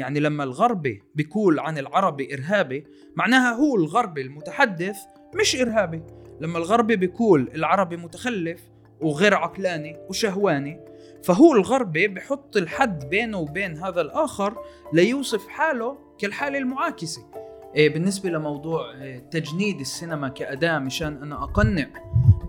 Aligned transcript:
يعني 0.00 0.20
لما 0.20 0.44
الغربي 0.44 1.02
بيقول 1.14 1.58
عن 1.58 1.78
العربي 1.78 2.34
إرهابي 2.34 2.86
معناها 3.16 3.52
هو 3.52 3.76
الغربي 3.76 4.22
المتحدث 4.22 4.96
مش 5.40 5.56
إرهابي. 5.56 6.02
لما 6.40 6.58
الغربي 6.58 6.96
بيقول 6.96 7.50
العربي 7.54 7.96
متخلف 7.96 8.60
وغير 9.00 9.34
عقلاني 9.34 9.96
وشهواني 10.08 10.80
فهو 11.24 11.52
الغربي 11.52 12.08
بحط 12.08 12.56
الحد 12.56 13.08
بينه 13.08 13.38
وبين 13.38 13.76
هذا 13.76 14.00
الآخر 14.00 14.58
ليوصف 14.92 15.48
حاله 15.48 15.98
كالحالة 16.18 16.58
المعاكسة. 16.58 17.22
إيه 17.74 17.92
بالنسبة 17.92 18.30
لموضوع 18.30 18.94
إيه، 18.94 19.18
تجنيد 19.18 19.80
السينما 19.80 20.28
كأداة 20.28 20.78
مشان 20.78 21.22
أنا 21.22 21.42
أقنع 21.42 21.86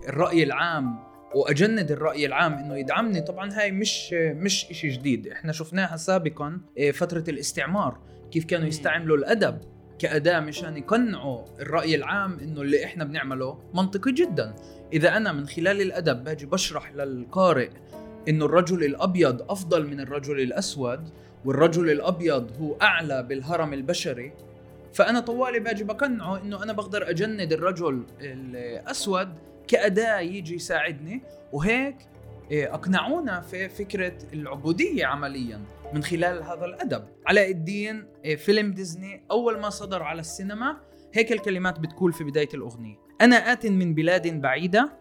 الرأي 0.08 0.42
العام 0.42 1.11
وأجند 1.34 1.90
الرأي 1.90 2.26
العام 2.26 2.52
إنه 2.52 2.76
يدعمني. 2.76 3.20
طبعا 3.20 3.52
هاي 3.52 3.72
مش 3.72 4.12
مش 4.12 4.66
شيء 4.72 4.90
جديد. 4.90 5.28
إحنا 5.28 5.52
شفناها 5.52 5.96
سابقا 5.96 6.60
إيه، 6.76 6.92
فترة 6.92 7.24
الاستعمار 7.28 7.98
كيف 8.30 8.44
كانوا 8.44 8.66
يستعملوا 8.66 9.16
الأدب 9.16 9.58
كأداة 9.98 10.40
مشان 10.40 10.76
يقنعوا 10.76 11.44
الرأي 11.60 11.94
العام 11.94 12.38
إنه 12.38 12.60
اللي 12.62 12.84
إحنا 12.84 13.04
بنعمله 13.04 13.58
منطقي 13.74 14.12
جدا. 14.12 14.54
إذا 14.92 15.16
أنا 15.16 15.32
من 15.32 15.46
خلال 15.46 15.80
الأدب 15.80 16.24
باجي 16.24 16.46
بشرح 16.46 16.92
للقارئ 16.92 17.70
إنه 18.28 18.44
الرجل 18.44 18.84
الأبيض 18.84 19.50
أفضل 19.50 19.86
من 19.86 20.00
الرجل 20.00 20.40
الأسود 20.40 21.08
والرجل 21.44 21.90
الأبيض 21.90 22.50
هو 22.60 22.76
أعلى 22.82 23.22
بالهرم 23.22 23.72
البشري 23.72 24.32
فأنا 24.94 25.20
طوالي 25.20 25.60
باجي 25.60 25.84
بقنعه 25.84 26.42
إنه 26.42 26.62
أنا 26.62 26.72
بقدر 26.72 27.10
أجند 27.10 27.52
الرجل 27.52 28.02
الأسود 28.20 29.28
كأداة 29.68 30.20
يجي 30.20 30.54
يساعدني. 30.54 31.22
وهيك 31.52 31.96
إيه، 32.50 32.74
أقنعونا 32.74 33.40
في 33.40 33.68
فكرة 33.68 34.18
العبودية 34.32 35.06
عمليا 35.06 35.60
من 35.94 36.02
خلال 36.02 36.42
هذا 36.42 36.64
الأدب. 36.64 37.04
علاء 37.26 37.50
الدين 37.50 38.06
إيه، 38.24 38.36
فيلم 38.36 38.72
ديزني 38.72 39.24
أول 39.30 39.60
ما 39.60 39.70
صدر 39.70 40.02
على 40.02 40.20
السينما 40.20 40.76
هيك 41.14 41.32
الكلمات 41.32 41.80
بتقول 41.80 42.12
في 42.12 42.24
بداية 42.24 42.48
الأغنية. 42.54 42.96
أنا 43.20 43.52
آت 43.52 43.66
من 43.66 43.94
بلاد 43.94 44.40
بعيدة 44.40 44.92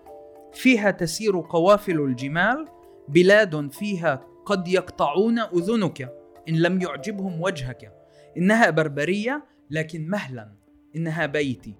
فيها 0.54 0.92
تسير 0.92 1.40
قوافل 1.40 2.00
الجمال 2.00 2.68
بلاد 3.08 3.72
فيها 3.72 4.26
قد 4.46 4.68
يقطعون 4.68 5.40
أذنك 5.40 6.02
إن 6.50 6.56
لم 6.56 6.82
يعجبهم 6.82 7.42
وجهك. 7.42 7.94
إنها 8.38 8.70
بربرية 8.70 9.44
لكن 9.70 10.08
مهلا. 10.08 10.52
إنها 10.96 11.26
بيتي. 11.26 11.76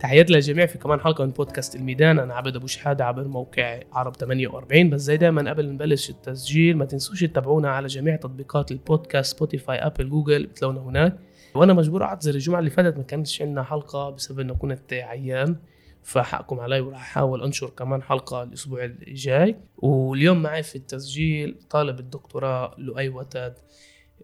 تحياتي 0.00 0.32
للجميع 0.32 0.66
في 0.66 0.78
كمان 0.78 1.00
حلقة 1.00 1.24
من 1.24 1.30
بودكاست 1.30 1.76
الميدان. 1.76 2.18
أنا 2.18 2.34
عبد 2.34 2.56
أبو 2.56 2.66
شحادة 2.66 3.04
عبر 3.04 3.28
موقع 3.28 3.80
عرب 3.92 4.16
48 4.16 4.90
بس 4.90 5.00
زي 5.00 5.16
دايما 5.16 5.50
قبل 5.50 5.72
نبلش 5.72 6.10
التسجيل 6.10 6.76
ما 6.76 6.84
تنسوش 6.84 7.24
تتابعونا 7.24 7.70
على 7.70 7.86
جميع 7.86 8.16
تطبيقات 8.16 8.70
البودكاست 8.72 9.36
سبوتيفاي 9.36 9.78
أبل 9.78 10.10
جوجل 10.10 10.46
بتلاقونا 10.46 10.80
هناك. 10.80 11.16
وأنا 11.54 11.72
مجبور 11.72 12.02
أعتذر 12.04 12.34
الجمعة 12.34 12.58
اللي 12.58 12.70
فاتت 12.70 12.96
ما 12.96 13.02
كانش 13.02 13.42
عندنا 13.42 13.62
حلقة 13.62 14.10
بسبب 14.10 14.40
إنه 14.40 14.54
كنت 14.54 14.92
عيان 14.92 15.56
فحقكم 16.02 16.60
علي 16.60 16.80
وراح 16.80 17.00
أحاول 17.00 17.42
أنشر 17.42 17.70
كمان 17.70 18.02
حلقة 18.02 18.42
الأسبوع 18.42 18.84
الجاي. 18.84 19.56
واليوم 19.76 20.42
معي 20.42 20.62
في 20.62 20.76
التسجيل 20.76 21.58
طالب 21.70 22.00
الدكتوراه 22.00 22.74
لؤي 22.78 23.08
وتد 23.08 23.54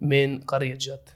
من 0.00 0.40
قرية 0.40 0.74
جد. 0.80 1.08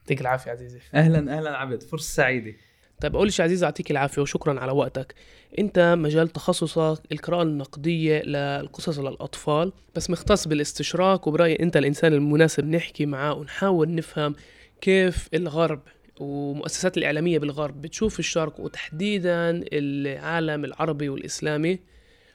يعطيك 0.00 0.20
العافية 0.20 0.50
عزيزي. 0.50 0.80
أهلا 0.94 1.38
أهلا 1.38 1.56
عبد 1.56 1.82
فرصة 1.82 2.14
سعيدة. 2.14 2.52
طيب 3.00 3.16
أول 3.16 3.32
شيء 3.32 3.44
عزيز 3.44 3.62
يعطيك 3.64 3.90
العافية 3.90 4.22
وشكرا 4.22 4.60
على 4.60 4.72
وقتك. 4.72 5.14
أنت 5.58 5.94
مجال 5.98 6.28
تخصصك 6.28 7.02
القراءة 7.12 7.42
النقدية 7.42 8.22
للقصص 8.22 8.98
للأطفال 8.98 9.72
بس 9.94 10.10
مختص 10.10 10.48
بالاستشراق 10.48 11.28
وبرأيي 11.28 11.60
أنت 11.60 11.76
الإنسان 11.76 12.12
المناسب 12.12 12.64
نحكي 12.64 13.06
معاه 13.06 13.34
ونحاول 13.34 13.94
نفهم 13.94 14.34
كيف 14.80 15.28
الغرب 15.34 15.80
ومؤسسات 16.20 16.96
الإعلامية 16.98 17.38
بالغرب 17.38 17.82
بتشوف 17.82 18.18
الشرق 18.18 18.60
وتحديدا 18.60 19.64
العالم 19.72 20.64
العربي 20.64 21.08
والإسلامي. 21.08 21.78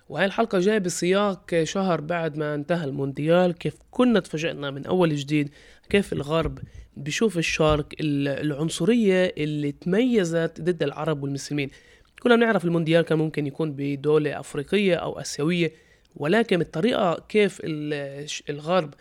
وهي 0.09 0.25
الحلقة 0.25 0.59
جاية 0.59 0.77
بسياق 0.77 1.63
شهر 1.63 2.01
بعد 2.01 2.37
ما 2.37 2.55
انتهى 2.55 2.85
المونديال 2.85 3.53
كيف 3.53 3.75
كنا 3.91 4.19
تفاجئنا 4.19 4.71
من 4.71 4.85
أول 4.85 5.15
جديد 5.15 5.49
كيف 5.89 6.13
الغرب 6.13 6.59
بشوف 6.97 7.37
الشرق 7.37 7.85
العنصرية 7.99 9.33
اللي 9.37 9.71
تميزت 9.71 10.61
ضد 10.61 10.83
العرب 10.83 11.23
والمسلمين. 11.23 11.69
كنا 12.19 12.35
بنعرف 12.35 12.65
المونديال 12.65 13.01
كان 13.01 13.17
ممكن 13.17 13.47
يكون 13.47 13.71
بدولة 13.71 14.39
أفريقية 14.39 14.95
أو 14.95 15.19
آسيوية 15.19 15.71
ولكن 16.15 16.61
الطريقة 16.61 17.23
كيف 17.29 17.61
الغرب 18.49 18.93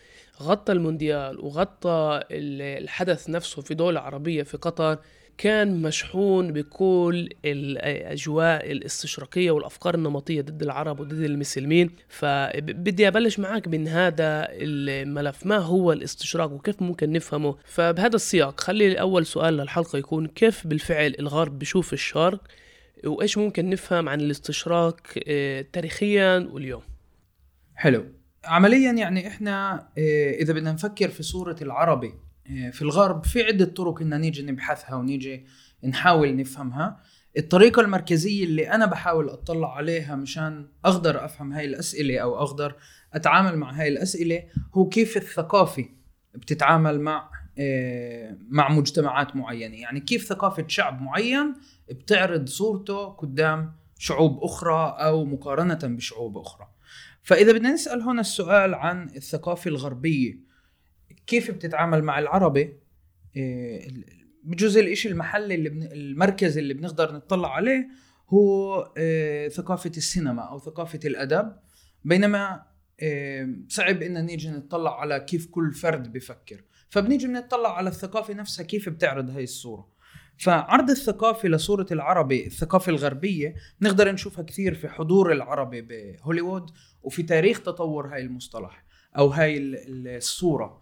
غطى 0.42 0.72
المونديال 0.72 1.40
وغطى 1.40 2.20
الحدث 2.30 3.30
نفسه 3.30 3.62
في 3.62 3.74
دولة 3.74 4.00
عربية 4.00 4.42
في 4.42 4.56
قطر 4.56 4.98
كان 5.40 5.82
مشحون 5.82 6.52
بكل 6.52 7.28
الأجواء 7.44 8.72
الاستشراقية 8.72 9.50
والأفكار 9.50 9.94
النمطية 9.94 10.40
ضد 10.40 10.62
العرب 10.62 11.00
وضد 11.00 11.12
المسلمين. 11.12 11.90
فبدي 12.08 13.08
أبلش 13.08 13.38
معك 13.38 13.68
من 13.68 13.88
هذا 13.88 14.48
الملف. 14.50 15.46
ما 15.46 15.56
هو 15.56 15.92
الاستشراق 15.92 16.52
وكيف 16.52 16.82
ممكن 16.82 17.12
نفهمه؟ 17.12 17.56
فبهذا 17.64 18.16
السياق 18.16 18.60
خلي 18.60 19.00
اول 19.00 19.26
سؤال 19.26 19.56
للحلقة 19.56 19.98
يكون 19.98 20.26
كيف 20.26 20.66
بالفعل 20.66 21.16
الغرب 21.18 21.58
بشوف 21.58 21.92
الشرق 21.92 22.40
وإيش 23.04 23.38
ممكن 23.38 23.70
نفهم 23.70 24.08
عن 24.08 24.20
الاستشراق 24.20 25.00
آه، 25.28 25.64
تاريخيا 25.72 26.48
واليوم؟ 26.52 26.82
حلو. 27.74 28.04
عمليا 28.44 28.92
يعني 28.92 29.28
إحنا 29.28 29.86
آه، 29.98 30.30
إذا 30.30 30.52
بدنا 30.52 30.72
نفكر 30.72 31.08
في 31.08 31.22
صورة 31.22 31.56
العربي 31.62 32.12
في 32.72 32.82
الغرب 32.82 33.24
في 33.24 33.42
عدة 33.42 33.64
طرق 33.64 34.02
إن 34.02 34.20
نيجي 34.20 34.42
نبحثها 34.42 34.94
ونيجي 34.94 35.46
نحاول 35.84 36.36
نفهمها. 36.36 37.00
الطريقة 37.38 37.82
المركزية 37.82 38.44
اللي 38.44 38.70
أنا 38.70 38.86
بحاول 38.86 39.28
أطلع 39.28 39.76
عليها 39.76 40.16
مشان 40.16 40.68
أقدر 40.84 41.24
أفهم 41.24 41.52
هاي 41.52 41.64
الأسئلة 41.64 42.18
أو 42.18 42.42
أقدر 42.42 42.76
أتعامل 43.12 43.56
مع 43.56 43.70
هاي 43.70 43.88
الأسئلة 43.88 44.42
هو 44.74 44.88
كيف 44.88 45.16
الثقافة 45.16 45.88
بتتعامل 46.34 47.00
مع 47.00 47.30
آه، 47.58 48.36
مع 48.48 48.68
مجتمعات 48.68 49.36
معينة. 49.36 49.76
يعني 49.76 50.00
كيف 50.00 50.24
ثقافة 50.24 50.64
شعب 50.68 51.02
معين 51.02 51.54
بتعرض 51.90 52.48
صورته 52.48 53.06
قدام 53.06 53.72
شعوب 53.98 54.38
أخرى 54.42 54.96
أو 54.98 55.24
مقارنة 55.24 55.78
بشعوب 55.82 56.38
أخرى. 56.38 56.68
فإذا 57.22 57.52
بدنا 57.52 57.72
نسأل 57.72 58.02
هنا 58.02 58.20
السؤال 58.20 58.74
عن 58.74 59.08
الثقافة 59.16 59.68
الغربية 59.68 60.49
كيف 61.26 61.50
بتتعامل 61.50 62.02
مع 62.02 62.18
العربي 62.18 62.76
إيه، 63.36 63.88
بجوز 64.44 64.76
الإشي 64.76 65.08
المحلي 65.08 65.54
اللي 65.54 65.68
بن... 65.68 65.82
المركز 65.82 66.58
اللي 66.58 66.74
بنقدر 66.74 67.12
نطلع 67.12 67.54
عليه 67.54 67.88
هو 68.28 68.82
إيه، 68.96 69.48
ثقافة 69.48 69.92
السينما 69.96 70.42
أو 70.42 70.58
ثقافة 70.58 71.00
الأدب. 71.04 71.52
بينما 72.04 72.62
إيه، 73.02 73.48
صعب 73.68 74.02
إن 74.02 74.26
نيجي 74.26 74.50
نطلع 74.50 75.00
على 75.00 75.20
كيف 75.20 75.46
كل 75.46 75.72
فرد 75.72 76.12
بفكر. 76.12 76.64
فبنيجي 76.88 77.26
بنطلع 77.26 77.76
على 77.76 77.88
الثقافة 77.88 78.34
نفسها 78.34 78.64
كيف 78.64 78.88
بتعرض 78.88 79.30
هاي 79.30 79.44
الصورة. 79.44 80.00
فعرض 80.38 80.90
الثقافة 80.90 81.48
لصورة 81.48 81.86
العربي 81.92 82.46
الثقافة 82.46 82.90
الغربية 82.90 83.54
نقدر 83.80 84.12
نشوفها 84.12 84.44
كثير 84.44 84.74
في 84.74 84.88
حضور 84.88 85.32
العربي 85.32 85.80
بهوليوود 85.80 86.70
وفي 87.02 87.22
تاريخ 87.22 87.62
تطور 87.62 88.14
هاي 88.14 88.22
المصطلح 88.22 88.84
أو 89.18 89.28
هاي 89.28 89.58
الصورة. 90.16 90.79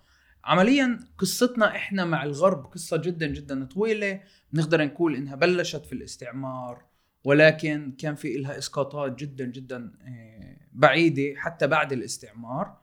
عمليا 0.48 0.98
قصتنا 1.18 1.76
إحنا 1.76 2.04
مع 2.04 2.22
الغرب 2.22 2.66
قصة 2.66 2.96
جدا 2.96 3.26
جدا 3.26 3.64
طويلة 3.64 4.20
نقدر 4.52 4.84
نقول 4.84 5.14
إنها 5.14 5.36
بلشت 5.36 5.86
في 5.86 5.92
الاستعمار 5.92 6.84
ولكن 7.24 7.92
كان 7.98 8.14
في 8.14 8.36
لها 8.36 8.58
إسقاطات 8.58 9.18
جدا 9.18 9.44
جدا 9.44 9.92
آه، 10.06 10.56
بعيدة 10.72 11.34
حتى 11.36 11.66
بعد 11.66 11.92
الاستعمار 11.92 12.76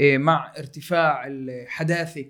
آه، 0.00 0.18
مع 0.18 0.52
ارتفاع 0.58 1.26
الحداثة 1.26 2.24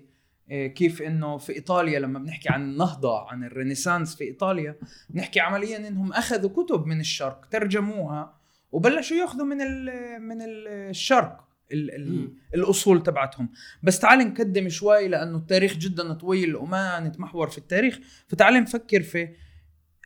آه، 0.51 0.67
كيف 0.67 1.01
إنه 1.01 1.37
في 1.37 1.53
إيطاليا 1.55 1.99
لما 1.99 2.19
بنحكي 2.19 2.49
عن 2.49 2.61
النهضة 2.61 3.27
عن 3.29 3.43
الرينيسانس 3.43 4.15
في 4.15 4.23
إيطاليا 4.23 4.75
بنحكي 5.09 5.39
عمليا 5.39 5.87
إنهم 5.87 6.13
أخذوا 6.13 6.63
كتب 6.63 6.85
من 6.85 6.99
الشرق 6.99 7.45
ترجموها 7.45 8.37
وبلشوا 8.71 9.17
يأخذوا 9.17 9.45
من 9.45 9.57
من 10.21 10.37
الشرق. 10.41 11.46
ال 11.71 11.95
ال 11.95 12.33
الأصول 12.55 13.03
تبعتهم. 13.03 13.49
بس 13.83 13.99
تعال 13.99 14.19
نقدم 14.19 14.69
شوي 14.69 15.07
لأنه 15.07 15.37
التاريخ 15.37 15.77
جدا 15.77 16.13
طويل 16.13 16.55
وما 16.55 16.99
نتمحور 16.99 17.47
في 17.49 17.57
التاريخ. 17.57 17.99
فتعال 18.27 18.53
نفكر 18.53 19.01
في 19.03 19.29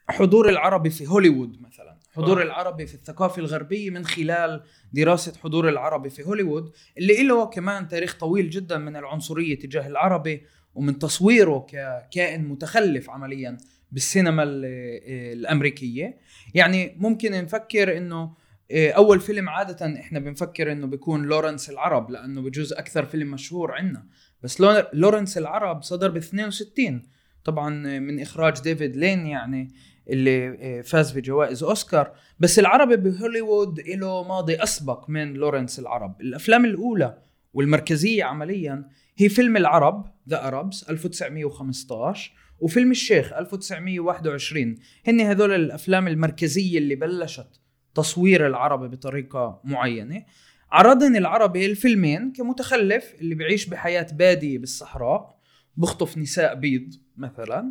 حضور 0.09 0.49
العربي 0.49 0.89
في 0.89 1.07
هوليوود 1.07 1.61
مثلا. 1.61 1.99
حضور 2.13 2.41
آه. 2.41 2.45
العربي 2.45 2.87
في 2.87 2.93
الثقافة 2.93 3.39
الغربية 3.39 3.89
من 3.89 4.05
خلال 4.05 4.63
دراسة 4.93 5.33
حضور 5.43 5.69
العربي 5.69 6.09
في 6.09 6.23
هوليوود 6.23 6.71
اللي 6.97 7.23
له 7.23 7.45
كمان 7.45 7.87
تاريخ 7.87 8.17
طويل 8.17 8.49
جدا 8.49 8.77
من 8.77 8.95
العنصرية 8.95 9.59
تجاه 9.59 9.87
العربي 9.87 10.41
ومن 10.75 10.99
تصويره 10.99 11.65
ككائن 11.69 12.47
متخلف 12.47 13.09
عمليا 13.09 13.57
بالسينما 13.91 14.43
الأمريكية. 14.43 16.17
يعني 16.53 16.95
ممكن 16.97 17.31
نفكر 17.31 17.97
إنه 17.97 18.23
إيه، 18.23 18.40
أول 18.73 19.19
فيلم 19.19 19.49
عادة 19.49 19.99
إحنا 19.99 20.19
بنفكر 20.19 20.71
إنه 20.71 20.87
بيكون 20.87 21.23
لورنس 21.25 21.69
العرب 21.69 22.11
لأنه 22.11 22.41
بجوز 22.41 22.73
أكثر 22.73 23.05
فيلم 23.05 23.31
مشهور 23.31 23.71
عندنا. 23.71 24.05
بس 24.43 24.61
لو- 24.61 24.83
لورنس 24.93 25.37
العرب 25.37 25.83
صدر 25.83 26.09
ب 26.11 26.17
62 26.17 27.01
طبعا 27.43 27.69
من 27.99 28.19
إخراج 28.21 28.61
ديفيد 28.61 28.95
لين 28.95 29.25
يعني 29.27 29.73
اللي 30.09 30.29
إيه، 30.31 30.81
فاز 30.81 31.11
بجوائز 31.11 31.63
أوسكار. 31.63 32.11
بس 32.39 32.59
العربي 32.59 32.95
بهوليوود 32.95 33.79
له 33.79 34.23
ماضي 34.23 34.55
أسبق 34.63 35.09
من 35.09 35.33
لورنس 35.33 35.79
العرب. 35.79 36.21
الأفلام 36.21 36.65
الأولى 36.65 37.17
والمركزية 37.53 38.23
عمليا 38.23 38.85
هي 39.17 39.29
فيلم 39.29 39.57
العرب 39.57 40.05
The 40.29 40.47
Arab 40.47 40.89
1915 40.89 42.31
وفيلم 42.59 42.91
الشيخ 42.91 43.33
1921 43.33 44.75
هن 45.07 45.21
هذول 45.21 45.51
الأفلام 45.51 46.07
المركزية 46.07 46.77
اللي 46.77 46.95
بلشت. 46.95 47.60
تصوير 47.95 48.47
العربي 48.47 48.87
بطريقة 48.87 49.61
معينة. 49.63 50.25
عرضن 50.71 51.15
العربي 51.15 51.65
الفيلمين 51.65 52.31
كمتخلف 52.31 53.13
اللي 53.21 53.35
بيعيش 53.35 53.65
بحياة 53.65 54.07
بادية 54.13 54.57
بالصحراء 54.57 55.37
بخطف 55.77 56.17
نساء 56.17 56.55
بيض 56.55 56.93
مثلا. 57.17 57.69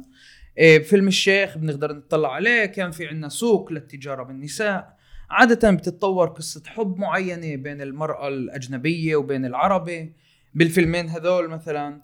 إيه، 0.58 0.78
فيلم 0.78 1.08
الشيخ 1.08 1.58
بنقدر 1.58 1.92
نطلع 1.92 2.34
عليه 2.34 2.64
كان 2.66 2.90
في 2.90 3.06
عنا 3.06 3.28
سوق 3.28 3.72
للتجارة 3.72 4.22
بالنساء. 4.22 4.96
عادة 5.30 5.70
بتتطور 5.70 6.28
قصة 6.28 6.62
حب 6.66 6.98
معينة 6.98 7.56
بين 7.56 7.82
المرأة 7.82 8.28
الأجنبية 8.28 9.16
وبين 9.16 9.44
العربي. 9.44 10.12
بالفيلمين 10.54 11.08
هذول 11.08 11.48
مثلا 11.48 12.02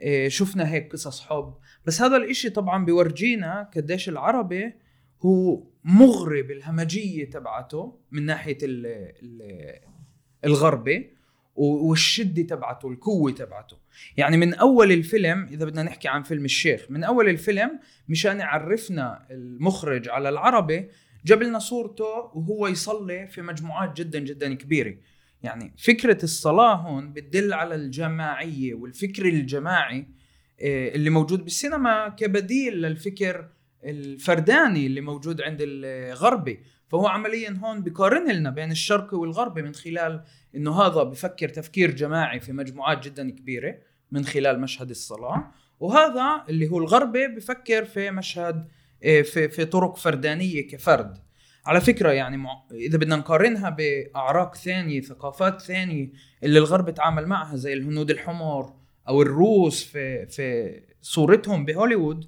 إيه، 0.00 0.28
شفنا 0.28 0.72
هيك 0.72 0.92
قصص 0.92 1.20
حب. 1.20 1.54
بس 1.86 2.02
هذا 2.02 2.16
الإشي 2.16 2.50
طبعا 2.50 2.84
بيورجينا 2.84 3.70
قديش 3.76 4.08
العربي 4.08 4.74
هو 5.24 5.62
مغري 5.84 6.42
بالهمجية 6.42 7.30
تبعته 7.30 7.98
من 8.10 8.26
ناحية 8.26 8.58
ال 8.62 8.86
ال 9.22 9.42
الغربي 10.44 11.10
و- 11.56 11.88
والشدة 11.88 12.42
تبعته 12.42 12.88
القوة 12.88 13.30
تبعته. 13.32 13.76
يعني 14.16 14.36
من 14.36 14.54
أول 14.54 14.92
الفيلم 14.92 15.44
إذا 15.50 15.64
بدنا 15.64 15.82
نحكي 15.82 16.08
عن 16.08 16.22
فيلم 16.22 16.44
الشيخ 16.44 16.86
من 16.90 17.04
أول 17.04 17.28
الفيلم 17.28 17.80
مشان 18.08 18.38
يعرفنا 18.40 19.26
المخرج 19.30 20.08
على 20.08 20.28
العربي 20.28 20.88
جاب 21.26 21.42
لنا 21.42 21.58
صورته 21.58 22.04
وهو 22.34 22.66
يصلي 22.66 23.26
في 23.26 23.42
مجموعات 23.42 23.96
جدا 23.96 24.18
جدا 24.18 24.54
كبيرة. 24.54 24.94
يعني 25.42 25.72
فكرة 25.78 26.24
الصلاة 26.24 26.74
هون 26.74 27.12
بتدل 27.12 27.52
على 27.52 27.74
الجماعية 27.74 28.74
والفكر 28.74 29.26
الجماعي 29.26 30.06
آه، 30.62 30.88
اللي 30.94 31.10
موجود 31.10 31.44
بالسينما 31.44 32.08
كبديل 32.08 32.82
للفكر 32.82 33.48
الفرداني 33.84 34.86
اللي 34.86 35.00
موجود 35.00 35.40
عند 35.40 35.58
الغربي 35.60 36.60
فهو 36.88 37.06
عمليا 37.06 37.58
هون 37.64 37.82
بقارن 37.82 38.32
لنا 38.32 38.50
بين 38.50 38.70
الشرقي 38.70 39.16
والغربي 39.16 39.62
من 39.62 39.74
خلال 39.74 40.24
إنه 40.54 40.82
هذا 40.82 41.02
بفكر 41.02 41.48
تفكير 41.48 41.90
جماعي 41.90 42.40
في 42.40 42.52
مجموعات 42.52 43.04
جدا 43.04 43.30
كبيرة 43.30 43.78
من 44.10 44.24
خلال 44.24 44.60
مشهد 44.60 44.90
الصلاة 44.90 45.50
وهذا 45.80 46.44
اللي 46.48 46.68
هو 46.68 46.78
الغربي 46.78 47.26
بفكر 47.26 47.84
في 47.84 48.10
مشهد 48.10 48.68
آه، 49.04 49.22
في 49.22 49.48
في 49.48 49.64
طرق 49.64 49.96
فردانية 49.96 50.68
كفرد 50.68 51.18
على 51.66 51.80
فكرة 51.80 52.10
يعني. 52.10 52.46
إذا 52.72 52.98
بدنا 52.98 53.16
نقارنها 53.16 53.70
بأعراق 53.70 54.54
ثانية 54.54 55.00
ثقافات 55.00 55.62
ثانية 55.62 56.12
اللي 56.42 56.58
الغرب 56.58 56.94
تعامل 56.94 57.26
معها 57.26 57.56
زي 57.56 57.72
الهنود 57.72 58.10
الحمر 58.10 58.72
أو 59.08 59.22
الروس 59.22 59.84
في 59.84 60.26
في 60.26 60.80
صورتهم 61.02 61.64
بهوليوود 61.64 62.26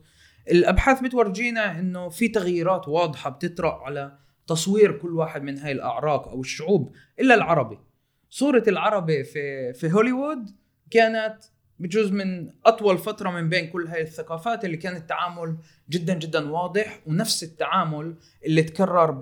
الأبحاث 0.51 1.01
بتورجينا 1.01 1.79
إنه 1.79 2.09
في 2.09 2.29
تغييرات 2.29 2.89
واضحة 2.89 3.31
بتطرأ 3.31 3.83
على 3.85 4.19
تصوير 4.47 4.93
كل 4.93 5.15
واحد 5.15 5.43
من 5.43 5.59
هاي 5.59 5.73
الأعراق 5.73 6.29
أو 6.29 6.41
الشعوب 6.41 6.95
إلا 7.21 7.35
العربي. 7.35 7.79
صورة 8.31 8.65
العربي 8.69 9.25
في 9.25 9.73
في 9.73 9.93
هوليوود 9.93 10.51
كانت 10.91 11.37
بجزء 11.79 12.13
من 12.13 12.51
أطول 12.67 12.99
فترة 12.99 13.31
من 13.31 13.49
بين 13.49 13.67
كل 13.67 13.87
هاي 13.87 14.03
الثقافات 14.03 14.65
اللي 14.65 14.77
كان 14.77 14.97
التعامل 14.97 15.57
جدا 15.91 16.15
جدا 16.15 16.51
واضح 16.51 17.01
ونفس 17.07 17.43
التعامل 17.43 18.17
اللي 18.47 18.63
تكرر 18.63 19.19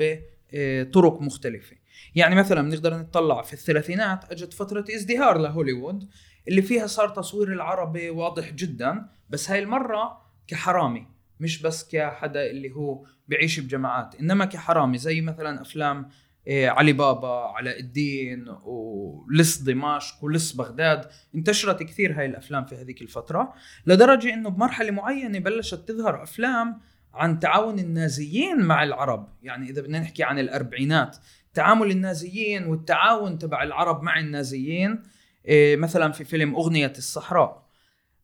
بطرق 0.52 1.22
مختلفة. 1.22 1.76
يعني 2.14 2.34
مثلا 2.34 2.62
بنقدر 2.62 2.96
نطلع 2.96 3.42
في 3.42 3.52
الثلاثينات 3.52 4.32
أجت 4.32 4.52
فترة 4.52 4.84
ازدهار 4.94 5.38
لهوليوود 5.38 6.08
اللي 6.48 6.62
فيها 6.62 6.86
صار 6.86 7.08
تصوير 7.08 7.52
العربي 7.52 8.10
واضح 8.10 8.50
جدا 8.50 9.06
بس 9.30 9.50
هاي 9.50 9.58
المرة 9.58 10.24
كحرامي. 10.46 11.13
مش 11.40 11.62
بس 11.62 11.88
كحدا 11.88 12.50
اللي 12.50 12.70
هو 12.70 13.04
بيعيش 13.28 13.60
بجماعات 13.60 14.14
إنما 14.20 14.44
كحرامي 14.44 14.98
زي 14.98 15.20
مثلا 15.20 15.62
أفلام 15.62 16.08
إيه، 16.46 16.68
علي 16.68 16.92
بابا 16.92 17.28
علاء 17.28 17.80
الدين 17.80 18.44
ولص 18.64 19.62
دمشق 19.62 20.24
ولص 20.24 20.52
بغداد. 20.52 21.04
انتشرت 21.34 21.82
كثير 21.82 22.18
هاي 22.18 22.26
الأفلام 22.26 22.64
في 22.64 22.74
هذيك 22.74 23.02
الفترة 23.02 23.54
لدرجة 23.86 24.34
إنه 24.34 24.50
بمرحلة 24.50 24.90
معينة 24.90 25.38
بلشت 25.38 25.88
تظهر 25.88 26.22
أفلام 26.22 26.80
عن 27.14 27.38
تعاون 27.38 27.78
النازيين 27.78 28.60
مع 28.60 28.82
العرب. 28.82 29.28
يعني 29.42 29.70
إذا 29.70 29.82
بدنا 29.82 29.98
نحكي 29.98 30.22
عن 30.22 30.38
الأربعينات 30.38 31.16
تعامل 31.54 31.90
النازيين 31.90 32.66
والتعاون 32.66 33.38
تبع 33.38 33.62
العرب 33.62 34.02
مع 34.02 34.20
النازيين 34.20 35.02
إيه، 35.46 35.76
مثلا 35.76 36.12
في 36.12 36.24
فيلم 36.24 36.54
أغنية 36.54 36.92
الصحراء. 36.98 37.63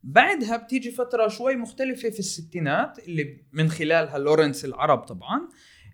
بعدها 0.03 0.57
بتيجي 0.57 0.91
فترة 0.91 1.27
شوي 1.27 1.55
مختلفة 1.55 2.09
في 2.09 2.19
الستينات 2.19 2.99
اللي 2.99 3.43
من 3.51 3.69
خلالها 3.69 4.17
لورنس 4.17 4.65
العرب 4.65 4.99
طبعا 4.99 5.49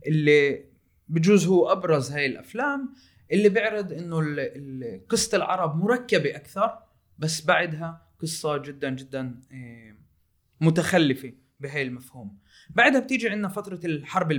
اللي 0.08 0.66
بجوز 1.08 1.48
هو 1.48 1.72
أبرز 1.72 2.12
هاي 2.12 2.26
الأفلام 2.26 2.94
اللي 3.32 3.50
بيعرض 3.50 3.94
إنه 3.94 4.20
قصة 5.10 5.38
العرب 5.38 5.76
مركبة 5.76 6.36
أكثر 6.36 6.80
بس 7.18 7.46
بعدها 7.46 8.08
قصة 8.22 8.58
جدا 8.58 8.90
جدا 8.90 9.42
إيه، 9.52 9.98
متخلفة 10.62 11.34
بهاي 11.60 11.82
المفهوم. 11.82 12.38
بعدها 12.70 13.00
بتيجي 13.00 13.30
عندنا 13.30 13.48
فترة 13.48 13.80
الحرب 13.86 14.32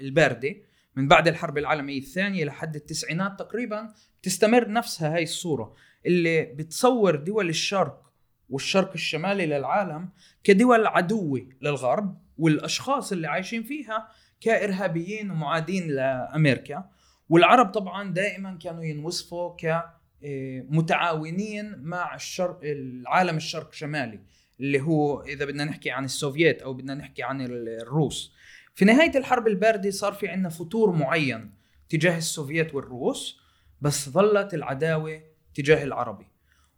الباردة 0.00 0.56
من 0.96 1.08
بعد 1.08 1.28
الحرب 1.28 1.58
العالمية 1.58 1.98
الثانية 1.98 2.44
لحد 2.44 2.76
التسعينات 2.76 3.38
تقريبا 3.38 3.94
بتستمر 4.22 4.68
نفسها 4.70 5.14
هاي 5.14 5.22
الصورة 5.22 5.74
اللي 6.06 6.44
بتصور 6.44 7.16
دول 7.16 7.48
الشرق 7.48 8.05
والشرق 8.50 8.92
الشمالي 8.92 9.46
للعالم 9.46 10.08
كدول 10.44 10.86
عدوة 10.86 11.48
للغرب 11.62 12.18
والأشخاص 12.38 13.12
اللي 13.12 13.26
عايشين 13.26 13.62
فيها 13.62 14.08
كإرهابيين 14.40 15.30
ومعادين 15.30 15.88
لأمريكا. 15.88 16.90
والعرب 17.28 17.66
طبعا 17.66 18.12
دائما 18.12 18.58
كانوا 18.62 18.84
ينوصفوا 18.84 19.56
ك 19.56 19.84
إيه، 20.22 20.66
متعاونين 20.68 21.78
مع 21.78 22.14
الشرق 22.14 22.60
العالم 22.62 23.36
الشرق 23.36 23.72
شمالي 23.72 24.20
اللي 24.60 24.80
هو 24.80 25.22
إذا 25.22 25.44
بدنا 25.44 25.64
نحكي 25.64 25.90
عن 25.90 26.04
السوفييت 26.04 26.62
أو 26.62 26.74
بدنا 26.74 26.94
نحكي 26.94 27.22
عن 27.22 27.40
الروس. 27.40 28.32
في 28.74 28.84
نهاية 28.84 29.18
الحرب 29.18 29.46
الباردة 29.46 29.90
صار 29.90 30.12
في 30.12 30.28
عندنا 30.28 30.48
فتور 30.48 30.92
معين 30.92 31.54
تجاه 31.88 32.18
السوفييت 32.18 32.74
والروس 32.74 33.40
بس 33.80 34.08
ظلت 34.08 34.54
العداوة 34.54 35.22
تجاه 35.54 35.84
العربي. 35.84 36.26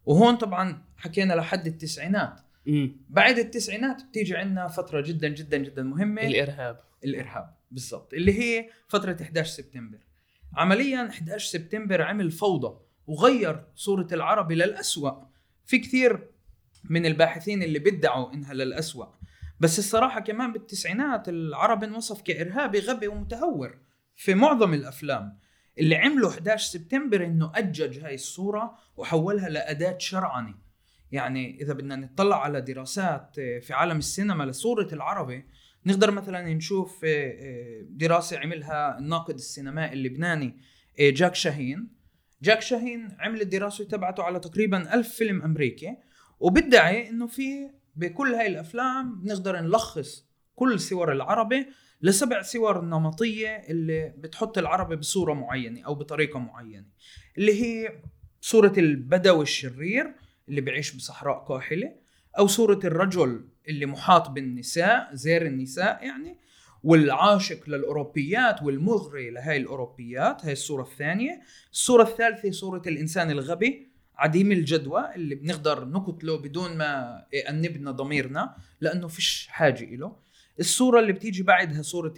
وهون 0.05 0.35
طبعا 0.35 0.81
حكينا 0.99 1.33
لحد 1.33 1.67
التسعينات. 1.67 2.41
بعد 3.09 3.39
التسعينات 3.39 4.03
بتيجي 4.03 4.37
عندنا 4.37 4.67
فترة 4.67 5.01
جدا 5.01 5.27
جدا 5.27 5.57
جدا 5.57 5.83
مهمة. 5.83 6.21
الإرهاب. 6.21 6.79
الإرهاب 7.03 7.55
بالضبط. 7.71 8.13
اللي 8.13 8.39
هي 8.39 8.69
فترة 8.87 9.17
11 9.21 9.49
سبتمبر. 9.51 9.97
عمليا 10.55 11.07
11 11.09 11.49
سبتمبر 11.49 12.01
عمل 12.01 12.31
فوضى 12.31 12.79
وغير 13.07 13.63
صورة 13.75 14.07
العربي 14.11 14.55
للأسوأ 14.55 15.11
في 15.65 15.77
كثير 15.77 16.29
من 16.83 17.05
الباحثين 17.05 17.63
اللي 17.63 17.79
بيدعوا 17.79 18.33
إنها 18.33 18.53
للأسوأ. 18.53 19.05
بس 19.59 19.79
الصراحة 19.79 20.19
كمان 20.19 20.53
بالتسعينات 20.53 21.29
العرب 21.29 21.83
انوصف 21.83 22.21
كإرهابي 22.21 22.79
غبي 22.79 23.07
ومتهور 23.07 23.77
في 24.15 24.33
معظم 24.33 24.73
الأفلام. 24.73 25.39
اللي 25.79 25.95
عملوا 25.95 26.29
11 26.29 26.67
سبتمبر 26.71 27.25
إنه 27.25 27.51
أجج 27.55 27.99
هاي 27.99 28.15
الصورة 28.15 28.77
وحولها 28.97 29.49
لأداة 29.49 29.97
شرعنه 29.97 30.68
يعني 31.11 31.61
إذا 31.61 31.73
بدنا 31.73 31.95
نطلع 31.95 32.43
على 32.43 32.61
دراسات 32.61 33.35
في 33.35 33.73
عالم 33.73 33.97
السينما 33.97 34.43
لصورة 34.43 34.87
العربي 34.93 35.45
نقدر 35.85 36.11
مثلا 36.11 36.53
نشوف 36.53 37.05
دراسة 37.89 38.39
عملها 38.39 38.97
الناقد 38.97 39.33
السينمائي 39.33 39.93
اللبناني 39.93 40.57
جاك 40.99 41.35
شاهين. 41.35 41.99
جاك 42.41 42.61
شاهين 42.61 43.17
عمل 43.19 43.41
الدراسة 43.41 43.85
تبعته 43.85 44.23
على 44.23 44.39
تقريبا 44.39 44.93
ألف 44.93 45.09
فيلم 45.09 45.41
أمريكي. 45.41 45.97
وبدعي 46.39 47.09
إنه 47.09 47.27
في 47.27 47.69
بكل 47.95 48.33
هاي 48.33 48.47
الأفلام 48.47 49.21
بنقدر 49.21 49.59
نلخص 49.61 50.25
كل 50.55 50.79
صور 50.79 51.11
العربي 51.11 51.67
لسبع 52.01 52.41
صور 52.41 52.81
نمطية 52.81 53.49
اللي 53.49 54.13
بتحط 54.17 54.57
العربي 54.57 54.95
بصورة 54.95 55.33
معينة 55.33 55.81
أو 55.81 55.95
بطريقة 55.95 56.39
معينة 56.39 56.85
اللي 57.37 57.63
هي 57.63 58.01
صورة 58.41 58.73
البدوي 58.77 59.43
الشرير 59.43 60.15
اللي 60.49 60.61
بيعيش 60.61 60.95
بصحراء 60.95 61.45
كاحلة 61.47 61.95
أو 62.37 62.47
صورة 62.47 62.79
الرجل 62.83 63.45
اللي 63.67 63.85
محاط 63.85 64.29
بالنساء 64.29 65.09
زير 65.13 65.45
النساء 65.45 66.05
يعني 66.05 66.37
والعاشق 66.83 67.69
للأوروبيات 67.69 68.63
والمغري 68.63 69.29
لهي 69.29 69.57
الأوروبيات 69.57 70.45
هي 70.45 70.51
الصورة 70.51 70.81
الثانية 70.83 71.41
الصورة 71.71 72.03
الثالثة 72.03 72.51
صورة 72.51 72.81
الإنسان 72.87 73.31
الغبي 73.31 73.87
عديم 74.17 74.51
الجدوى 74.51 75.15
اللي 75.15 75.35
بنقدر 75.35 75.85
نقتله 75.85 76.37
بدون 76.37 76.77
ما 76.77 77.23
يأنبنا 77.33 77.91
ضميرنا 77.91 78.55
لأنه 78.81 79.07
فيش 79.07 79.47
حاجة 79.49 79.95
له 79.95 80.15
الصورة 80.59 80.99
اللي 80.99 81.13
بتيجي 81.13 81.43
بعدها 81.43 81.81
صورة. 81.81 82.13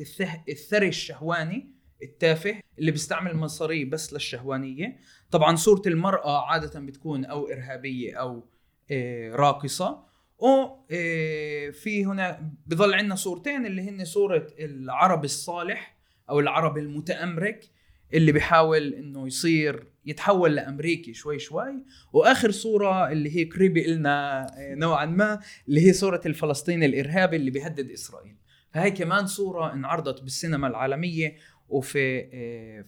الثري 0.50 0.88
الشهواني 0.88 1.81
التافه 2.04 2.62
اللي 2.80 2.92
بيستعمل 2.92 3.36
مصاريه 3.36 3.86
بس 3.86 4.14
للشهوانية. 4.14 4.98
طبعا 5.32 5.56
صورة 5.56 5.82
المرأة 5.88 6.46
عادة 6.46 6.80
بتكون 6.80 7.26
أو 7.26 7.48
إرهابية 7.48 8.16
أو 8.16 8.44
آه، 8.92 9.36
راقصة. 9.36 10.12
وفي 10.40 12.04
آه، 12.06 12.12
هنا 12.12 12.52
بضل 12.68 12.94
عندنا 12.94 13.16
صورتين 13.16 13.66
اللي 13.66 13.90
هن 13.90 14.06
صورة 14.06 14.48
العرب 14.60 15.24
الصالح 15.24 15.98
أو 16.30 16.40
العرب 16.40 16.78
المتأمرك 16.78 17.66
اللي 18.14 18.32
بيحاول 18.32 18.94
إنه 18.94 19.28
يصير 19.28 19.88
يتحول 20.06 20.56
لأمريكي 20.56 21.14
شوي 21.14 21.40
شوي. 21.40 21.84
وآخر 22.14 22.52
صورة 22.52 23.12
اللي 23.12 23.38
هي 23.38 23.44
قريبه 23.44 23.82
لنا 23.82 24.48
آه، 24.60 24.76
نوعا 24.76 25.06
ما 25.06 25.40
اللي 25.68 25.88
هي 25.88 25.94
صورة 25.94 26.22
الفلسطيني 26.26 26.86
الإرهابي 26.86 27.36
اللي 27.36 27.52
بيهدد 27.52 27.92
إسرائيل. 27.92 28.36
فهي 28.74 28.92
كمان 28.92 29.28
صورة 29.28 29.74
انعرضت 29.74 30.22
بالسينما 30.22 30.68
العالمية 30.68 31.36
وفي 31.72 32.22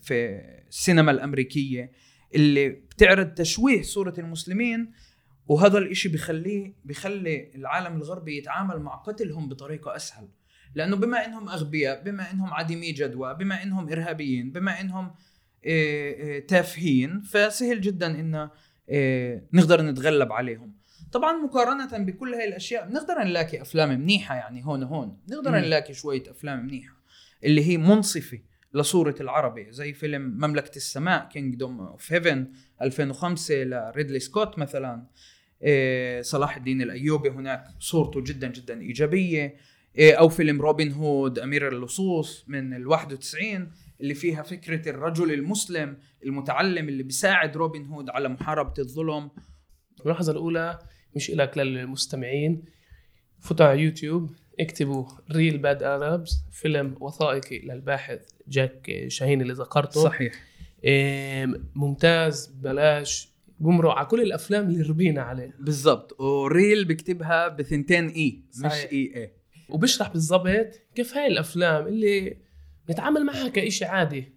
في 0.01 0.41
السينما 0.69 1.11
الأمريكية 1.11 1.91
اللي 2.35 2.69
بتعرض 2.69 3.33
تشويه 3.33 3.81
صورة 3.81 4.13
المسلمين 4.17 4.91
وهذا 5.47 5.77
الإشي 5.77 6.09
بخليه 6.09 6.73
بخلي 6.85 7.51
العالم 7.55 7.95
الغربي 7.95 8.37
يتعامل 8.37 8.79
مع 8.79 8.95
قتلهم 8.95 9.49
بطريقة 9.49 9.95
أسهل. 9.95 10.27
لأنه 10.75 10.95
بما 10.95 11.25
إنهم 11.25 11.49
أغبياء 11.49 12.03
بما 12.03 12.31
إنهم 12.31 12.53
عديمي 12.53 12.91
جدوى 12.91 13.33
بما 13.33 13.63
إنهم 13.63 13.89
إرهابيين 13.89 14.51
بما 14.51 14.81
إنهم 14.81 15.11
آه، 15.65 16.37
آه، 16.37 16.39
تافهين 16.39 17.21
فسهل 17.21 17.81
جدا 17.81 18.19
إن 18.19 18.49
آه، 18.89 19.41
نقدر 19.53 19.81
نتغلب 19.81 20.31
عليهم. 20.31 20.75
طبعا 21.11 21.33
مقارنة 21.33 21.97
بكل 21.97 22.33
هاي 22.33 22.47
الأشياء 22.47 22.89
بنقدر 22.89 23.23
نلاقي 23.23 23.61
أفلام 23.61 23.89
منيحة 23.89 24.35
يعني 24.35 24.65
هون 24.65 24.83
وهون 24.83 25.17
بنقدر 25.27 25.51
نلاقي 25.51 25.93
شوية 25.93 26.23
أفلام 26.27 26.65
منيحة 26.65 26.93
اللي 27.43 27.69
هي 27.69 27.77
منصفة. 27.77 28.39
لصورة 28.73 29.15
العربي 29.21 29.71
زي 29.71 29.93
فيلم 29.93 30.21
مملكة 30.21 30.75
السماء 30.75 31.29
Kingdom 31.29 31.79
of 31.79 32.13
Heaven 32.13 32.47
2005 32.81 33.63
لريدلي 33.63 34.19
سكوت 34.19 34.59
مثلا. 34.59 35.07
إيه، 35.63 36.21
صلاح 36.21 36.57
الدين 36.57 36.81
الأيوبي 36.81 37.29
هناك 37.29 37.65
صورته 37.79 38.21
جدا 38.21 38.47
جدا 38.47 38.81
إيجابية. 38.81 39.55
إيه، 39.97 40.13
أو 40.13 40.29
فيلم 40.29 40.61
روبن 40.61 40.91
هود 40.91 41.39
أمير 41.39 41.67
اللصوص 41.67 42.45
من 42.47 42.73
ال 42.73 42.87
91 42.87 43.71
اللي 44.01 44.13
فيها 44.13 44.43
فكرة 44.43 44.89
الرجل 44.89 45.33
المسلم 45.33 45.97
المتعلم 46.25 46.89
اللي 46.89 47.03
بيساعد 47.03 47.57
روبن 47.57 47.85
هود 47.85 48.09
على 48.09 48.29
محاربة 48.29 48.73
الظلم. 48.79 49.31
الملاحظه 49.99 50.31
الأولى 50.31 50.79
مش 51.15 51.31
لك 51.31 51.57
للمستمعين. 51.57 52.63
فوتوا 53.39 53.65
على 53.65 53.81
يوتيوب 53.81 54.31
اكتبوا 54.59 55.05
Reel 55.31 55.57
Bad 55.57 55.83
Arabs 55.83 56.45
فيلم 56.51 56.95
وثائقي 56.99 57.59
للباحث 57.59 58.32
جاك 58.47 59.05
شاهين 59.07 59.41
اللي 59.41 59.53
ذكرته. 59.53 60.03
صحيح. 60.03 60.33
ممتاز 61.75 62.47
بلاش. 62.47 63.33
بمرق 63.59 63.91
على 63.91 64.05
كل 64.05 64.21
الأفلام 64.21 64.69
اللي 64.69 64.81
ربينا 64.81 65.21
عليها. 65.21 65.53
بالضبط. 65.59 66.21
و 66.21 66.34
Reel 66.34 66.85
بكتبها 66.85 67.47
بثنتين 67.47 68.07
E 68.07 68.41
مش 68.65 68.71
E 68.71 69.13
A. 69.15 69.31
وبيشرح 69.69 70.11
بالضبط 70.11 70.81
كيف 70.95 71.17
هاي 71.17 71.27
الأفلام 71.27 71.87
اللي 71.87 72.37
نتعامل 72.89 73.25
معها 73.25 73.47
كإشي 73.47 73.85
عادي. 73.85 74.33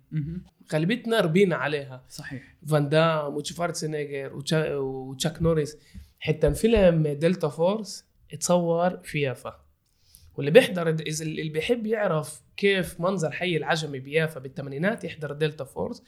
غالبيتنا 0.73 1.21
ربينا 1.21 1.57
عليها. 1.57 2.05
صحيح. 2.09 2.57
فان 2.67 2.89
دام 2.89 3.35
وشفارتسنيجر 3.35 4.43
وتشاك 4.77 5.43
نوريس. 5.43 5.79
حتى 6.19 6.55
فيلم 6.55 7.03
Delta 7.09 7.49
Force 7.49 8.05
اتصور 8.33 8.97
في 8.97 9.21
يافا. 9.21 9.65
واللي 10.37 10.50
بيحضر 10.50 10.88
إذا 10.88 11.25
اللي 11.25 11.49
بيحب 11.49 11.87
يعرف 11.87 12.43
كيف 12.57 13.00
منظر 13.00 13.31
حي 13.31 13.57
العجمي 13.57 13.99
بيافا 13.99 14.40
بالثمانينات 14.40 15.05
يحضر 15.05 15.33
Delta 15.33 15.64
Force 15.64 16.02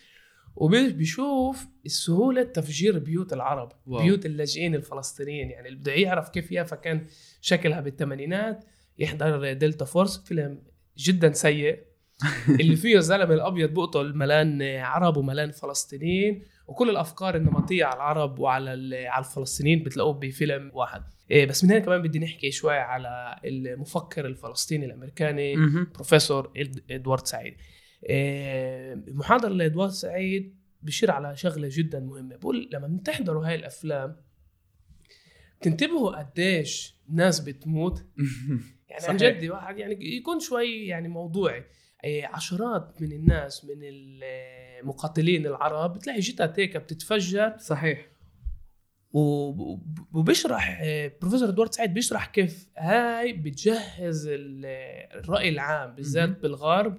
وبيشوف 0.57 1.67
السهولة 1.87 2.43
تفجير 2.43 2.99
بيوت 2.99 3.33
العرب 3.33 3.73
واو. 3.87 4.03
بيوت 4.03 4.27
اللاجئين 4.27 4.75
الفلسطينيين. 4.75 5.51
يعني 5.51 5.69
اللي 5.69 5.79
بده 5.79 5.93
يعرف 5.93 6.29
كيف 6.29 6.53
يافا 6.53 6.77
كان 6.77 7.07
شكلها 7.41 7.81
بالثمانينات 7.81 8.65
يحضر 8.99 9.53
Delta 9.53 9.85
Force 9.85 10.25
فيلم 10.25 10.63
جدا 10.99 11.33
سيء. 11.33 11.89
اللي 12.61 12.77
فيه 12.77 12.97
الزلمة 12.97 13.35
الأبيض 13.35 13.75
بقتل 13.75 14.15
ملان 14.15 14.63
عرب 14.63 15.17
وملان 15.17 15.51
فلسطينيين 15.51 16.43
وكل 16.67 16.91
الأفكار 16.91 17.37
النمطية 17.37 17.85
على 17.85 17.97
العرب 17.97 18.39
وعلى 18.39 18.97
على 19.07 19.25
الفلسطينيين 19.25 19.83
بتلاقوه 19.83 20.13
بفيلم 20.13 20.71
واحد. 20.75 21.03
بس 21.31 21.65
من 21.65 21.71
هنا 21.71 21.79
كمان 21.79 22.03
بدي 22.03 22.19
نحكي 22.19 22.51
شوي 22.51 22.79
على 22.79 23.41
المفكر 23.45 24.27
الفلسطيني 24.27 24.87
الأمريكاني 24.87 25.57
بروفيسور 25.95 26.53
إدوارد 26.91 27.27
سعيد. 27.27 27.55
المحاضره 28.05 29.49
آه، 29.49 29.53
لإدوارد 29.53 29.91
سعيد 29.91 30.59
بشير 30.83 31.11
على 31.11 31.37
شغلة 31.37 31.69
جدا 31.73 32.01
مهمة. 32.01 32.37
بقول 32.37 32.71
لما 32.73 32.87
بتحضروا 32.87 33.47
هاي 33.47 33.55
الأفلام 33.55 34.17
تنتبهوا 35.61 36.19
قديش 36.19 36.95
ناس 37.09 37.41
بتموت؟ 37.41 38.05
يعني 38.91 39.07
عن 39.07 39.17
جد 39.17 39.45
واحد 39.51 39.79
يعني 39.79 40.17
يكون 40.17 40.41
شوي 40.41 40.87
يعني 40.87 41.09
موضوعي. 41.09 41.65
عشرات 42.05 43.03
من 43.03 43.13
الناس 43.13 43.65
من 43.65 43.79
المقاتلين 43.83 45.47
العرب 45.47 45.95
بتلاقي 45.95 46.21
جتت 46.21 46.59
هيك 46.59 46.77
بتتفجر. 46.77 47.57
صحيح. 47.59 48.07
وبيشرح 49.13 50.83
بروفيسور 51.21 51.49
إدوارد 51.49 51.75
سعيد 51.75 51.95
بيشرح 51.95 52.27
كيف 52.27 52.69
هاي 52.79 53.33
بتجهز 53.33 54.29
الرأي 54.31 55.49
العام 55.49 55.95
بالذات 55.95 56.29
بالغرب 56.29 56.99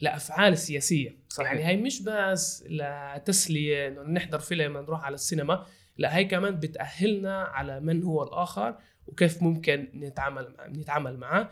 لأفعال 0.00 0.58
سياسية. 0.58 1.18
صحيح. 1.28 1.52
يعني 1.52 1.64
هاي 1.64 1.76
مش 1.76 2.02
بس 2.02 2.64
لتسلية 2.68 3.88
إنه 3.88 4.02
نحضر 4.02 4.38
فيلم 4.38 4.76
نروح 4.78 5.04
على 5.04 5.14
السينما 5.14 5.66
لا 5.96 6.16
هاي 6.16 6.24
كمان 6.24 6.54
بتأهلنا 6.54 7.42
على 7.42 7.80
من 7.80 8.02
هو 8.02 8.22
الآخر 8.22 8.78
وكيف 9.06 9.42
ممكن 9.42 9.88
نتعامل 9.94 10.54
نتعامل 10.68 11.16
معه. 11.16 11.50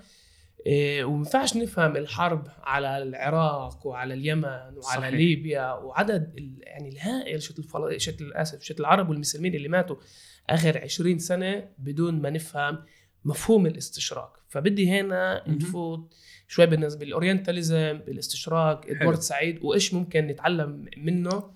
وما 0.69 1.17
ينفعش 1.17 1.57
نفهم 1.57 1.97
الحرب 1.97 2.49
على 2.63 3.03
العراق 3.03 3.87
وعلى 3.87 4.15
اليمن 4.15 4.45
وعلى 4.45 4.83
صحيح. 4.83 5.15
ليبيا 5.15 5.73
وعدد 5.73 6.33
يعني 6.61 6.89
الهائل 6.89 7.43
شت 7.43 7.59
الفل... 7.59 8.01
شت 8.01 8.23
للأسف 8.23 8.63
شت 8.63 8.81
العرب 8.81 9.09
والمسلمين 9.09 9.55
اللي 9.55 9.69
ماتوا 9.69 9.97
آخر 10.51 10.79
20 10.79 11.19
سنة 11.19 11.69
بدون 11.79 12.23
ما 12.23 12.31
نفهم 12.31 12.79
مفهوم 13.25 13.67
الاستشراق. 13.67 14.37
فبدي 14.49 14.91
هنا 14.91 15.45
نفوت 15.49 16.15
شوي 16.49 16.67
بالنسبة 16.67 17.07
للأورينتاليزم 17.07 17.99
بالاستشراق 17.99 18.87
إدوارد 18.87 19.19
سعيد 19.21 19.59
وإيش 19.63 19.95
ممكن 19.95 20.27
نتعلم 20.27 20.87
منه 20.97 21.51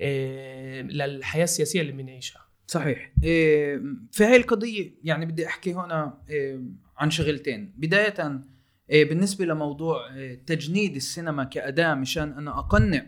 إيه 0.00 0.82
للحياة 0.82 1.44
السياسية 1.44 1.80
اللي 1.80 1.92
بنعيشها. 1.92 2.42
صحيح. 2.66 3.12
إيه 3.22 3.80
في 4.12 4.24
هاي 4.24 4.36
القضية 4.36 4.94
يعني 5.04 5.26
بدي 5.26 5.46
أحكي 5.46 5.72
هنا 5.72 6.22
إيه 6.30 6.60
عن 7.02 7.10
شغلتين. 7.10 7.74
بداية 7.76 8.40
إيه 8.90 9.08
بالنسبة 9.08 9.44
لموضوع 9.44 10.14
إيه 10.14 10.44
تجنيد 10.46 10.96
السينما 10.96 11.44
كأداة 11.44 11.94
مشان 11.94 12.32
أنا 12.32 12.58
أقنع 12.58 13.06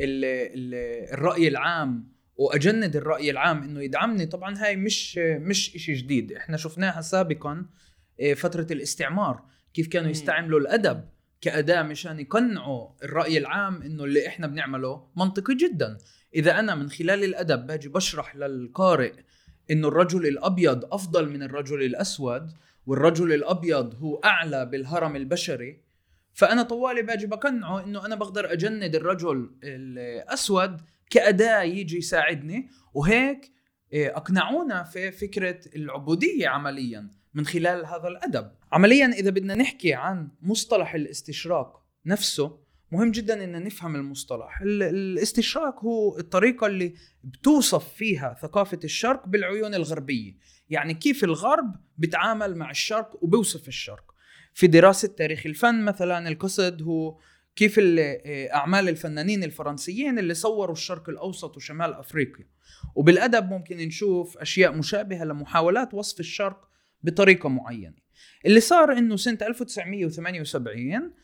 ال 0.00 0.24
ال 0.24 0.74
الرأي 1.12 1.48
العام 1.48 2.08
وأجند 2.36 2.96
الرأي 2.96 3.30
العام 3.30 3.62
إنه 3.62 3.82
يدعمني. 3.82 4.26
طبعا 4.26 4.58
هاي 4.58 4.76
مش 4.76 5.18
مش 5.18 5.58
شيء 5.76 5.94
جديد. 5.94 6.32
إحنا 6.32 6.56
شفناها 6.56 7.00
سابقا 7.00 7.66
إيه 8.20 8.34
فترة 8.34 8.66
الاستعمار 8.70 9.42
كيف 9.74 9.88
كانوا 9.88 10.10
يستعملوا 10.10 10.60
الأدب 10.60 11.04
كأداة 11.40 11.82
مشان 11.82 12.20
يقنعوا 12.20 12.88
الرأي 13.04 13.38
العام 13.38 13.82
إنه 13.82 14.04
اللي 14.04 14.26
إحنا 14.26 14.46
بنعمله 14.46 15.06
منطقي 15.16 15.54
جدا. 15.54 15.98
إذا 16.34 16.58
أنا 16.58 16.74
من 16.74 16.90
خلال 16.90 17.24
الأدب 17.24 17.66
باجي 17.66 17.88
بشرح 17.88 18.36
للقارئ 18.36 19.12
إنه 19.70 19.88
الرجل 19.88 20.26
الأبيض 20.26 20.84
أفضل 20.84 21.28
من 21.28 21.42
الرجل 21.42 21.82
الأسود 21.82 22.50
والرجل 22.86 23.32
الأبيض 23.32 23.94
هو 23.94 24.16
أعلى 24.16 24.66
بالهرم 24.66 25.16
البشري 25.16 25.80
فأنا 26.34 26.62
طوالي 26.62 27.02
باجي 27.02 27.26
بقنعه 27.26 27.84
إنه 27.84 28.06
أنا 28.06 28.14
بقدر 28.14 28.52
أجند 28.52 28.94
الرجل 28.94 29.50
الأسود 29.64 30.80
كأداة 31.10 31.62
يجي 31.62 31.98
يساعدني 31.98 32.68
وهيك 32.94 33.54
إيه، 33.92 34.16
أقنعونا 34.16 34.82
في 34.82 35.10
فكرة 35.12 35.60
العبودية 35.76 36.48
عمليا 36.48 37.10
من 37.34 37.46
خلال 37.46 37.86
هذا 37.86 38.08
الأدب. 38.08 38.50
عمليا 38.72 39.06
إذا 39.06 39.30
بدنا 39.30 39.54
نحكي 39.54 39.94
عن 39.94 40.28
مصطلح 40.42 40.94
الاستشراق 40.94 41.84
نفسه 42.06 42.63
مهم 42.94 43.10
جدا 43.10 43.44
إن 43.44 43.64
نفهم 43.64 43.96
المصطلح. 43.96 44.60
الاستشراق 44.62 45.84
هو 45.84 46.18
الطريقة 46.18 46.66
اللي 46.66 46.94
بتوصف 47.24 47.94
فيها 47.94 48.36
ثقافة 48.42 48.78
الشرق 48.84 49.26
بالعيون 49.26 49.74
الغربية. 49.74 50.36
يعني 50.70 50.94
كيف 50.94 51.24
الغرب 51.24 51.76
بتعامل 51.98 52.56
مع 52.56 52.70
الشرق 52.70 53.18
وبيوصف 53.24 53.68
الشرق. 53.68 54.14
في 54.54 54.66
دراسة 54.66 55.08
تاريخ 55.08 55.46
الفن 55.46 55.84
مثلا 55.84 56.28
القصد 56.28 56.82
هو 56.82 57.18
كيف 57.56 57.80
أعمال 58.54 58.88
الفنانين 58.88 59.44
الفرنسيين 59.44 60.18
اللي 60.18 60.34
صوروا 60.34 60.74
الشرق 60.74 61.08
الأوسط 61.08 61.56
وشمال 61.56 61.94
أفريقيا. 61.94 62.46
وبالأدب 62.94 63.48
ممكن 63.50 63.76
نشوف 63.76 64.38
أشياء 64.38 64.72
مشابهة 64.72 65.24
لمحاولات 65.24 65.94
وصف 65.94 66.20
الشرق 66.20 66.68
بطريقة 67.02 67.48
معينة. 67.48 68.04
اللي 68.46 68.60
صار 68.60 68.92
إنه 68.92 69.16
سنة 69.16 69.38
1978 69.42 70.94
آه، 70.94 71.23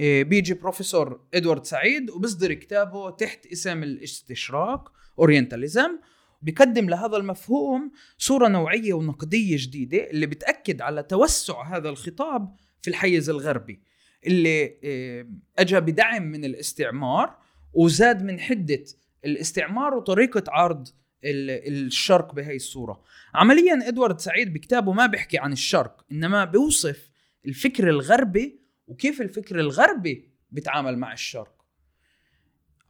بيجي 0.00 0.54
بروفيسور 0.54 1.20
إدوارد 1.34 1.64
سعيد 1.64 2.10
وبصدر 2.10 2.54
كتابه 2.54 3.10
تحت 3.10 3.46
اسم 3.46 3.82
الاستشراق 3.82 4.92
أورينتاليزم. 5.18 5.98
بيقدم 6.42 6.90
لهذا 6.90 7.16
المفهوم 7.16 7.92
صورة 8.18 8.48
نوعية 8.48 8.92
ونقدية 8.92 9.56
جديدة 9.58 10.10
اللي 10.10 10.26
بتأكد 10.26 10.82
على 10.82 11.02
توسع 11.02 11.76
هذا 11.76 11.88
الخطاب 11.88 12.54
في 12.82 12.90
الحيز 12.90 13.30
الغربي 13.30 13.80
اللي 14.26 14.76
آه، 14.84 15.26
اجى 15.58 15.80
بدعم 15.80 16.22
من 16.22 16.44
الاستعمار 16.44 17.38
وزاد 17.72 18.22
من 18.22 18.40
حدة 18.40 18.84
الاستعمار 19.24 19.94
وطريقة 19.94 20.44
عرض 20.48 20.88
الشرق 21.24 22.34
بهي 22.34 22.56
الصورة. 22.56 23.02
عمليا 23.34 23.88
إدوارد 23.88 24.20
سعيد 24.20 24.52
بكتابه 24.52 24.92
ما 24.92 25.06
بيحكي 25.06 25.38
عن 25.38 25.52
الشرق 25.52 26.04
إنما 26.12 26.44
بيوصف 26.44 27.10
الفكر 27.46 27.88
الغربي 27.88 28.59
وكيف 28.90 29.20
الفكر 29.20 29.60
الغربي 29.60 30.30
بيتعامل 30.50 30.98
مع 30.98 31.12
الشرق. 31.12 31.64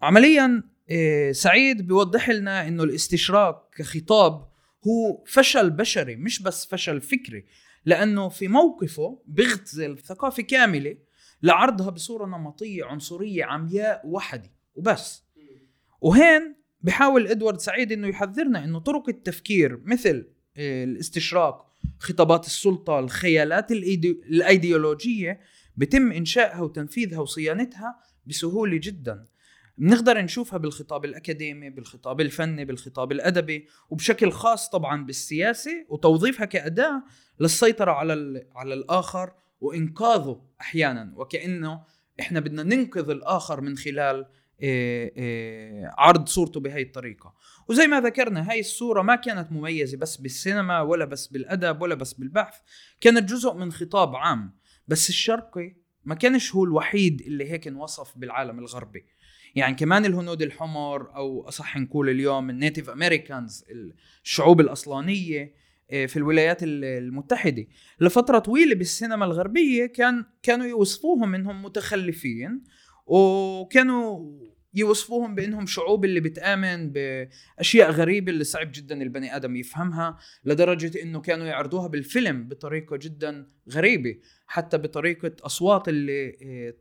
عمليا 0.03 0.63
آه، 0.91 1.33
سعيد 1.33 1.87
بيوضح 1.87 2.31
لنا 2.31 2.69
إنه 2.69 2.83
الاستشراق 2.83 3.71
كخطاب 3.77 4.49
هو 4.87 5.25
فشل 5.27 5.71
بشري 5.71 6.17
مش 6.17 6.43
بس 6.43 6.67
فشل 6.67 7.01
فكري 7.01 7.45
لأنه 7.85 8.29
في 8.29 8.49
موقفه 8.49 9.23
بيغتزل 9.27 9.99
ثقافة 9.99 10.43
كاملة 10.43 10.97
لعرضها 11.43 11.91
بصورة 11.91 12.27
نمطية 12.27 12.85
عنصرية 12.85 13.45
عمياء 13.45 14.01
وحدي 14.05 14.51
وبس. 14.75 15.25
وهين 16.01 16.55
بحاول 16.81 17.27
إدوارد 17.27 17.61
سعيد 17.61 17.93
إنه 17.93 18.09
يحذرنا 18.09 18.65
إنه 18.65 18.79
طرق 18.79 19.09
التفكير 19.09 19.81
مثل 19.85 20.27
آه، 20.57 20.85
الاستشراق 20.85 21.71
خطابات 21.99 22.47
السلطة 22.47 22.99
الخيالات 22.99 23.73
الأيديولوجية 23.73 25.41
بتم 25.77 26.13
إنشائها 26.13 26.61
وتنفيذها 26.61 27.19
وصيانتها 27.21 27.99
بسهولة 28.27 28.77
جدا. 28.83 29.25
بنقدر 29.79 30.21
نشوفها 30.21 30.59
بالخطاب 30.59 31.05
الأكاديمي 31.05 31.71
بالخطاب 31.71 32.21
الفني 32.21 32.65
بالخطاب 32.65 33.13
الأدبي 33.13 33.67
وبشكل 33.91 34.33
خاص 34.33 34.69
طبعا 34.69 35.07
بالسياسة 35.07 35.87
وتوظيفها 35.89 36.47
كأداة 36.47 37.03
للسيطرة 37.41 37.93
على 37.93 38.47
على 38.55 38.75
الآخر 38.75 39.33
وإنقاذه 39.61 40.43
أحيانا. 40.61 41.13
وكأنه 41.17 41.83
إحنا 42.21 42.41
بدنا 42.41 42.63
ننقذ 42.63 43.11
الآخر 43.11 43.61
من 43.61 43.77
خلال 43.77 44.27
إيه 44.63 45.13
إيه 45.17 45.95
عرض 45.99 46.29
صورته 46.29 46.61
بهي 46.61 46.83
الطريقة. 46.83 47.35
وزي 47.69 47.87
ما 47.87 48.01
ذكرنا 48.01 48.51
هاي 48.51 48.61
الصورة 48.61 49.03
ما 49.03 49.17
كانت 49.17 49.53
مميزة 49.53 49.99
بس 49.99 50.17
بالسينما 50.17 50.81
ولا 50.81 51.05
بس 51.05 51.27
بالأدب 51.27 51.83
ولا 51.83 51.95
بس 51.95 52.13
بالبحث. 52.13 52.55
كانت 53.01 53.31
جزء 53.31 53.55
من 53.55 53.73
خطاب 53.73 54.17
عام. 54.17 54.60
بس 54.91 55.09
الشرقي 55.09 55.77
ما 56.05 56.15
كانش 56.15 56.55
هو 56.55 56.65
الوحيد 56.65 57.21
اللي 57.21 57.51
هيك 57.51 57.69
انوصف 57.69 58.19
بالعالم 58.19 58.59
الغربي. 58.59 59.05
يعني 59.55 59.75
كمان 59.75 60.05
الهنود 60.05 60.43
الحمر 60.43 61.17
أو 61.17 61.49
أصح 61.49 61.77
نقول 61.77 62.09
اليوم 62.09 62.51
ال 62.51 62.56
Native 62.56 62.91
Americans 62.91 63.65
الشعوب 64.25 64.61
الأصلانية 64.61 65.55
آه، 65.91 66.07
في 66.07 66.17
الولايات 66.17 66.59
المتحدة. 66.63 67.67
لفترة 68.01 68.39
طويلة 68.39 68.75
بالسينما 68.75 69.25
الغربية 69.25 69.87
كان 69.87 70.25
كانوا 70.43 70.67
يوصفوهم 70.67 71.35
إنهم 71.35 71.63
متخلفين 71.63 72.63
وكانوا 73.07 74.33
يوصفوهم 74.75 75.35
بإنهم 75.35 75.67
شعوب 75.67 76.05
اللي 76.05 76.21
بتآمن 76.21 76.93
بأشياء 76.93 77.91
غريبة 77.91 78.33
اللي 78.33 78.45
صعب 78.45 78.73
جدا 78.75 79.03
البني 79.03 79.37
آدم 79.37 79.57
يفهمها 79.57 80.19
لدرجة 80.45 81.03
إنه 81.03 81.21
كانوا 81.21 81.47
يعرضوها 81.47 81.89
بالفيلم 81.89 82.49
بطريقة 82.49 82.97
جدا 82.97 83.47
غريبة 83.71 84.17
حتى 84.47 84.79
بطريقة 84.79 85.33
أصوات 85.43 85.89
اللي 85.89 86.37
آه، 86.43 86.75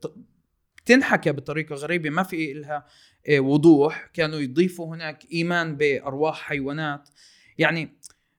تنحكى 0.86 1.32
بطريقة 1.32 1.76
غريبة 1.76 2.10
ما 2.10 2.24
في 2.24 2.54
لها 2.54 2.86
آه، 3.30 3.40
وضوح. 3.40 4.10
كانوا 4.14 4.40
يضيفوا 4.40 4.96
هناك 4.96 5.32
إيمان 5.32 5.76
بأرواح 5.76 6.42
حيوانات. 6.42 7.10
يعني 7.58 7.98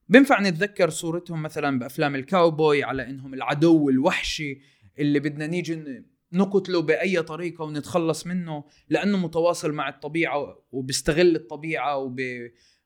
بنفع 0.09 0.41
نتذكر 0.41 0.91
صورتهم 0.91 1.43
مثلا 1.43 1.79
بأفلام 1.79 2.15
الكاوبوي 2.15 2.85
على 2.85 3.11
إنهم 3.11 3.35
العدو 3.35 3.89
الوحشي 3.89 4.61
اللي 4.99 5.21
بدنا 5.21 5.47
نيجي 5.47 6.05
نقتله 6.33 6.83
بأي 6.83 7.23
طريقة 7.23 7.65
ونتخلص 7.65 8.27
منه 8.27 8.65
لأنه 8.89 9.19
متواصل 9.19 9.73
مع 9.73 9.89
الطبيعة 9.89 10.59
وبيستغل 10.73 11.37
الطبيعة 11.37 11.97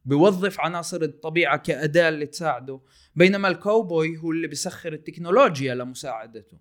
وبيوظف 0.06 0.60
عناصر 0.60 1.02
الطبيعة 1.02 1.56
كأداة 1.56 2.08
اللي 2.08 2.26
تساعده 2.26 2.80
بينما 3.14 3.48
الكاوبوي 3.48 4.16
هو 4.16 4.32
اللي 4.32 4.46
بيسخر 4.46 4.92
التكنولوجيا 4.92 5.74
لمساعدته. 5.74 6.58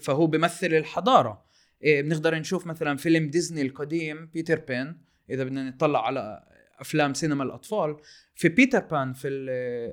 فهو 0.00 0.26
بيمثل 0.26 0.66
الحضارة. 0.66 1.44
إيه 1.82 2.02
بنقدر 2.02 2.34
نشوف 2.34 2.66
مثلا 2.66 2.96
فيلم 2.96 3.30
ديزني 3.30 3.62
القديم 3.62 4.26
بيتر 4.26 4.58
بان 4.58 4.98
إذا 5.30 5.44
بدنا 5.44 5.70
نطلع 5.70 6.06
على 6.06 6.48
أفلام 6.80 7.14
سينما 7.14 7.44
الأطفال. 7.44 7.96
في 8.34 8.48
بيتر 8.48 8.78
بان 8.78 9.12
في 9.12 9.28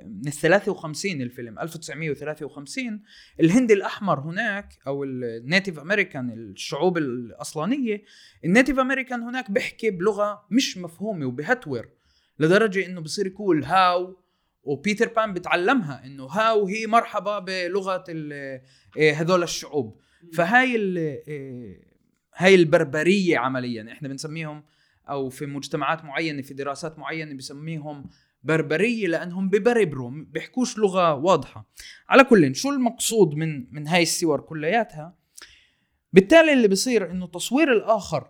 من 0.05 0.27
ال 0.27 0.33
53 0.33 1.21
الفيلم 1.21 1.59
1953 1.59 3.01
الهندي 3.39 3.71
الأحمر 3.71 4.19
هناك 4.19 4.69
أو 4.87 5.03
ال 5.03 5.14
Native 5.14 5.79
American 5.79 6.29
الشعوب 6.31 6.97
الأصلانية 6.97 8.03
ال 8.45 8.50
Native 8.50 8.79
American 8.79 9.21
هناك 9.21 9.51
بيحكي 9.51 9.89
بلغة 9.89 10.45
مش 10.51 10.77
مفهومة 10.77 11.25
وبهتر 11.25 11.89
لدرجة 12.39 12.85
إنه 12.85 13.01
بصير 13.01 13.27
يقول 13.27 13.63
how 13.63 14.17
وبيتر 14.63 15.07
بان 15.07 15.33
بتعلمها 15.33 16.05
إنه 16.05 16.25
how 16.25 16.67
هي 16.67 16.87
مرحبا 16.87 17.39
بلغة 17.39 18.03
إيه، 18.09 19.13
هذول 19.21 19.43
الشعوب. 19.43 19.99
فهاي 20.33 20.75
إيه، 20.75 21.81
هاي 22.35 22.55
البربرية 22.55 23.37
عمليا 23.37 23.91
إحنا 23.91 24.07
بنسميهم 24.07 24.63
أو 25.09 25.29
في 25.29 25.45
مجتمعات 25.45 26.05
معينة 26.05 26.41
في 26.41 26.53
دراسات 26.53 26.99
معينة 26.99 27.37
بسميهم 27.37 28.09
بربرية 28.43 29.07
لأنهم 29.07 29.49
ببربروا 29.49 30.11
بيحكوش 30.11 30.77
لغة 30.77 31.13
واضحة. 31.13 31.69
على 32.09 32.23
كل 32.23 32.55
شو 32.55 32.69
المقصود 32.69 33.35
من 33.35 33.73
من 33.73 33.87
هاي 33.87 34.03
الصور 34.03 34.41
كلياتها؟ 34.41 35.15
بالتالي 36.13 36.53
اللي 36.53 36.67
بصير 36.67 37.11
إنه 37.11 37.27
تصوير 37.27 37.73
الآخر 37.73 38.27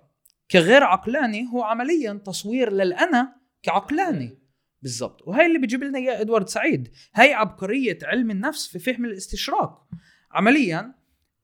كغير 0.51 0.83
عقلاني 0.83 1.47
هو 1.53 1.63
عمليا 1.63 2.13
تصوير 2.13 2.73
للأنا 2.73 3.35
كعقلاني. 3.63 4.39
بالضبط. 4.81 5.27
وهي 5.27 5.45
اللي 5.45 5.59
بيجيب 5.59 5.83
لنا 5.83 5.99
إياه 5.99 6.21
إدوارد 6.21 6.49
سعيد. 6.49 6.91
هاي 7.13 7.33
عبقرية 7.33 7.97
علم 8.03 8.31
النفس 8.31 8.67
في 8.67 8.79
فهم 8.79 9.05
الاستشراق. 9.05 9.88
عمليا 10.31 10.95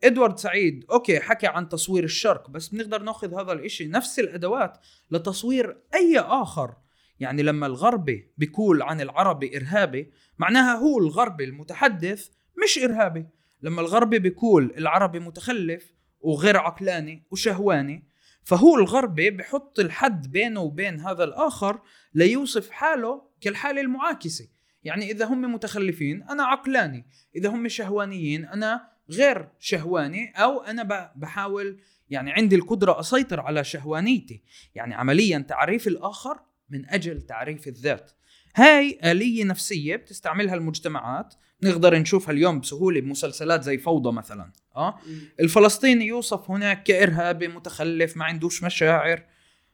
إدوارد 0.04 0.40
سعيد 0.40 0.86
أوكي 0.92 1.20
حكى 1.20 1.48
عن 1.48 1.70
تصوير 1.70 2.04
الشرق 2.04 2.50
بس 2.50 2.68
بنقدر 2.68 3.02
ناخذ 3.02 3.34
هذا 3.34 3.52
الإشي 3.52 3.88
نفس 3.88 4.20
الأدوات 4.20 4.78
لتصوير 5.12 5.78
أي 5.94 6.20
آخر. 6.20 6.76
يعني 7.20 7.44
لما 7.44 7.68
الغربي 7.68 8.32
بيقول 8.38 8.82
عن 8.82 9.02
العربي 9.02 9.58
إرهابي 9.58 10.12
معناها 10.38 10.76
هو 10.76 11.00
الغربي 11.00 11.44
المتحدث 11.44 12.30
مش 12.64 12.78
إرهابي. 12.84 13.26
لما 13.62 13.82
الغربي 13.82 14.20
بيقول 14.20 14.74
العربي 14.78 15.20
متخلف 15.20 15.94
وغير 16.20 16.58
عقلاني 16.58 17.24
وشهواني 17.32 18.08
فهو 18.44 18.76
الغربي 18.76 19.30
بحط 19.30 19.80
الحد 19.80 20.32
بينه 20.32 20.62
وبين 20.62 21.00
هذا 21.00 21.24
الآخر 21.24 21.82
ليوصف 22.14 22.70
حاله 22.70 23.22
كالحالة 23.42 23.82
المعاكسة. 23.82 24.48
يعني 24.84 25.12
إذا 25.12 25.26
هم 25.26 25.54
متخلفين 25.54 26.24
أنا 26.24 26.44
عقلاني. 26.44 27.06
إذا 27.36 27.50
هم 27.50 27.68
شهوانيين 27.68 28.46
أنا 28.46 28.91
غير 29.12 29.48
شهواني 29.60 30.34
أو 30.36 30.62
أنا 30.62 31.12
بحاول 31.16 31.80
يعني 32.10 32.32
عندي 32.32 32.56
القدرة 32.56 33.00
أسيطر 33.00 33.40
على 33.40 33.64
شهوانيتي. 33.64 34.42
يعني 34.76 34.96
عمليا 34.96 35.40
تعريف 35.40 35.88
الآخر 35.88 36.40
من 36.70 36.90
أجل 36.90 37.22
تعريف 37.22 37.68
الذات. 37.68 38.12
هاي 38.56 39.00
آلية 39.04 39.44
نفسية 39.44 39.96
بتستعملها 39.96 40.56
المجتمعات. 40.56 41.34
نقدر 41.64 41.98
نشوفها 41.98 42.32
اليوم 42.34 42.60
بسهولة 42.60 43.02
بمسلسلات 43.02 43.64
زي 43.64 43.78
فوضى 43.78 44.12
مثلا. 44.12 44.52
آه؟ 44.76 45.00
الفلسطيني 45.40 46.06
يوصف 46.06 46.52
هناك 46.52 46.84
كإرهابي 46.84 47.48
متخلف 47.48 48.18
ما 48.18 48.26
عندوش 48.26 48.64
مشاعر. 48.64 49.24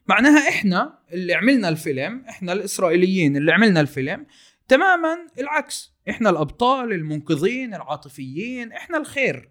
معناها 0.06 0.48
إحنا 0.48 0.98
اللي 1.12 1.34
عملنا 1.34 1.68
الفيلم 1.68 2.24
إحنا 2.28 2.52
الإسرائيليين 2.52 3.36
اللي 3.36 3.52
عملنا 3.52 3.80
الفيلم 3.80 4.26
تماما 4.68 5.26
العكس. 5.38 5.94
إحنا 6.10 6.30
الأبطال 6.30 6.92
المنقذين 6.92 7.74
العاطفيين 7.74 8.72
إحنا 8.72 8.98
الخير. 8.98 9.50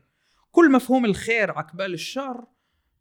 كل 0.51 0.71
مفهوم 0.71 1.05
الخير 1.05 1.51
عقبال 1.51 1.93
الشر 1.93 2.45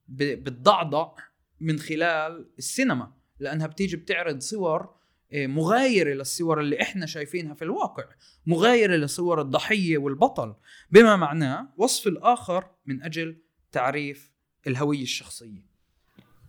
بتضعضع 0.08 1.12
من 1.60 1.78
خلال 1.78 2.50
السينما 2.58 3.12
لأنها 3.40 3.66
بتيجي 3.66 3.96
بتعرض 3.96 4.40
صور 4.40 4.96
آه، 5.32 5.46
مغايرة 5.46 6.14
للصور 6.14 6.60
اللي 6.60 6.82
إحنا 6.82 7.06
شايفينها 7.06 7.54
في 7.54 7.62
الواقع 7.62 8.04
مغايرة 8.46 8.96
لصور 8.96 9.40
الضحية 9.40 9.98
والبطل. 9.98 10.54
بما 10.90 11.16
معناه 11.16 11.68
وصف 11.76 12.06
الآخر 12.06 12.70
من 12.86 13.02
أجل 13.02 13.42
تعريف 13.72 14.32
الهوية 14.66 15.02
الشخصية. 15.02 15.66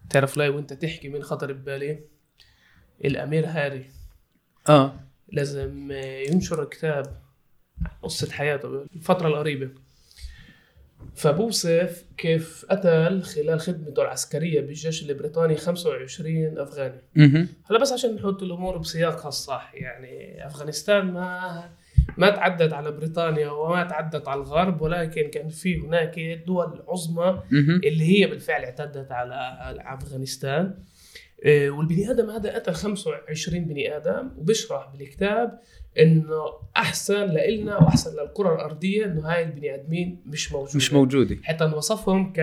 تعرف 0.09 0.37
لاي 0.37 0.49
وأنت 0.49 0.73
تحكي 0.73 1.09
من 1.09 1.23
خطر 1.23 1.53
ببالي؟ 1.53 2.03
الأمير 3.05 3.45
هاري. 3.47 3.89
آه. 4.69 5.07
لازم 5.31 5.91
ينشر 6.31 6.65
كتاب 6.65 7.05
قصة 8.03 8.31
حياته 8.31 8.69
بالفترة 8.93 9.27
القريبة. 9.27 9.69
فبوصف 11.15 12.05
كيف 12.17 12.65
قتل 12.69 13.23
خلال 13.23 13.59
خدمته 13.59 14.01
العسكرية 14.01 14.61
بالجيش 14.61 15.09
البريطاني 15.09 15.55
25 15.55 16.59
أفغاني. 16.59 17.01
هلا 17.69 17.79
بس 17.79 17.91
عشان 17.91 18.15
نحط 18.15 18.43
الأمور 18.43 18.77
بسياقها 18.77 19.27
الصح 19.27 19.71
يعني 19.73 20.45
أفغانستان 20.47 21.05
ما 21.13 21.69
ما 22.17 22.29
تعدت 22.29 22.73
على 22.73 22.91
بريطانيا 22.91 23.49
وما 23.49 23.83
تعدت 23.83 24.27
على 24.27 24.41
الغرب 24.41 24.81
ولكن 24.81 25.29
كان 25.29 25.49
في 25.49 25.79
هناك 25.79 26.19
دول 26.19 26.83
عظمى 26.87 27.41
اللي 27.83 28.19
هي 28.19 28.27
بالفعل 28.27 28.63
اعتدت 28.63 29.11
على 29.11 29.35
أفغانستان. 29.85 30.65
آه، 30.65 30.75
والبني 31.45 32.11
آدم 32.11 32.29
هذا 32.29 32.55
قتل 32.55 32.73
25 32.73 33.65
بني 33.65 33.97
آدم 33.97 34.31
وبيشرح 34.37 34.89
بالكتاب 34.93 35.59
إنه 35.99 36.43
أحسن 36.77 37.25
لإلنا 37.25 37.77
وأحسن 37.77 38.21
للكرة 38.21 38.55
الأرضية 38.55 39.05
إنه 39.05 39.21
هاي 39.29 39.43
البني 39.43 39.75
آدمين 39.75 40.21
مش 40.25 40.51
موجودة. 40.51 40.75
مش 40.75 40.93
موجودة. 40.93 41.37
حتى 41.43 41.63
وصفهم 41.65 42.33
ك 42.33 42.39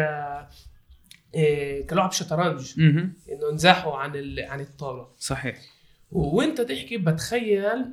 آه، 1.36 1.80
كلعب 1.90 2.12
شطرنج. 2.12 2.80
إنه 2.80 3.50
انزاحوا 3.52 3.96
عن 3.96 4.16
ال... 4.16 4.40
عن 4.40 4.60
الطاولة. 4.60 5.08
صحيح. 5.18 5.58
وأنت 6.12 6.60
تحكي 6.60 6.96
بتخيل 6.96 7.84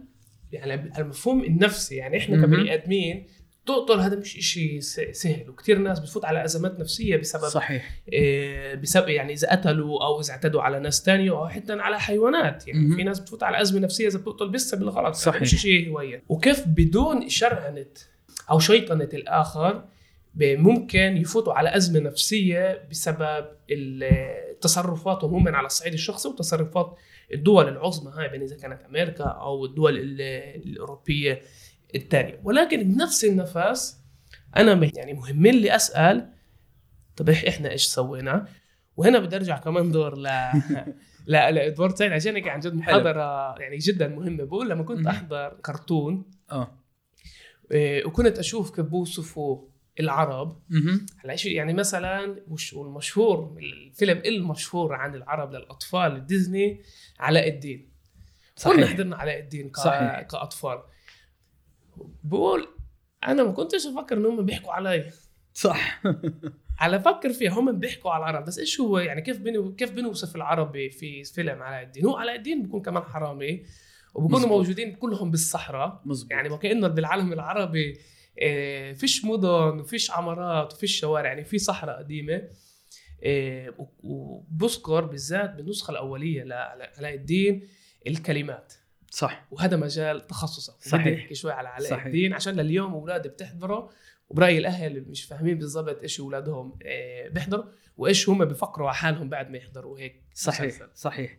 يعني 0.52 0.74
المفهوم 0.98 1.44
النفسي 1.44 1.96
يعني 1.96 2.18
إحنا. 2.18 2.46
كبني 2.46 2.74
آدمين 2.74 3.28
تقتل 3.76 4.00
هذا 4.00 4.16
مش 4.16 4.38
إشي 4.38 4.82
س- 4.82 5.00
سهل. 5.12 5.50
وكثير 5.50 5.78
ناس 5.78 6.00
بتفوت 6.00 6.26
على 6.26 6.44
أزمات 6.46 6.80
نفسية 6.80 7.18
بسبب 7.18 7.44
صحيح. 7.50 8.02
إيه، 8.14 8.76
بسبب 8.76 9.10
يعني 9.10 9.34
إذا 9.34 9.52
قتلوا 9.52 10.06
أو 10.06 10.20
إذا 10.22 10.32
اعتدوا 10.32 10.62
على 10.62 10.80
ناس 10.80 11.04
تانية 11.04 11.32
أو 11.32 11.48
حتى 11.48 11.74
على 11.74 12.00
حيوانات. 12.00 12.68
يعني 12.68 12.80
مهم. 12.80 12.96
في 12.98 13.04
ناس 13.04 13.20
بتفوت 13.20 13.44
على 13.44 13.62
أزمة 13.62 13.80
نفسية 13.80 14.08
إذا 14.08 14.20
بتقتل 14.20 14.50
بس 14.50 14.76
بالغلط. 14.76 15.16
صحيح. 15.16 15.42
مش 15.42 15.62
شيء 15.62 15.90
هواية. 15.90 16.24
وكيف 16.30 16.64
بدون 16.68 17.30
شرعنة 17.30 17.86
أو 18.52 18.60
شيطنة 18.60 19.10
الآخر 19.14 19.84
ب- 20.34 20.44
ممكن 20.60 21.18
يفوتوا 21.18 21.54
على 21.54 21.76
أزمة 21.76 22.00
نفسية 22.00 22.88
بسبب 22.92 23.46
تصرفاتهم 24.62 25.34
هم 25.34 25.56
على 25.56 25.66
الصعيد 25.66 25.94
الشخصي 25.94 26.28
وتصرفات 26.30 26.96
الدول 27.34 27.68
العظمى. 27.68 28.12
هاي 28.18 28.30
بين 28.30 28.42
إذا 28.42 28.56
كانت 28.58 28.82
أمريكا 28.84 29.24
أو 29.24 29.66
الدول 29.66 29.98
ال- 29.98 30.82
الثانية 31.96 32.40
ولكن 32.44 32.84
بنفس 32.84 33.26
النفس 33.26 33.98
أنا 34.58 34.92
يعني 34.96 35.14
مهم 35.14 35.48
لي 35.48 35.76
أسأل 35.76 36.34
طب 37.16 37.30
إحنا 37.30 37.72
إيش 37.72 37.86
سوينا؟ 37.86 38.48
وهنا 38.98 39.20
بدي 39.20 39.36
أرجع 39.36 39.58
كمان 39.58 39.92
دور 39.92 40.18
ل 40.18 40.24
لا 41.26 41.52
لإدوارد 41.52 41.96
سعيد 41.96 42.12
عشان 42.12 42.36
هيك 42.36 42.48
عن 42.48 42.60
جد 42.60 42.74
محاضرة 42.74 43.60
يعني 43.60 43.78
جدا 43.78 44.08
مهمة. 44.08 44.44
بقول 44.44 44.70
لما 44.70 44.84
كنت. 44.84 45.08
أحضر 45.08 45.58
كرتون 45.66 46.32
آه. 46.52 46.78
إيه، 47.72 48.06
وكنت 48.06 48.40
أشوف 48.40 48.76
كيف 48.76 48.86
بوصفوا 48.86 49.62
العرب 50.00 50.62
هلأ 51.18 51.36
شيء 51.36 51.56
يعني 51.56 51.74
مثلا 51.74 52.44
وش 52.48 52.74
والمشهور 52.74 53.58
الفيلم 53.60 54.22
المشهور 54.26 54.94
عن 54.94 55.16
العرب 55.16 55.54
للأطفال 55.54 56.26
ديزني 56.26 56.82
علاء 57.20 57.50
الدين. 57.50 57.92
كلنا 58.64 58.76
صحيح 58.76 58.94
حضرنا 58.94 59.16
علاء 59.16 59.40
الدين. 59.40 59.72
صحيح. 59.76 60.22
كأطفال. 60.22 60.80
بقول 62.24 62.68
أنا 63.28 63.44
ما 63.44 63.52
كنتش 63.52 63.88
أفكر 63.88 64.18
انهم 64.18 64.46
بيحكوا 64.46 64.74
علي 64.74 65.12
صح. 65.54 66.02
على 66.80 67.00
فكر 67.00 67.34
فيها 67.34 67.52
هم 67.52 67.80
بيحكوا 67.80 68.12
على 68.12 68.22
العرب 68.22 68.46
بس 68.46 68.60
إيش 68.60 68.80
هو 68.80 69.00
يعني 69.00 69.22
كيف 69.22 69.40
بنو 69.40 69.76
كيف 69.76 69.92
بنوصف 69.92 70.36
العربي 70.36 70.90
في 70.90 71.24
فيلم 71.24 71.64
علاء 71.64 71.84
الدين 71.84 72.06
هو 72.06 72.16
علاء 72.16 72.36
الدين 72.36 72.64
بيكون 72.64 72.82
كمان 72.82 73.04
حرامي 73.04 73.64
وبكونوا. 74.16 74.48
موجودين 74.48 74.96
كلهم 74.96 75.32
بالصحراء. 75.32 76.02
مزبوط 76.06 76.32
يعني 76.32 76.50
وكأنه 76.50 76.88
بالعالم 76.88 77.34
العربي 77.34 78.00
آه، 78.42 78.94
فيش 78.94 79.26
مدن 79.26 79.80
وفيش 79.80 80.12
عمارات 80.12 80.74
وفيش 80.74 81.00
شوارع 81.00 81.30
يعني 81.30 81.44
في 81.44 81.58
صحراء 81.58 81.98
قديمة. 81.98 82.42
آه، 83.24 83.90
وبذكر 84.04 85.06
بالذات 85.06 85.56
بالنسخة 85.56 85.92
الأولية 85.92 86.44
لعلاء 86.44 87.14
الدين 87.16 87.68
الكلمات. 88.08 88.74
صح. 89.14 89.48
وهذا 89.52 89.78
مجال 89.78 90.28
تخصصه 90.28 90.78
صحيح. 90.82 91.20
أحكي 91.20 91.36
شوي 91.36 91.52
على 91.52 91.68
علاء 91.68 91.90
صحيح. 91.90 92.06
الدين. 92.06 92.34
عشان 92.34 92.56
لليوم 92.56 92.94
أولادي 92.94 93.30
بتحضره 93.30 93.90
وبرايي 94.30 94.58
الأهل 94.58 95.06
مش 95.10 95.24
فاهمين 95.24 95.58
بالضبط 95.58 96.02
إيش 96.02 96.20
أولادهم 96.20 96.78
آه، 96.86 97.28
بيحضروا 97.28 97.66
وإيش 97.98 98.30
هم 98.30 98.46
بيفكروا 98.46 98.88
على 98.88 98.96
حالهم 98.96 99.30
بعد 99.30 99.50
ما 99.50 99.58
يحضروا. 99.58 100.00
هيك 100.00 100.24
صحيح 100.34 100.66
مسلسل. 100.66 100.90
صحيح. 100.96 101.38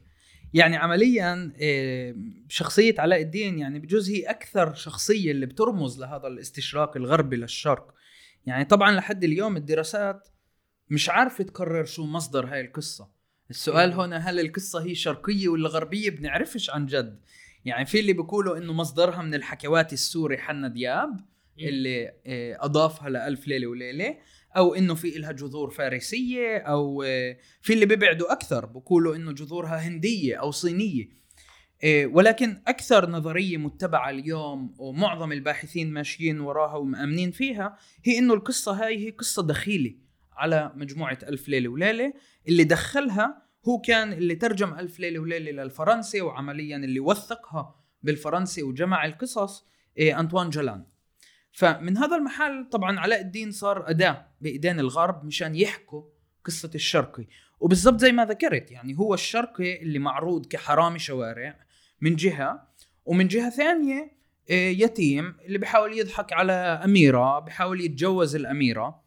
يعني 0.54 0.76
عمليا 0.76 1.52
آه، 1.62 2.14
شخصية 2.48 2.94
علاء 2.98 3.20
الدين 3.20 3.58
يعني 3.58 3.78
بجوز 3.78 4.10
هي 4.10 4.22
أكثر 4.22 4.74
شخصية 4.74 5.30
اللي 5.30 5.46
بترمز 5.46 6.00
لهذا 6.00 6.26
الاستشراق 6.26 6.96
الغربي 6.96 7.36
للشرق. 7.36 7.94
يعني 8.46 8.64
طبعا 8.64 8.92
لحد 8.92 9.24
اليوم 9.24 9.56
الدراسات 9.56 10.28
مش 10.90 11.08
عارفة 11.08 11.44
تقرر 11.44 11.84
شو 11.84 12.06
مصدر 12.06 12.46
هاي 12.46 12.60
القصة. 12.60 13.22
السؤال. 13.50 13.92
هنا 13.92 14.16
هل 14.16 14.40
القصة 14.40 14.82
هي 14.82 14.94
شرقية 14.94 15.48
ولا 15.48 15.68
غربية؟ 15.68 16.10
بنعرفش 16.10 16.70
عن 16.70 16.86
جد. 16.86 17.20
يعني 17.64 17.86
في 17.86 18.00
اللي 18.00 18.12
بيقولوا 18.12 18.58
إنه 18.58 18.72
مصدرها 18.72 19.22
من 19.22 19.34
الحكوات 19.34 19.92
السوري 19.92 20.38
حنا 20.38 20.68
دياب 20.68 21.20
اللي 21.58 22.12
آه، 22.26 22.58
أضافها 22.60 23.10
لألف 23.10 23.48
ليلة 23.48 23.66
وليلة 23.66 24.16
أو 24.56 24.74
إنه 24.74 24.94
في 24.94 25.16
إلها 25.16 25.32
جذور 25.32 25.70
فارسية 25.70 26.58
أو 26.58 27.02
آه، 27.02 27.36
في 27.60 27.72
اللي 27.72 27.86
بيبعدوا 27.86 28.32
أكثر 28.32 28.66
بقولوا 28.66 29.16
إنه 29.16 29.32
جذورها 29.32 29.76
هندية 29.76 30.36
أو 30.36 30.50
صينية. 30.50 31.22
آه، 31.84 32.06
ولكن 32.06 32.62
أكثر 32.66 33.10
نظرية 33.10 33.56
متبعة 33.56 34.10
اليوم 34.10 34.74
ومعظم 34.78 35.32
الباحثين 35.32 35.92
ماشيين 35.92 36.40
وراها 36.40 36.76
ومأمنين 36.76 37.30
فيها 37.30 37.78
هي 38.04 38.18
إنه 38.18 38.34
القصة 38.34 38.72
هاي 38.72 39.06
هي 39.06 39.10
قصة 39.10 39.42
دخيلة 39.42 39.94
على 40.32 40.72
مجموعة 40.76 41.18
ألف 41.22 41.48
ليلة 41.48 41.68
وليلة 41.68 42.12
اللي 42.48 42.64
دخلها 42.64 43.42
هو 43.68 43.80
كان 43.80 44.12
اللي 44.12 44.34
ترجم 44.34 44.74
ألف 44.74 45.00
ليلة 45.00 45.18
وليلة 45.18 45.62
للفرنسي 45.62 46.20
وعمليا 46.20 46.76
اللي 46.76 47.00
وثقها 47.00 47.74
بالفرنسي 48.02 48.62
وجمع 48.62 49.04
القصص 49.04 49.66
آه، 49.98 50.20
أنطوان 50.20 50.50
جولان 50.50 50.84
فمن 51.52 51.98
هذا 51.98 52.16
المحل 52.16 52.68
طبعا 52.70 53.00
علاء 53.00 53.20
الدين 53.20 53.50
صار 53.50 53.90
أداة 53.90 54.26
بإيدين 54.40 54.80
الغرب 54.80 55.24
مشان 55.24 55.54
يحكوا 55.54 56.02
قصة 56.44 56.70
الشرقي. 56.74 57.26
وبالضبط 57.60 58.00
زي 58.00 58.12
ما 58.12 58.24
ذكرت 58.24 58.70
يعني 58.70 58.98
هو 58.98 59.14
الشرقي 59.14 59.82
اللي 59.82 59.98
معروض 59.98 60.46
كحرامي 60.46 60.98
شوارع 60.98 61.58
من 62.00 62.16
جهة 62.16 62.68
ومن 63.04 63.28
جهة 63.28 63.50
ثانية 63.50 64.12
آه، 64.50 64.70
يتيم 64.70 65.36
اللي 65.44 65.58
بيحاول 65.58 65.98
يضحك 65.98 66.32
على 66.32 66.52
أميرة 66.52 67.38
بيحاول 67.38 67.80
يتجوز 67.80 68.36
الأميرة. 68.36 69.02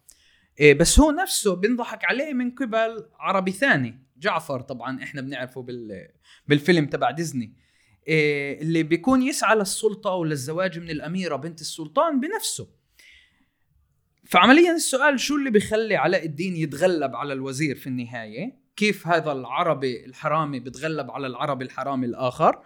آه، 0.60 0.72
بس 0.72 1.00
هو 1.00 1.10
نفسه 1.10 1.56
بينضحك 1.56 2.04
عليه 2.04 2.32
من 2.32 2.50
قبل 2.50 3.08
عربي 3.18 3.52
ثاني. 3.52 4.05
جعفر 4.18 4.60
طبعا 4.60 5.02
إحنا 5.02 5.20
بنعرفه 5.20 5.62
بال 5.62 6.08
بالفيلم 6.46 6.86
تبع 6.86 7.10
ديزني. 7.10 7.54
إيه، 8.08 8.62
اللي 8.62 8.82
بيكون 8.82 9.22
يسعى 9.22 9.56
للسلطة 9.56 10.10
وللزواج 10.10 10.78
من 10.78 10.90
الأميرة 10.90 11.36
بنت 11.36 11.60
السلطان 11.60 12.20
بنفسه. 12.20 12.68
فعمليا 14.24 14.72
السؤال 14.72 15.20
شو 15.20 15.36
اللي 15.36 15.50
بيخلي 15.50 15.96
علاء 15.96 16.24
الدين 16.24 16.56
يتغلب 16.56 17.16
على 17.16 17.32
الوزير 17.32 17.76
في 17.76 17.86
النهاية؟ 17.86 18.58
كيف 18.76 19.06
هذا 19.06 19.32
العربي 19.32 20.04
الحرامي 20.04 20.60
بيتغلب 20.60 21.10
على 21.10 21.26
العربي 21.26 21.64
الحرامي 21.64 22.06
الآخر؟ 22.06 22.62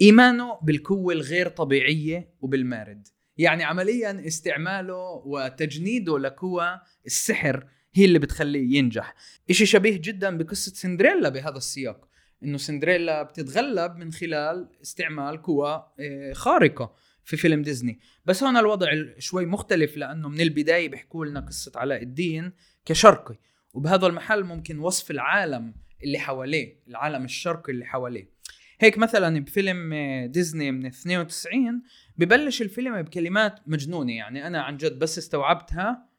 إيمانه 0.00 0.58
بالقوة 0.62 1.14
الغير 1.14 1.48
طبيعية 1.48 2.34
وبالمارد. 2.40 3.08
يعني 3.38 3.64
عمليا 3.64 4.26
استعماله 4.26 5.22
وتجنيده 5.24 6.18
لقوى 6.18 6.80
السحر 7.06 7.66
هي 7.96 8.04
اللي 8.04 8.18
بتخليه 8.18 8.78
ينجح. 8.78 9.14
إشي 9.50 9.66
شبيه 9.66 10.00
جدا 10.04 10.38
بقصة 10.38 10.72
سندريلا 10.74 11.28
بهذا 11.28 11.56
السياق 11.56 12.08
إنه 12.42 12.58
سندريلا 12.58 13.22
بتتغلب 13.22 13.96
من 13.96 14.12
خلال 14.12 14.68
استعمال 14.82 15.42
قوى 15.42 15.86
آه، 16.00 16.32
خارقة 16.32 16.94
في 17.24 17.36
فيلم 17.36 17.62
ديزني. 17.62 17.98
بس 18.24 18.42
هون 18.42 18.56
الوضع 18.56 18.88
شوي 19.18 19.46
مختلف 19.46 19.96
لأنه 19.96 20.28
من 20.28 20.40
البداية 20.40 20.88
بيحكوا 20.88 21.26
لنا 21.26 21.40
قصة 21.40 21.72
علاء 21.76 22.02
الدين 22.02 22.52
كشرقي 22.84 23.38
وبهذا 23.74 24.06
المحل 24.06 24.44
ممكن 24.44 24.78
وصف 24.78 25.10
العالم 25.10 25.74
اللي 26.04 26.18
حواليه 26.18 26.80
العالم 26.88 27.24
الشرقي 27.24 27.72
اللي 27.72 27.84
حواليه. 27.84 28.30
هيك 28.80 28.98
مثلا 28.98 29.44
بفيلم 29.44 29.92
آه، 29.92 30.26
ديزني 30.26 30.70
من 30.70 30.86
92 30.86 31.82
ببلش 32.16 32.62
الفيلم 32.62 33.02
بكلمات 33.02 33.60
مجنونة 33.66 34.12
يعني 34.12 34.46
أنا 34.46 34.62
عن 34.62 34.76
جد 34.76 34.98
بس 34.98 35.18
استوعبتها 35.18 36.15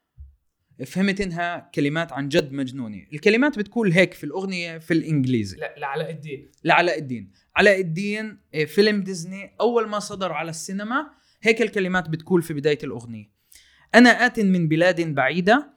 فهمت 0.86 1.20
إنها 1.20 1.70
كلمات 1.74 2.12
عن 2.12 2.28
جد 2.28 2.52
مجنونة. 2.52 3.06
الكلمات 3.12 3.58
بتقول 3.58 3.92
هيك 3.92 4.14
في 4.14 4.24
الأغنية 4.24 4.78
في 4.78 4.94
الإنجليزي. 4.94 5.56
لا 5.56 5.74
لعلاء 5.78 6.10
الدين. 6.10 6.50
لعلاء 6.64 6.98
الدين. 6.98 7.32
علاء 7.56 7.80
الدين 7.80 8.38
آه، 8.54 8.64
فيلم 8.64 9.02
ديزني 9.02 9.54
أول 9.60 9.88
ما 9.88 9.98
صدر 9.98 10.32
على 10.32 10.50
السينما 10.50 11.10
هيك 11.42 11.62
الكلمات 11.62 12.08
بتقول 12.08 12.42
في 12.42 12.54
بداية 12.54 12.78
الأغنية. 12.84 13.30
أنا 13.94 14.10
آت 14.26 14.40
من 14.40 14.68
بلاد 14.68 15.14
بعيدة 15.14 15.74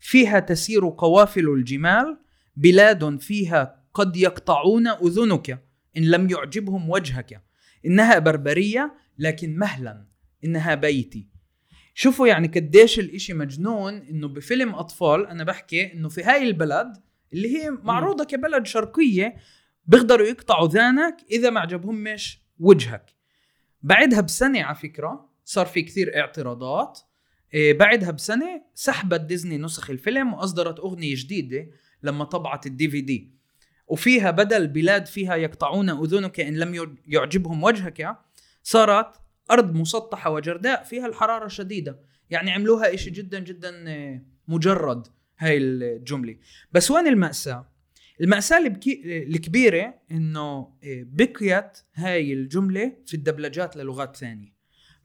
فيها 0.00 0.40
تسير 0.40 0.88
قوافل 0.88 1.48
الجمال 1.48 2.18
بلاد 2.56 3.20
فيها 3.20 3.82
قد 3.94 4.16
يقطعون 4.16 4.86
أذنك 4.86 5.64
إن 5.96 6.02
لم 6.02 6.30
يعجبهم 6.30 6.90
وجهك. 6.90 7.42
إنها 7.86 8.18
بربرية 8.18 8.94
لكن 9.18 9.56
مهلا. 9.56 10.06
إنها 10.44 10.74
بيتي. 10.74 11.31
شوفوا 11.94 12.26
يعني 12.26 12.48
قديش 12.48 12.98
الإشي 12.98 13.34
مجنون 13.34 13.94
إنه 13.94 14.28
بفيلم 14.28 14.74
أطفال 14.74 15.26
أنا 15.26 15.44
بحكي 15.44 15.92
إنه 15.92 16.08
في 16.08 16.22
هاي 16.22 16.42
البلد 16.42 16.92
اللي 17.32 17.56
هي 17.56 17.70
معروضة 17.70 18.24
كبلد 18.24 18.66
شرقية 18.66 19.36
بيقدروا 19.86 20.26
يقطعوا 20.26 20.68
ذانك 20.68 21.16
إذا 21.30 21.50
ما 21.50 21.60
عجبهمش 21.60 22.42
وجهك. 22.60 23.14
بعدها 23.82 24.20
بسنة 24.20 24.62
على 24.62 24.74
فكرة 24.74 25.28
صار 25.44 25.66
في 25.66 25.82
كثير 25.82 26.16
اعتراضات. 26.20 27.00
إيه 27.54 27.78
بعدها 27.78 28.10
بسنة 28.10 28.62
سحبت 28.74 29.20
ديزني 29.20 29.58
نسخ 29.58 29.90
الفيلم 29.90 30.34
وأصدرت 30.34 30.78
أغنية 30.78 31.14
جديدة 31.16 31.68
لما 32.02 32.24
طبعت 32.24 32.66
ال 32.66 32.90
DVD 32.90 33.32
وفيها 33.86 34.30
بدل 34.30 34.66
بلاد 34.68 35.06
فيها 35.06 35.36
يقطعون 35.36 35.90
أذنك 35.90 36.40
إن 36.40 36.54
لم 36.56 36.96
يعجبهم 37.06 37.62
وجهك 37.62 38.16
صارت 38.62 39.21
أرض 39.50 39.74
مسطحة 39.74 40.30
وجرداء 40.30 40.82
فيها 40.82 41.06
الحرارة 41.06 41.48
شديدة. 41.48 42.00
يعني 42.30 42.50
عملوا 42.50 42.94
إشي 42.94 43.10
جدا 43.10 43.38
جدا 43.38 43.84
آه، 43.88 44.22
مجرد 44.48 45.06
هاي 45.38 45.56
الجملة. 45.56 46.36
بس 46.72 46.90
وين 46.90 47.06
المأساة؟ 47.06 47.72
المأساة 48.20 48.58
الكبيرة 49.06 49.94
إنه 50.10 50.58
آه، 50.84 51.06
بقيت 51.06 51.78
هاي 51.94 52.32
الجملة 52.32 52.92
في 53.06 53.14
الدبلجات 53.14 53.76
للغات 53.76 54.16
ثانية. 54.16 54.52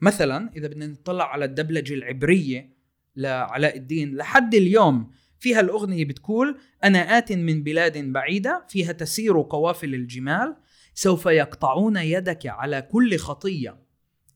مثلا 0.02 0.52
إذا 0.56 0.68
بدنا 0.68 0.88
نطلع 0.88 1.32
على 1.32 1.46
الدبلجة 1.46 1.94
العبرية 1.94 2.78
لعلاء 3.16 3.78
الدين 3.78 4.16
لحد 4.16 4.56
اليوم 4.56 5.12
فيها 5.40 5.60
الأغنية 5.60 6.06
بتقول 6.06 6.58
أنا 6.84 7.18
آت 7.18 7.32
من 7.32 7.64
بلاد 7.64 7.98
بعيدة 7.98 8.66
فيها 8.70 8.92
تسير 8.92 9.42
قوافل 9.42 9.94
الجمال 9.96 10.56
سوف 10.94 11.26
يقطعون 11.26 11.98
يدك 11.98 12.48
على 12.48 12.82
كل 12.82 13.18
خطية. 13.18 13.87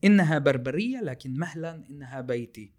إنها 0.03 0.39
بربرية 0.39 1.01
لكن 1.01 1.33
مهلا 1.33 1.83
إنها 1.89 2.21
بيتي. 2.21 2.73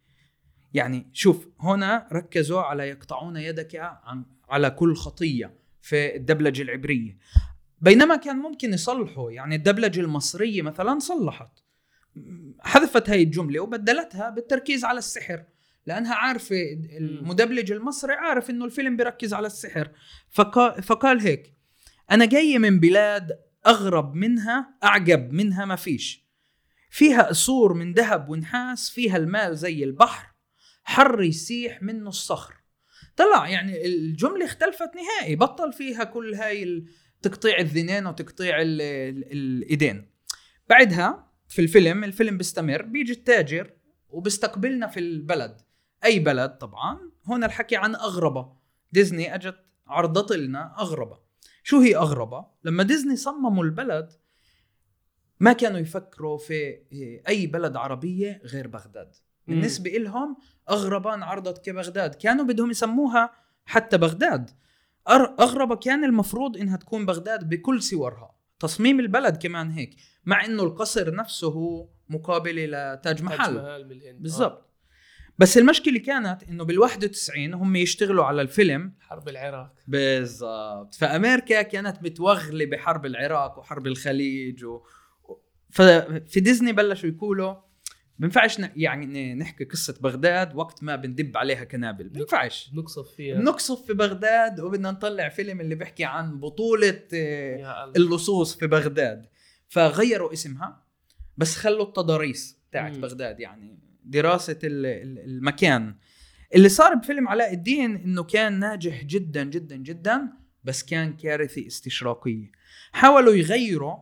يعني 0.74 1.10
شوف 1.12 1.48
هنا 1.60 2.08
ركزوا 2.12 2.60
على 2.60 2.88
يقطعون 2.88 3.36
يدك 3.36 3.76
عن 3.76 4.24
على 4.48 4.70
كل 4.70 4.94
خطية 4.94 5.54
في 5.82 6.16
الدبلجة 6.16 6.62
العبرية. 6.62 7.18
بينما 7.80 8.16
كان 8.16 8.36
ممكن 8.36 8.72
يصلحوا 8.72 9.30
يعني 9.30 9.54
الدبلجة 9.54 10.00
المصرية 10.00 10.62
مثلا 10.62 10.98
صلحت. 10.98 11.50
حذفت 12.60 13.10
هاي 13.10 13.22
الجملة 13.22 13.60
وبدلتها 13.60 14.30
بالتركيز 14.30 14.84
على 14.84 14.98
السحر 14.98 15.44
لأنها 15.86 16.14
عارفة 16.14 16.56
المدبلج 16.98 17.72
المصري 17.72 18.12
عارف 18.12 18.50
إنه 18.50 18.64
الفيلم 18.64 18.96
بيركز 18.96 19.34
على 19.34 19.46
السحر. 19.46 19.90
فقال, 20.30 20.82
فقال 20.82 21.20
هيك 21.20 21.52
أنا 22.10 22.24
جاي 22.24 22.58
من 22.58 22.80
بلاد 22.80 23.38
أغرب 23.66 24.14
منها 24.14 24.74
أعجب 24.84 25.32
منها 25.32 25.64
ما 25.64 25.76
فيش. 25.76 26.21
فيها 26.92 27.22
قصور 27.22 27.74
من 27.74 27.92
ذهب 27.92 28.28
ونحاس 28.28 28.90
فيها 28.90 29.16
المال 29.16 29.56
زي 29.56 29.84
البحر 29.84 30.32
حر 30.84 31.22
يسيح 31.22 31.82
منه 31.82 32.08
الصخر. 32.08 32.54
طلع 33.16 33.48
يعني 33.48 33.86
الجملة 33.86 34.44
اختلفت 34.44 34.90
نهائي 34.96 35.36
بطل 35.36 35.72
فيها 35.72 36.04
كل 36.04 36.34
هاي 36.34 36.84
تقطيع 37.22 37.58
الذنين 37.58 38.06
وتقطيع 38.06 38.56
الإيدين. 38.60 40.10
بعدها 40.68 41.30
في 41.48 41.62
الفيلم 41.62 42.04
الفيلم 42.04 42.38
بيستمر 42.38 42.82
بيجي 42.82 43.12
التاجر 43.12 43.70
وبيستقبلنا 44.08 44.86
في 44.86 45.00
البلد. 45.00 45.60
أي 46.04 46.18
بلد 46.18 46.50
طبعا؟ 46.50 46.98
هنا 47.26 47.46
الحكي 47.46 47.76
عن 47.76 47.94
أغربة. 47.94 48.56
ديزني 48.92 49.34
أجت 49.34 49.56
عرضت 49.86 50.32
لنا 50.32 50.74
أغربة. 50.78 51.18
شو 51.62 51.80
هي 51.80 51.96
أغربة؟ 51.96 52.46
لما 52.64 52.82
ديزني 52.82 53.16
صمموا 53.16 53.64
البلد 53.64 54.12
ما 55.42 55.52
كانوا 55.52 55.78
يفكروا 55.78 56.38
في 56.38 56.78
أي 57.28 57.46
بلد 57.46 57.76
عربية 57.76 58.40
غير 58.44 58.68
بغداد. 58.68 59.14
بالنسبة 59.46 59.90
لهم 59.90 60.36
اغربه 60.70 61.14
انعرضت 61.14 61.64
كبغداد. 61.64 62.14
كانوا 62.14 62.44
بدهم 62.44 62.70
يسموها 62.70 63.30
حتى 63.64 63.98
بغداد. 63.98 64.50
أغربة 65.40 65.76
كان 65.76 66.04
المفروض 66.04 66.56
إنها 66.56 66.76
تكون 66.76 67.06
بغداد 67.06 67.48
بكل 67.48 67.82
صورها 67.82 68.34
تصميم 68.58 69.00
البلد 69.00 69.36
كمان 69.36 69.70
هيك 69.70 69.96
مع 70.24 70.44
إنه 70.44 70.62
القصر 70.62 71.14
نفسه 71.14 71.48
هو 71.48 71.88
مقابله 72.08 72.94
لتاج 72.94 73.22
محل. 73.22 73.54
محل 73.54 73.84
بالهند 73.84 74.22
بالضبط. 74.22 74.68
بس 75.38 75.58
المشكلة 75.58 75.98
كانت 75.98 76.42
إنه 76.42 76.64
بال 76.64 76.78
91 76.78 77.54
هم 77.54 77.76
يشتغلوا 77.76 78.24
على 78.24 78.42
الفيلم. 78.42 78.94
حرب 79.00 79.28
العراق. 79.28 79.74
بالضبط. 79.88 80.94
فأمريكا 80.94 81.62
كانت 81.62 82.02
متوغلة 82.02 82.64
بحرب 82.64 83.06
العراق 83.06 83.58
وحرب 83.58 83.86
الخليج 83.86 84.64
و... 84.64 84.82
ففي 85.72 86.40
ديزني 86.40 86.72
بلشوا 86.72 87.08
يقولوا 87.08 87.54
بنفعش 88.18 88.58
يعني 88.76 89.34
نحكي 89.34 89.64
قصة 89.64 89.94
بغداد 90.00 90.56
وقت 90.56 90.82
ما 90.82 90.96
بندب 90.96 91.36
عليها 91.36 91.64
كنابل. 91.64 92.08
بنفعش. 92.08 92.70
نقصف 92.74 93.14
فيها. 93.14 93.38
نقصف 93.38 93.86
في 93.86 93.92
بغداد 93.92 94.60
وبدنا 94.60 94.90
نطلع 94.90 95.28
فيلم 95.28 95.60
اللي 95.60 95.74
بيحكي 95.74 96.04
عن 96.04 96.40
بطولة 96.40 97.02
آه، 97.14 97.92
اللصوص 97.96 98.56
في 98.56 98.66
بغداد. 98.66 99.26
فغيروا 99.68 100.32
اسمها 100.32 100.82
بس 101.36 101.56
خلوا 101.56 101.84
التضاريس 101.84 102.58
تاعت 102.72 102.96
بغداد 102.96 103.40
يعني 103.40 103.78
دراسة 104.04 104.58
المكان. 104.64 105.94
اللي 106.54 106.68
صار 106.68 106.94
بفيلم 106.94 107.28
علاء 107.28 107.52
الدين 107.52 107.96
إنه 107.96 108.22
كان 108.22 108.58
ناجح 108.58 109.04
جدا 109.04 109.44
جدا 109.44 109.76
جدا 109.76 110.28
بس 110.64 110.82
كان 110.82 111.16
كارثه 111.16 111.66
استشراقية. 111.66 112.52
حاولوا 112.92 113.34
يغيروا 113.34 113.96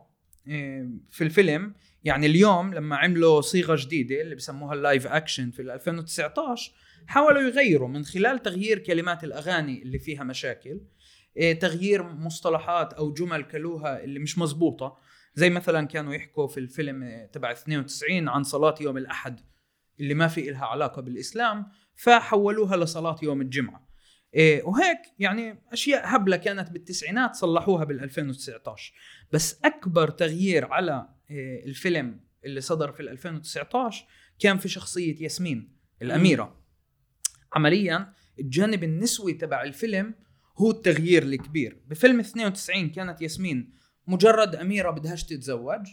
في 1.11 1.21
الفيلم. 1.21 1.73
يعني 2.03 2.25
اليوم 2.25 2.73
لما 2.73 2.95
عملوا 2.95 3.41
صيغة 3.41 3.75
جديدة 3.79 4.21
اللي 4.21 4.35
بسموها 4.35 4.73
ال 4.73 4.80
live 4.80 5.07
action 5.07 5.51
في 5.51 5.61
2019 5.61 6.71
حاولوا 7.07 7.41
يغيروا 7.41 7.87
من 7.87 8.05
خلال 8.05 8.41
تغيير 8.41 8.79
كلمات 8.79 9.23
الأغاني 9.23 9.81
اللي 9.81 9.99
فيها 9.99 10.23
مشاكل 10.23 10.81
آه، 11.37 11.53
تغيير 11.53 12.03
مصطلحات 12.03 12.93
أو 12.93 13.13
جمل 13.13 13.43
قالوها 13.43 14.03
اللي 14.03 14.19
مش 14.19 14.37
مزبوطه 14.37 14.97
زي 15.35 15.49
مثلا 15.49 15.87
كانوا 15.87 16.13
يحكوا 16.13 16.47
في 16.47 16.59
الفيلم 16.59 17.27
تبع 17.33 17.51
92 17.51 18.27
عن 18.29 18.43
صلاة 18.43 18.75
يوم 18.81 18.97
الأحد 18.97 19.39
اللي 19.99 20.13
ما 20.13 20.27
في 20.27 20.49
إلها 20.49 20.65
علاقة 20.65 21.01
بالإسلام 21.01 21.65
فحولوها 21.95 22.77
لصلاة 22.77 23.15
يوم 23.23 23.41
الجمعة. 23.41 23.91
إيه 24.33 24.63
وهيك 24.63 24.99
يعني 25.19 25.63
أشياء 25.71 26.15
هبلة 26.15 26.37
كانت 26.37 26.71
بالتسعينات 26.71 27.35
صلحوها 27.35 27.83
بال 27.83 28.03
2019 28.03 28.93
بس 29.31 29.59
أكبر 29.65 30.09
تغيير 30.09 30.65
على 30.65 31.09
إيه 31.29 31.65
الفيلم 31.65 32.19
اللي 32.45 32.61
صدر 32.61 32.91
في 32.91 32.99
2019 32.99 34.05
كان 34.39 34.57
في 34.57 34.69
شخصية 34.69 35.23
ياسمين 35.23 35.77
الأميرة. 36.01 36.61
عمليا 37.53 38.13
الجانب 38.39 38.83
النسوي 38.83 39.33
تبع 39.33 39.63
الفيلم 39.63 40.13
هو 40.57 40.71
التغيير 40.71 41.23
الكبير. 41.23 41.81
بفيلم 41.87 42.19
92 42.19 42.89
كانت 42.89 43.21
ياسمين 43.21 43.73
مجرد 44.07 44.55
أميرة 44.55 44.91
بدهاش 44.91 45.23
تتزوج 45.23 45.87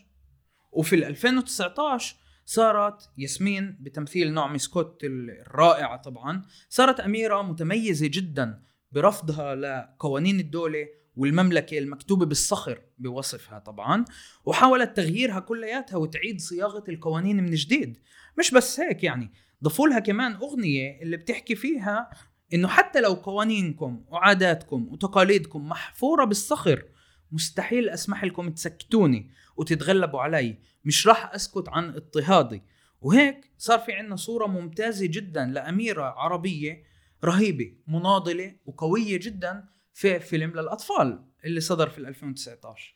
وفي 0.72 0.94
2019 1.08 2.16
صارت 2.44 3.10
ياسمين 3.18 3.76
بتمثيل 3.80 4.34
نعمي 4.34 4.58
سكوت 4.58 5.00
الرائعة 5.04 5.96
طبعا 5.96 6.42
صارت 6.68 7.00
أميرة 7.00 7.42
متميزة 7.42 8.06
جدا 8.06 8.62
برفضها 8.92 9.54
لقوانين 9.54 10.40
الدولة 10.40 10.86
والمملكة 11.18 11.78
المكتوبة 11.78 12.26
بالصخر 12.26 12.80
بوصفها 12.98 13.58
طبعا 13.58 14.04
وحاولت 14.44 14.96
تغييرها 14.96 15.40
كلياتها 15.40 15.96
وتعيد 15.96 16.40
صياغة 16.40 16.84
القوانين 16.88 17.36
من 17.36 17.50
جديد. 17.54 17.98
مش 18.38 18.50
بس 18.50 18.80
هيك 18.80 19.04
يعني 19.04 19.32
ضفوا 19.64 19.88
لها 19.88 19.98
كمان 19.98 20.32
أغنية 20.34 21.02
اللي 21.02 21.16
بتحكي 21.16 21.54
فيها 21.54 22.10
إنه 22.54 22.68
حتى 22.68 23.00
لو 23.00 23.14
قوانينكم 23.14 24.04
وعاداتكم 24.08 24.88
وتقاليدكم 24.88 25.68
محفورة 25.68 26.24
بالصخر 26.24 26.84
مستحيل 27.32 27.88
أسمح 27.88 28.24
لكم 28.24 28.50
تسكتوني 28.50 29.30
وتتغلبوا 29.56 30.20
علي. 30.20 30.58
مش 30.84 31.06
راح 31.06 31.34
أسكت 31.34 31.68
عن 31.68 31.88
اضطهادي. 31.88 32.62
وهيك 33.00 33.50
صار 33.58 33.78
في 33.78 33.92
عندنا 33.92 34.16
صورة 34.16 34.46
ممتازة 34.46 35.06
جدا 35.06 35.46
لأميرة 35.46 36.02
عربية 36.02 36.82
رهيبة 37.24 37.72
مناضلة 37.86 38.54
وقوية 38.66 39.18
جدا 39.22 39.64
في 39.92 40.20
فيلم 40.20 40.50
للأطفال 40.50 41.24
اللي 41.44 41.60
صدر 41.60 41.88
في 41.88 41.98
2019 41.98 42.94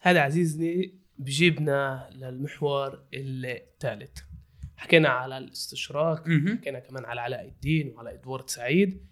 هذا 0.00 0.20
عزيزني 0.20 0.98
بجيبنا 1.18 2.10
للمحور 2.12 3.02
الثالث. 3.14 4.18
حكينا 4.76 5.08
على 5.08 5.38
الاستشراق 5.38 6.26
مهم. 6.26 6.58
حكينا 6.58 6.78
كمان 6.78 7.04
على 7.04 7.20
علاء 7.20 7.48
الدين 7.48 7.88
وعلى 7.88 8.14
إدوارد 8.14 8.50
سعيد. 8.50 9.06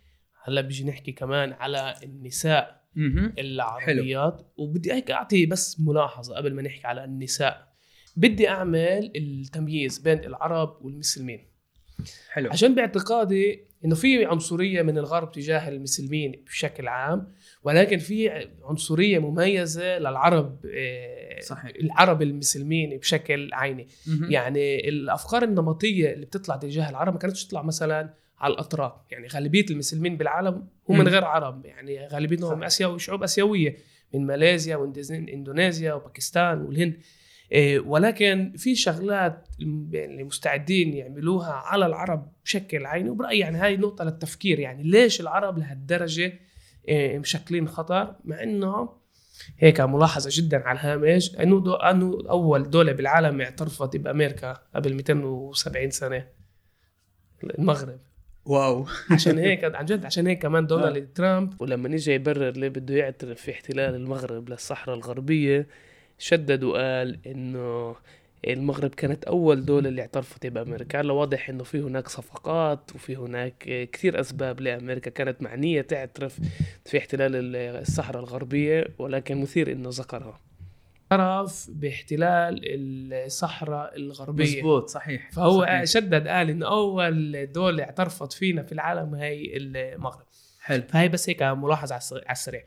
هلا 0.45 0.61
بيجي 0.61 0.85
نحكي 0.85 1.13
كمان 1.13 1.53
على 1.53 1.95
النساء. 2.03 2.85
العربيات. 3.39 4.53
وبدي 4.57 4.93
هيك 4.93 5.11
أعطي 5.11 5.47
بس 5.47 5.81
ملاحظة 5.81 6.37
قبل 6.37 6.55
ما 6.55 6.63
نحكي 6.63 6.87
على 6.87 7.05
النساء. 7.05 7.75
بدي 8.17 8.49
أعمل 8.49 9.13
التمييز 9.17 9.99
بين 9.99 10.19
العرب 10.19 10.79
والمسلمين. 10.85 11.49
حلو. 12.31 12.51
عشان 12.51 12.75
باعتقادي 12.75 13.65
إنه 13.85 13.95
في 13.95 14.25
عنصرية 14.25 14.83
من 14.83 14.99
الغرب 14.99 15.33
تجاه 15.33 15.69
المسلمين 15.69 16.43
بشكل 16.47 16.89
عام 16.89 17.33
ولكن 17.63 17.99
في 17.99 18.49
عنصرية 18.65 19.19
مميزة 19.19 19.99
للعرب 19.99 20.67
آه، 20.75 21.41
صحيح. 21.41 21.73
العرب 21.81 22.23
المسلمين 22.23 22.99
بشكل 22.99 23.51
عيني 23.53 23.89
مهم. 24.07 24.31
يعني 24.31 24.89
الأفكار 24.89 25.43
النمطية 25.43 26.13
اللي 26.13 26.27
بتطلع 26.27 26.57
تجاه 26.57 26.91
العرب 26.91 27.13
ما 27.13 27.19
كانتش 27.19 27.47
تطلع 27.47 27.63
مثلا 27.63 28.15
على 28.39 28.55
الأطراف 28.55 28.93
يعني 29.11 29.27
غالبية 29.27 29.67
المسلمين 29.71 30.17
بالعالم 30.17 30.67
هم 30.89 30.99
من. 30.99 31.09
غير 31.09 31.25
عرب 31.25 31.67
يعني 31.67 32.07
غالبيتهم. 32.07 32.63
اسيوي 32.65 32.99
شعوب 32.99 33.23
أسيوية 33.23 33.77
من 34.15 34.27
ماليزيا 34.27 34.77
واندونيسيا 34.77 35.95
وباكستان 35.95 36.61
والهند 36.63 36.97
ولكن 37.79 38.53
في 38.57 38.75
شغلات 38.75 39.49
اللي 39.61 40.25
مستعدين 40.25 40.95
يعملوها 40.95 41.53
على 41.53 41.87
العرب 41.87 42.33
بشكل 42.45 42.87
عيني 42.87 43.11
وبرأيي 43.11 43.39
يعني 43.39 43.59
هاي 43.59 43.77
نقطة 43.77 44.05
للتفكير 44.05 44.59
يعني 44.59 44.83
ليش 44.83 45.21
العرب 45.21 45.59
لهالدرجة 45.59 46.33
إيه، 46.89 47.19
مشكلين 47.19 47.69
خطر؟ 47.69 48.17
مع 48.25 48.43
إنه 48.43 48.89
هيك 49.59 49.81
ملاحظة 49.81 50.31
جدا 50.33 50.69
على 50.69 50.79
الهامش 50.79 51.37
إنه 51.37 51.61
دو 51.61 51.75
إنه 51.75 52.19
أول 52.31 52.71
دولة 52.71 52.93
بالعالم 52.93 53.41
اعترفت 53.41 53.97
بأمريكا 53.97 54.63
قبل 54.75 54.95
270 54.95 55.91
سنة 55.91 56.27
المغرب. 57.45 58.01
wow. 58.45 58.87
عشان 59.11 59.39
هيك 59.39 59.65
عن 59.75 59.85
جد 59.85 60.05
عشان 60.05 60.27
هيك 60.27 60.43
كمان 60.43 60.67
دونالد 60.67 61.13
ترامب 61.13 61.63
ولما 61.63 61.89
نجي 61.89 62.13
يبرر 62.13 62.51
ليه 62.51 62.69
بده 62.69 62.95
يعترف 62.95 63.41
في 63.41 63.51
احتلال 63.51 63.95
المغرب 63.95 64.49
للصحراء 64.49 64.97
الغربية 64.97 65.67
شدد 66.25 66.65
وقال 66.65 67.19
إنه 67.27 67.97
المغرب 68.49 68.91
كانت 68.91 69.25
أول 69.25 69.65
دولة 69.65 69.89
اللي 69.89 70.03
اعترفت 70.03 70.47
بأمريكا. 70.47 71.01
هلا 71.01 71.13
واضح 71.13 71.49
إنه 71.49 71.65
في 71.65 71.81
هناك 71.81 72.09
صفقات 72.09 72.91
وفي 72.95 73.17
هناك 73.17 73.89
كثير 73.93 74.21
أسباب 74.21 74.61
لأمريكا 74.61 75.11
كانت 75.11 75.43
معنية 75.43 75.81
تعترف 75.81 76.41
في 76.85 76.99
احتلال 76.99 77.57
الصحراء 77.57 78.23
الغربية 78.23 78.87
ولكن 78.99 79.41
مثير 79.41 79.73
إنه 79.73 79.89
ذكرها. 79.93 80.41
اعترف 81.13 81.71
باحتلال 81.71 82.61
الصحراء 83.13 83.97
الغربية. 83.97 84.57
مزبوط 84.57 84.89
صحيح 84.89 85.31
فهو 85.31 85.63
صحيح. 85.63 85.85
شدد 85.85 86.29
قال 86.29 86.51
إنه 86.51 86.67
أول 86.67 87.47
دولة 87.53 87.85
اعترفت 87.85 88.33
فينا 88.33 88.63
في 88.63 88.73
العالم 88.73 89.15
هي 89.15 89.57
المغرب. 89.57 90.27
حلو. 90.61 90.83
فهي 90.89 91.09
بس 91.09 91.29
هيك 91.29 91.43
ملاحظة 91.43 91.95
على 91.95 92.03
على 92.13 92.33
السريع. 92.33 92.63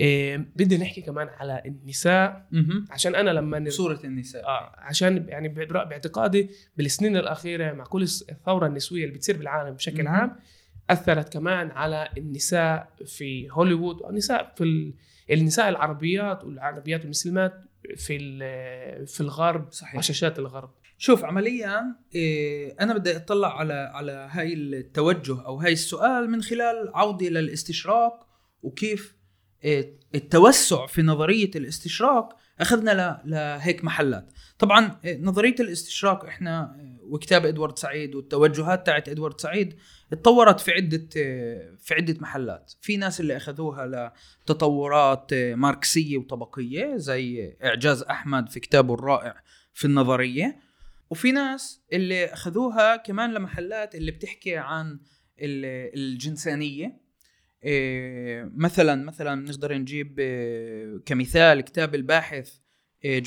إيه 0.00 0.36
بدي 0.56 0.78
نحكي 0.78 1.00
كمان 1.00 1.28
على 1.28 1.62
النساء. 1.66 2.48
عشان 2.90 3.14
أنا 3.14 3.30
لما 3.30 3.58
نر... 3.58 3.70
صورة 3.70 4.00
النساء 4.04 4.44
آه 4.44 4.72
عشان 4.78 5.28
يعني 5.28 5.48
باعتقادي 5.48 6.50
بالسنين 6.76 7.16
الأخيرة 7.16 7.72
مع 7.72 7.84
كل 7.84 8.02
الثورة 8.02 8.66
النسوية 8.66 9.04
اللي 9.04 9.14
بتصير 9.14 9.36
بالعالم 9.36 9.74
بشكل. 9.74 10.06
عام 10.06 10.36
أثرت 10.90 11.32
كمان 11.32 11.70
على 11.70 12.08
النساء 12.18 12.92
في 13.06 13.48
هوليوود 13.50 14.02
والنساء 14.02 14.52
في 14.56 14.64
ال... 14.64 14.94
النساء 15.30 15.68
العربيات 15.68 16.44
والعربيات 16.44 17.00
والمسلمات 17.00 17.52
في 17.96 18.18
في 19.06 19.20
الغرب 19.20 19.72
صحيح. 19.72 19.94
على 19.94 20.02
شاشات 20.02 20.38
الغرب 20.38 20.70
شوف 20.98 21.24
عمليا 21.24 21.96
إيه 22.14 22.76
أنا 22.80 22.94
بدي 22.94 23.16
أطلع 23.16 23.58
على 23.58 23.72
على 23.72 24.28
هاي 24.30 24.54
التوجه 24.54 25.46
أو 25.46 25.56
هاي 25.56 25.72
السؤال 25.72 26.30
من 26.30 26.42
خلال 26.42 26.90
عودي 26.94 27.30
للاستشراق 27.30 28.26
وكيف 28.62 29.19
التوسع 30.14 30.86
في 30.86 31.02
نظرية 31.02 31.50
الاستشراق 31.56 32.36
أخذنا 32.60 33.22
لهيك 33.24 33.84
محلات. 33.84 34.32
طبعا 34.58 34.98
إيه 35.04 35.18
نظرية 35.22 35.54
الاستشراق 35.60 36.24
إحنا 36.24 36.76
إيه، 36.80 36.98
وكتاب 37.02 37.46
إدوارد 37.46 37.78
سعيد 37.78 38.14
والتوجهات 38.14 38.86
تاعت 38.86 39.08
إدوارد 39.08 39.40
سعيد 39.40 39.76
اتطورت 40.12 40.60
في 40.60 40.70
عدة 40.72 41.08
إيه، 41.16 41.76
في 41.78 41.94
عدة 41.94 42.16
محلات. 42.20 42.72
في 42.80 42.96
ناس 42.96 43.20
اللي 43.20 43.36
أخذوها 43.36 44.12
لتطورات 44.46 45.32
إيه، 45.32 45.54
ماركسية 45.54 46.16
وطبقية 46.18 46.96
زي 46.96 47.56
إعجاز 47.64 48.02
أحمد 48.02 48.48
في 48.48 48.60
كتابه 48.60 48.94
الرائع 48.94 49.42
في 49.74 49.84
النظرية. 49.84 50.56
وفي 51.10 51.32
ناس 51.32 51.80
اللي 51.92 52.24
أخذوها 52.24 52.96
كمان 52.96 53.34
لمحلات 53.34 53.94
اللي 53.94 54.10
بتحكي 54.10 54.56
عن 54.56 54.98
ال- 55.40 55.94
الجنسانية. 55.98 56.84
إيه، 56.86 56.99
مثلا 58.54 59.04
مثلا 59.04 59.34
نقدر 59.34 59.74
نجيب 59.74 60.18
إيه، 60.18 60.98
كمثال 61.06 61.60
كتاب 61.60 61.94
الباحث 61.94 62.52
إيه، 63.04 63.22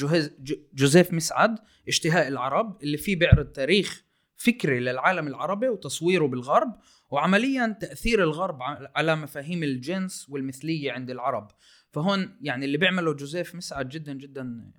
جوزيف 0.74 1.14
مسعد 1.14 1.60
اشتهاء 1.88 2.28
العرب 2.28 2.84
اللي 2.84 2.98
فيه 2.98 3.16
بيعرض 3.16 3.46
تاريخ 3.46 4.04
فكري 4.36 4.80
للعالم 4.80 5.28
العربي 5.28 5.70
وتصويره 5.70 6.26
بالغرب 6.28 6.80
وعمليا 7.10 7.78
تأثير 7.82 8.24
الغرب 8.24 8.58
على 8.96 9.16
مفاهيم 9.16 9.64
الجنس 9.64 10.30
والمثلية 10.30 10.92
عند 10.92 11.10
العرب. 11.10 11.48
فهون 11.92 12.38
يعني 12.42 12.66
اللي 12.66 12.78
بيعمله 12.78 13.14
جوزيف 13.14 13.56
مسعد 13.56 13.90
جدا 13.90 14.14
جدا 14.14 14.72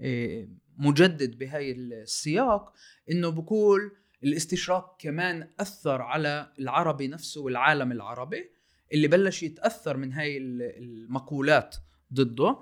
إيه، 0.00 0.48
مجدد 0.78 1.38
بهاي 1.38 1.72
السياق 1.72 2.72
إنه 3.10 3.28
بقول 3.30 3.96
الاستشراق 4.24 4.96
كمان 5.00 5.48
أثر 5.60 6.02
على 6.02 6.52
العربي 6.58 7.08
نفسه 7.08 7.40
والعالم 7.40 7.92
العربي. 7.92 8.50
اللي 8.92 9.08
بلش 9.08 9.42
يتأثر 9.42 9.96
من 9.96 10.12
هاي 10.12 10.36
ال- 10.38 10.62
المقولات 10.62 11.76
ضده. 12.14 12.58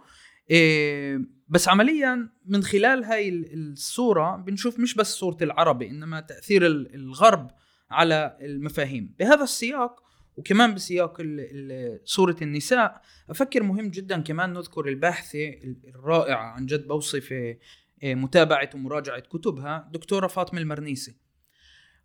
إيه، 0.50 1.20
بس 1.48 1.68
عمليا 1.68 2.28
من 2.46 2.62
خلال 2.62 3.04
هاي 3.04 3.28
ال- 3.28 3.72
الصورة 3.72 4.36
بنشوف 4.36 4.80
مش 4.80 4.94
بس 4.94 5.14
صورة 5.14 5.36
العربي 5.42 5.90
إنما 5.90 6.20
تأثير 6.20 6.66
ال- 6.66 6.94
الغرب 6.94 7.50
على 7.90 8.36
المفاهيم. 8.40 9.14
بهذا 9.18 9.42
السياق 9.42 10.02
وكمان 10.36 10.74
بسياق 10.74 11.22
صورة 12.04 12.36
النساء 12.42 13.00
أفكر 13.30 13.62
مهم 13.62 13.88
جدا 13.88 14.20
كمان 14.20 14.52
نذكر 14.52 14.88
الباحثة 14.88 15.54
الرائعة 15.88 16.42
عن 16.44 16.66
جد 16.66 16.86
بوصي 16.86 17.20
في 17.20 17.56
إيه، 18.02 18.14
متابعة 18.14 18.70
ومراجعة 18.74 19.20
كتبها 19.20 19.88
دكتورة 19.92 20.26
فاطمة 20.26 20.60
المرنيسي. 20.60 21.16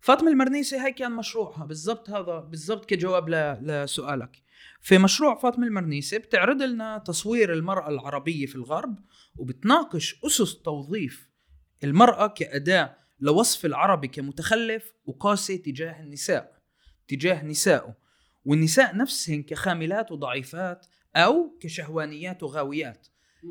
فاطمة 0.00 0.30
المرنيسي 0.30 0.76
هاي 0.76 0.92
كان 0.92 1.12
مشروعها 1.12 1.64
بالضبط 1.64 2.10
هذا 2.10 2.38
بالضبط 2.38 2.84
كجواب 2.84 3.28
لسؤالك. 3.62 4.42
في 4.80 4.98
مشروع 4.98 5.34
فاطمة 5.34 5.66
المرنيسي 5.66 6.18
بتعرض 6.18 6.62
لنا 6.62 6.98
تصوير 6.98 7.52
المرأة 7.52 7.88
العربية 7.88 8.46
في 8.46 8.54
الغرب 8.54 8.98
وبتناقش 9.36 10.20
أسس 10.24 10.62
توظيف 10.62 11.30
المرأة 11.84 12.26
كأداة 12.26 12.96
لوصف 13.20 13.66
العربي 13.66 14.08
كمتخلف 14.08 14.92
وقاسي 15.06 15.58
تجاه 15.58 16.02
النساء 16.02 16.56
تجاه 17.08 17.44
نسائه. 17.44 17.94
والنساء 18.44 18.96
نفسهن 18.96 19.42
كخاملات 19.42 20.12
وضعيفات 20.12 20.86
أو 21.16 21.58
كشهوانيات 21.60 22.42
وغاويات. 22.42 23.06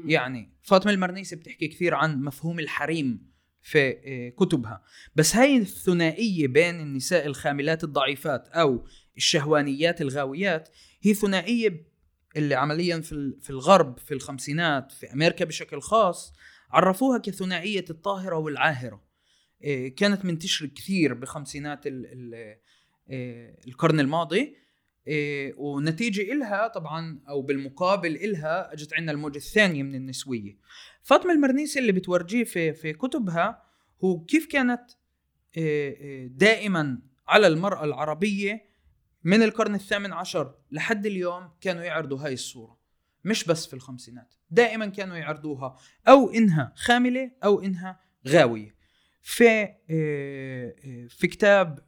يعني 0.05 0.53
فاطمة 0.63 0.91
المرنيسي 0.91 1.35
بتحكي 1.35 1.67
كثير 1.67 1.95
عن 1.95 2.21
مفهوم 2.21 2.59
الحريم 2.59 3.34
في 3.67 3.89
آه، 4.05 4.29
كتبها. 4.29 4.83
بس 5.15 5.35
هاي 5.35 5.57
الثنائية 5.57 6.47
بين 6.47 6.79
النساء 6.79 7.25
الخاملات 7.25 7.83
الضعيفات 7.83 8.47
أو 8.47 8.85
الشهوانيات 9.17 10.01
الغاويات 10.01 10.69
هي 11.01 11.13
ثنائية 11.13 11.85
اللي 12.37 12.55
عمليا 12.55 13.01
في 13.01 13.11
ال- 13.11 13.39
في 13.41 13.49
الغرب 13.49 13.99
في 13.99 14.13
الخمسينات 14.13 14.91
في 14.91 15.13
أمريكا 15.13 15.45
بشكل 15.45 15.81
خاص 15.81 16.33
عرفوها 16.71 17.17
كثنائية 17.17 17.85
الطاهرة 17.89 18.37
والعاهرة. 18.37 19.03
آه، 19.65 19.87
كانت 19.87 20.25
منتشره 20.25 20.67
كثير 20.67 21.13
بخمسينات 21.13 21.87
آه، 21.87 22.59
القرن 23.67 23.99
الماضي. 23.99 24.55
إيه، 25.07 25.53
ونتيجة 25.57 26.33
إلها 26.33 26.67
طبعا 26.67 27.19
أو 27.29 27.41
بالمقابل 27.41 28.15
إلها 28.15 28.73
أجت 28.73 28.93
عندنا 28.93 29.11
الموجة 29.11 29.37
الثانية 29.37 29.83
من 29.83 29.95
النسوية. 29.95 30.57
فاطمة 31.01 31.33
المرنيسي 31.33 31.79
اللي 31.79 31.91
بتورجيه 31.91 32.43
في, 32.43 32.73
في 32.73 32.93
كتبها 32.93 33.63
هو 34.03 34.19
كيف 34.25 34.45
كانت 34.45 34.83
إيه، 35.57 35.97
إيه، 36.01 36.27
دائما 36.27 37.01
على 37.27 37.47
المرأة 37.47 37.83
العربية 37.83 38.65
من 39.23 39.43
القرن 39.43 39.75
الثامن 39.75 40.13
عشر 40.13 40.55
لحد 40.71 41.05
اليوم 41.05 41.49
كانوا 41.61 41.83
يعرضوا 41.83 42.19
هاي 42.19 42.33
الصورة. 42.33 42.79
مش 43.25 43.43
بس 43.43 43.67
في 43.67 43.73
الخمسينات 43.73 44.35
دائما 44.51 44.85
كانوا 44.85 45.15
يعرضوها. 45.17 45.75
أو 46.07 46.29
إنها 46.29 46.73
خاملة 46.75 47.31
أو 47.43 47.59
إنها 47.61 47.99
غاوية. 48.27 48.75
في 49.21 49.43
إيه، 49.43 49.79
إيه، 49.89 51.07
في 51.07 51.27
كتاب 51.27 51.79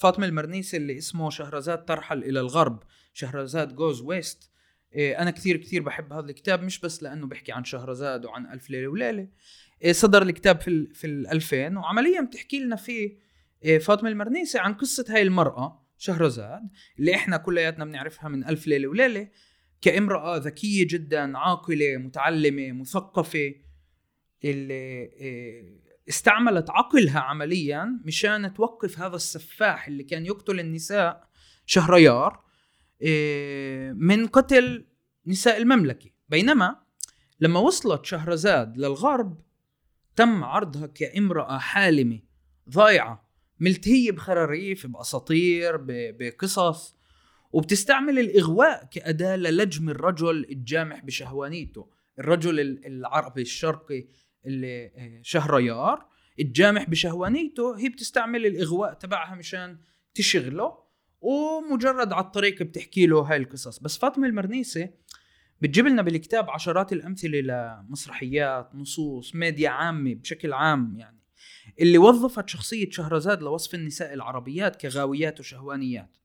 فاطمة 0.00 0.26
المرنيسي 0.26 0.76
اللي 0.76 0.98
اسمه 0.98 1.30
شهرزاد 1.30 1.84
ترحل 1.84 2.18
إلى 2.24 2.40
الغرب 2.40 2.82
شهرزاد 3.12 3.74
جوز 3.74 4.00
ويست 4.00 4.50
أنا 4.96 5.30
كثير 5.30 5.56
كثير 5.56 5.82
بحب 5.82 6.12
هذا 6.12 6.26
الكتاب 6.30 6.62
مش 6.62 6.80
بس 6.80 7.02
لأنه 7.02 7.26
بيحكي 7.26 7.52
عن 7.52 7.64
شهرزاد 7.64 8.24
وعن 8.24 8.46
ألف 8.52 8.70
ليلة 8.70 8.88
وليلة. 8.88 9.28
صدر 9.90 10.22
الكتاب 10.22 10.60
في 10.60 10.86
في 10.94 11.06
ال 11.06 11.28
2000 11.28 11.78
وعمليا 11.78 12.20
بتحكي 12.20 12.58
لنا 12.58 12.76
فيه 12.76 13.18
فاطمة 13.80 14.08
المرنيسي 14.08 14.58
عن 14.58 14.74
قصة 14.74 15.04
هاي 15.08 15.22
المرأة 15.22 15.86
شهرزاد 15.98 16.68
اللي 16.98 17.14
إحنا 17.14 17.36
كلياتنا 17.36 17.84
بنعرفها 17.84 18.28
من 18.28 18.44
ألف 18.48 18.66
ليلة 18.66 18.88
وليلة 18.88 19.28
كامرأة 19.82 20.36
ذكية 20.36 20.86
جدا 20.90 21.38
عاقلة 21.38 21.96
متعلمة 21.96 22.72
مثقفة 22.72 23.54
اللي 24.44 25.10
استعملت 26.12 26.70
عقلها 26.70 27.20
عمليا 27.20 28.00
مشان 28.04 28.54
توقف 28.54 29.00
هذا 29.00 29.16
السفاح 29.16 29.88
اللي 29.88 30.04
كان 30.04 30.26
يقتل 30.26 30.60
النساء 30.60 31.28
شهريار 31.66 32.44
من 33.94 34.26
قتل 34.26 34.86
نساء 35.26 35.58
المملكة. 35.58 36.10
بينما 36.28 36.76
لما 37.40 37.60
وصلت 37.60 38.04
شهرزاد 38.04 38.78
للغرب 38.78 39.40
تم 40.16 40.44
عرضها 40.44 40.86
كامرأة 40.86 41.58
حالمة 41.58 42.20
ضايعة. 42.70 43.28
ملتهيه 43.60 44.12
بخراريف 44.12 44.86
بأساطير 44.86 45.76
بقصص. 45.88 46.96
وبتستعمل 47.52 48.18
الإغواء 48.18 48.88
كأداة 48.90 49.36
للجم 49.36 49.88
الرجل 49.90 50.46
الجامح 50.50 51.04
بشهوانيته. 51.04 51.90
الرجل 52.18 52.60
العربي 52.86 53.42
الشرقي. 53.42 54.06
اللي 54.46 54.86
آه، 54.86 55.20
شهريار 55.22 56.06
الجامح 56.40 56.90
بشهوانيته 56.90 57.78
هي 57.78 57.88
بتستعمل 57.88 58.46
الإغواء 58.46 58.94
تبعها 58.94 59.34
مشان 59.34 59.78
تشغله 60.14 60.78
ومجرد 61.20 62.12
على 62.12 62.24
الطريق 62.24 62.62
بتحكي 62.62 63.06
له 63.06 63.20
هاي 63.20 63.36
القصص. 63.36 63.78
بس 63.78 63.98
فاطمة 63.98 64.26
المرنيسي 64.26 64.90
بتجيب 65.60 65.86
لنا 65.86 66.02
بالكتاب 66.02 66.50
عشرات 66.50 66.92
الأمثلة 66.92 67.40
لمسرحيات 67.40 68.74
نصوص 68.74 69.34
ميديا 69.34 69.70
عامة 69.70 70.14
بشكل 70.14 70.52
عام 70.52 70.96
يعني 70.98 71.22
اللي 71.80 71.98
وظفت 71.98 72.48
شخصية 72.48 72.90
شهرزاد 72.90 73.42
لوصف 73.42 73.74
النساء 73.74 74.14
العربيات 74.14 74.76
كغاويات 74.76 75.40
وشهوانيات. 75.40 76.16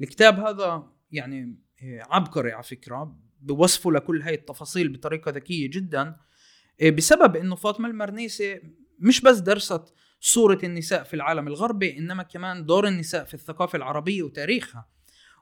الكتاب 0.00 0.40
هذا 0.40 0.92
يعني 1.10 1.58
آه، 1.82 2.02
عبقري 2.10 2.52
على 2.52 2.62
فكرة 2.62 3.16
بوصفه 3.40 3.92
لكل 3.92 4.22
هاي 4.22 4.34
التفاصيل 4.34 4.88
بطريقة 4.88 5.30
ذكية 5.30 5.70
جدا. 5.70 6.16
بسبب 6.82 7.36
إنه 7.36 7.54
فاطمة 7.54 7.88
المرنيسي 7.88 8.60
مش 8.98 9.20
بس 9.20 9.38
درست 9.38 9.94
صورة 10.20 10.58
النساء 10.64 11.02
في 11.02 11.14
العالم 11.14 11.48
الغربي 11.48 11.98
إنما 11.98 12.22
كمان 12.22 12.66
دور 12.66 12.88
النساء 12.88 13.24
في 13.24 13.34
الثقافة 13.34 13.76
العربية 13.76 14.22
وتاريخها. 14.22 14.88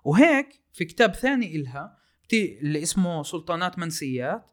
وهيك 0.05 0.61
في 0.73 0.85
كتاب 0.85 1.15
ثاني 1.15 1.57
إلها 1.57 1.99
اللي 2.33 2.83
اسمه 2.83 3.23
سلطانات 3.23 3.79
منسيات 3.79 4.51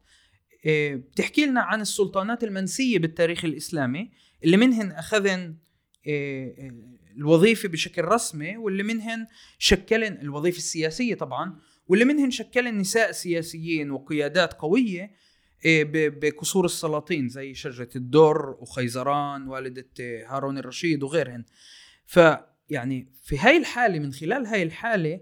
آه، 0.66 0.96
بتحكي 0.96 1.46
لنا 1.46 1.62
عن 1.62 1.82
السلطانات 1.82 2.44
المنسية 2.44 3.00
بالتاريخ 3.00 3.46
الإسلامي 3.46 4.12
اللي 4.44 4.58
منهن 4.58 4.92
أخذن 4.92 5.58
الوظيفة 7.18 7.70
بشكل 7.70 8.04
رسمي 8.06 8.58
واللي 8.58 8.84
منهن 8.84 9.28
شكلن 9.58 10.18
الوظيفة 10.22 10.58
السياسية 10.58 11.16
طبعا 11.16 11.60
واللي 11.88 12.06
منهن 12.06 12.32
شكلن 12.32 12.78
نساء 12.78 13.12
سياسيين 13.12 13.92
وقيادات 13.92 14.54
إيه، 14.54 15.12
بقصور 15.66 16.66
السلاطين 16.66 17.30
زي 17.30 17.54
شجرة 17.54 17.90
الدر 17.96 18.50
وخيزران 18.60 19.48
والدة 19.48 19.88
هارون 20.00 20.58
الرشيد 20.58 21.04
وغيرهن. 21.04 21.46
فيعني 22.06 23.14
في 23.24 23.38
هاي 23.40 23.58
الحالة 23.58 24.00
من 24.00 24.14
خلال 24.14 24.46
هاي 24.46 24.64
الحالة 24.64 25.22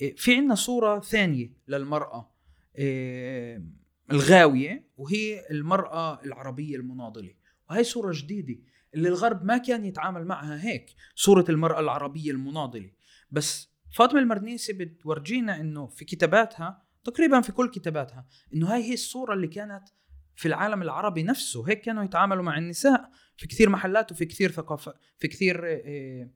إيه، 0.00 0.16
في 0.16 0.34
عندنا 0.36 0.54
صورة 0.54 1.00
ثانية 1.00 1.52
للمرأة 1.68 2.34
إيه، 2.78 3.64
الغاوية 4.12 4.88
وهي 4.96 5.46
المرأة 5.50 6.24
العربية 6.24 6.76
المناضلة. 6.76 7.34
وهي 7.70 7.84
صورة 7.84 8.12
جديدة 8.16 8.56
اللي 8.94 9.08
الغرب 9.08 9.44
ما 9.44 9.58
كان 9.58 9.84
يتعامل 9.84 10.24
معها 10.24 10.64
هيك 10.64 10.94
صورة 11.14 11.44
المرأة 11.48 11.80
العربية 11.80 12.30
المناضلة. 12.30 12.90
بس 13.30 13.68
فاطمة 13.96 14.20
المرنيسي 14.20 14.72
بتورجينا 14.72 15.60
إنه 15.60 15.86
في 15.86 16.04
كتاباتها 16.04 16.83
تقريبا 17.04 17.40
في 17.40 17.52
كل 17.52 17.70
كتاباتها 17.70 18.26
إنه 18.54 18.74
هاي 18.74 18.82
هي 18.82 18.94
الصورة 18.94 19.34
اللي 19.34 19.48
كانت 19.48 19.88
في 20.36 20.48
العالم 20.48 20.82
العربي 20.82 21.22
نفسه. 21.22 21.68
هيك 21.68 21.80
كانوا 21.80 22.04
يتعاملوا 22.04 22.42
مع 22.42 22.58
النساء 22.58 23.10
في 23.36 23.46
كثير 23.46 23.70
محلات 23.70 24.12
وفي 24.12 24.24
كثير 24.24 24.50
ثقافة 24.50 24.94
في 25.18 25.28
كثير 25.28 25.62
آه، 25.66 26.30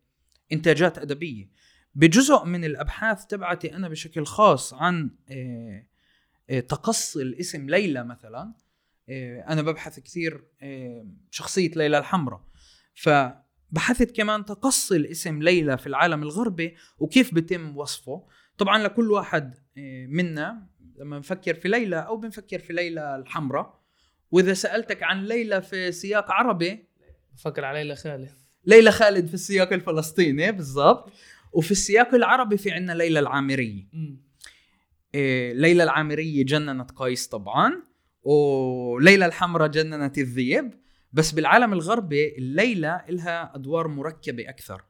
إنتاجات 0.52 0.98
أدبية. 0.98 1.50
بجزء 1.94 2.44
من 2.44 2.64
الأبحاث 2.64 3.26
تبعتي 3.26 3.76
أنا 3.76 3.88
بشكل 3.88 4.26
خاص 4.26 4.74
عن 4.74 5.10
آه، 5.30 5.86
آه، 6.50 6.60
تقصي 6.60 7.22
الاسم 7.22 7.70
ليلى 7.70 8.04
مثلا 8.04 8.54
أنا 9.48 9.62
ببحث 9.62 10.00
كثير 10.00 10.44
شخصية 11.30 11.70
ليلى 11.70 11.98
الحمراء. 11.98 12.44
فبحثت 12.94 14.16
كمان 14.16 14.44
تقصي 14.44 14.96
الاسم 14.96 15.42
ليلى 15.42 15.78
في 15.78 15.86
العالم 15.86 16.22
الغربي 16.22 16.76
وكيف 16.98 17.34
بتم 17.34 17.76
وصفه. 17.76 18.26
طبعا 18.58 18.78
لكل 18.82 19.10
واحد 19.10 19.54
آه، 19.78 20.06
منا 20.06 20.66
لما 20.96 21.18
نفكر 21.18 21.54
في 21.54 21.68
ليلى 21.68 21.96
أو 21.96 22.16
بنفكر 22.16 22.58
في 22.58 22.72
ليلى 22.72 23.16
الحمراء. 23.16 23.78
وإذا 24.30 24.54
سألتك 24.54 25.02
عن 25.02 25.24
ليلى 25.24 25.62
في 25.62 25.92
سياق 25.92 26.30
عربي 26.30 26.84
بفكر 27.32 27.64
على 27.64 27.82
ليلى 27.82 27.96
خالد. 27.96 28.30
ليلى 28.64 28.90
خالد 28.90 29.26
في 29.26 29.34
السياق 29.34 29.72
الفلسطيني 29.72 30.52
بالضبط. 30.52 31.12
وفي 31.52 31.70
السياق 31.70 32.14
العربي 32.14 32.56
في 32.56 32.70
عندنا 32.70 32.92
ليلى 32.92 33.18
العامريه 33.18 33.84
إيه 35.14 35.52
ليلى 35.52 35.82
العامريه 35.82 36.44
جننت 36.44 36.90
قيس 36.90 37.26
طبعا 37.26 37.82
وليلى 38.22 39.26
الحمراء 39.26 39.68
جننت 39.68 40.18
الذئب. 40.18 40.74
بس 41.12 41.32
بالعالم 41.32 41.72
الغربي 41.72 42.36
الليلة 42.38 42.96
إلها 42.96 43.54
أدوار 43.54 43.88
مركبة 43.88 44.48
أكثر. 44.48 44.84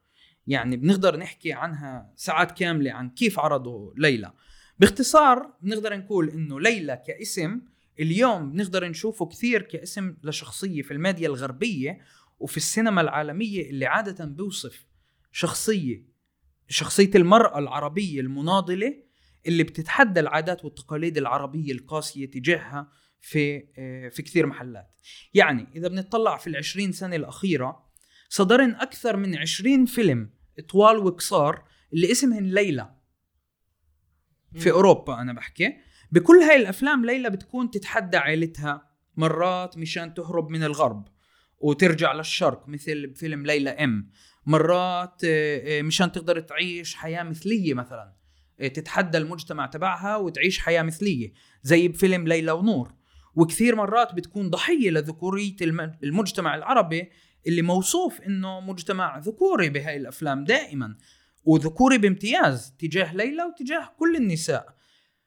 يعني 0.48 0.76
بنقدر 0.76 1.16
نحكي 1.16 1.52
عنها 1.52 2.12
ساعات 2.16 2.58
كاملة 2.58 2.92
عن 2.92 3.10
كيف 3.10 3.38
عرضوا 3.38 3.92
ليلى. 3.96 4.32
باختصار 4.78 5.54
بنقدر 5.62 5.96
نقول 5.96 6.30
إنه 6.30 6.60
ليلى 6.60 7.02
كاسم 7.06 7.60
اليوم 8.00 8.52
بنقدر 8.52 8.88
نشوفه 8.88 9.26
كثير 9.26 9.62
كاسم 9.62 10.16
لشخصية 10.22 10.82
في 10.82 10.90
الميديا 10.90 11.28
الغربية 11.28 12.00
وفي 12.38 12.56
السينما 12.56 13.00
العالمية 13.00 13.70
اللي 13.70 13.86
عادة 13.86 14.24
بيوصف 14.24 14.86
شخصية 15.32 16.02
شخصية 16.68 17.10
المرأة 17.14 17.58
العربية 17.58 18.20
المناضلة 18.20 18.94
اللي 19.46 19.62
بتتحدى 19.62 20.20
العادات 20.20 20.64
والتقاليد 20.64 21.18
العربية 21.18 21.72
القاسية 21.72 22.30
تجاهها 22.30 22.92
في 23.20 23.64
آه، 23.78 24.08
في 24.08 24.22
كثير 24.22 24.46
محلات. 24.46 24.90
يعني 25.34 25.66
إذا 25.76 25.88
بنطلع 25.88 26.36
في 26.36 26.46
العشرين 26.46 26.92
سنة 26.92 27.16
الأخيرة 27.16 27.88
صدرن 28.28 28.74
أكثر 28.74 29.16
من 29.16 29.36
عشرين 29.36 29.84
فيلم 29.86 30.30
طوال 30.68 30.96
وقصار 30.98 31.64
اللي 31.92 32.12
اسمهن 32.12 32.44
ليلى. 32.44 32.94
في 34.54 34.70
أوروبا 34.70 35.20
أنا 35.20 35.32
بحكي. 35.32 35.76
بكل 36.12 36.36
هاي 36.36 36.56
الأفلام 36.56 37.04
ليلى 37.04 37.30
بتكون 37.30 37.70
تتحدى 37.70 38.16
عائلتها 38.16 38.88
مرات 39.16 39.78
مشان 39.78 40.14
تهرب 40.14 40.50
من 40.50 40.62
الغرب 40.62 41.08
وترجع 41.58 42.12
للشرق 42.12 42.68
مثل 42.68 43.06
بفيلم 43.06 43.46
ليلى 43.46 43.70
إم. 43.70 44.10
مرات 44.46 45.24
آه، 45.24 45.78
آه، 45.78 45.82
مشان 45.82 46.12
تقدر 46.12 46.40
تعيش 46.40 46.94
حياة 46.94 47.22
مثلية 47.22 47.74
مثلا. 47.74 48.18
تتحدى 48.58 49.18
المجتمع 49.18 49.66
تبعها 49.66 50.16
وتعيش 50.16 50.58
حياة 50.58 50.82
مثلية 50.82 51.32
زي 51.62 51.88
بفيلم 51.88 52.28
ليلى 52.28 52.52
ونور. 52.52 52.94
وكثير 53.34 53.76
مرات 53.76 54.14
بتكون 54.14 54.50
ضحية 54.50 54.90
لذكورية 54.90 55.56
المجتمع 56.02 56.54
العربي 56.54 57.10
اللي 57.46 57.62
موصوف 57.62 58.20
إنه 58.20 58.60
مجتمع 58.60 59.18
ذكوري 59.18 59.68
بهاي 59.68 59.96
الأفلام 59.96 60.44
دائما 60.44 60.96
وذكوري 61.44 61.98
بامتياز 61.98 62.74
تجاه 62.78 63.14
ليلى 63.14 63.42
وتجاه 63.44 63.94
كل 63.98 64.16
النساء. 64.16 64.76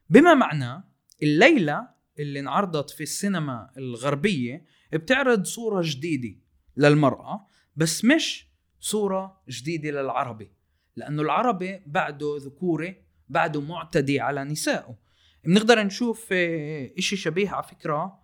بما 0.09 0.33
معناه 0.33 0.83
الليلة 1.23 1.87
اللي 2.19 2.39
انعرضت 2.39 2.89
في 2.89 3.03
السينما 3.03 3.71
الغربية 3.77 4.65
بتعرض 4.93 5.43
صورة 5.45 5.81
جديدة 5.85 6.39
للمرأة 6.77 7.47
بس 7.75 8.05
مش 8.05 8.47
صورة 8.79 9.41
جديدة 9.49 9.91
للعربي 9.91 10.51
لأنه 10.95 11.21
العربي 11.21 11.83
بعده 11.85 12.37
ذكوري 12.39 12.95
بعده 13.29 13.61
معتدي 13.61 14.19
على 14.19 14.43
نسائه. 14.43 14.97
بنقدر 15.45 15.83
نشوف 15.83 16.27
آه، 16.31 16.91
إشي 16.97 17.15
شبيه 17.15 17.49
على 17.49 17.63
فكرة 17.63 18.19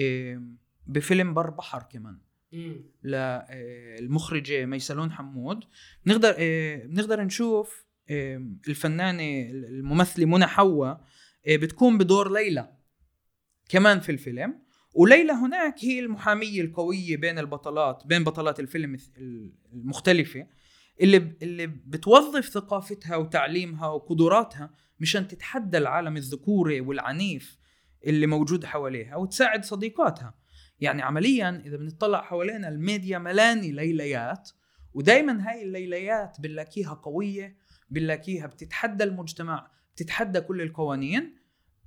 آه، 0.00 0.42
بفيلم 0.86 1.34
بر 1.34 1.50
بحر 1.50 1.82
كمان. 1.82 2.18
للمخرجة 3.04 4.62
آه، 4.62 4.66
ميسلون 4.66 5.12
حمود. 5.12 5.64
بنقدر 6.06 6.34
بنقدر 6.86 7.22
نشوف 7.22 7.86
الفنانة 8.68 9.50
الممثلة 9.50 10.26
منى 10.26 10.46
حوا 10.46 10.94
بتكون 11.48 11.98
بدور 11.98 12.32
ليلى 12.32 12.76
كمان 13.68 14.00
في 14.00 14.12
الفيلم. 14.12 14.62
وليلى 14.94 15.32
هناك 15.32 15.84
هي 15.84 16.00
المحامية 16.00 16.60
القوية 16.60 17.16
بين 17.16 17.38
البطلات 17.38 18.02
بين 18.06 18.24
بطلات 18.24 18.60
الفيلم 18.60 18.96
المختلفة 19.72 20.46
اللي 21.00 21.36
اللي 21.42 21.66
بتوظف 21.66 22.48
ثقافتها 22.48 23.16
وتعليمها 23.16 23.86
وقدراتها 23.88 24.74
مشان 25.00 25.28
تتحدى 25.28 25.78
العالم 25.78 26.16
الذكوري 26.16 26.80
والعنيف 26.80 27.58
اللي 28.06 28.26
موجود 28.26 28.64
حواليها 28.64 29.16
وتساعد 29.16 29.64
صديقاتها. 29.64 30.34
يعني 30.82 31.02
عمليا 31.02 31.62
إذا 31.66 31.76
بنطلع 31.76 32.22
حوالينا 32.22 32.68
الميديا 32.68 33.18
ملاني 33.18 33.72
ليليات 33.72 34.50
ودائما 34.94 35.48
هاي 35.50 35.62
الليليات 35.62 36.40
بنلاقيها 36.40 36.94
قوية 36.94 37.56
بنلاقيها 37.90 38.46
بتتحدى 38.46 39.04
المجتمع 39.04 39.70
بتتحدى 39.94 40.40
كل 40.40 40.62
القوانين 40.62 41.36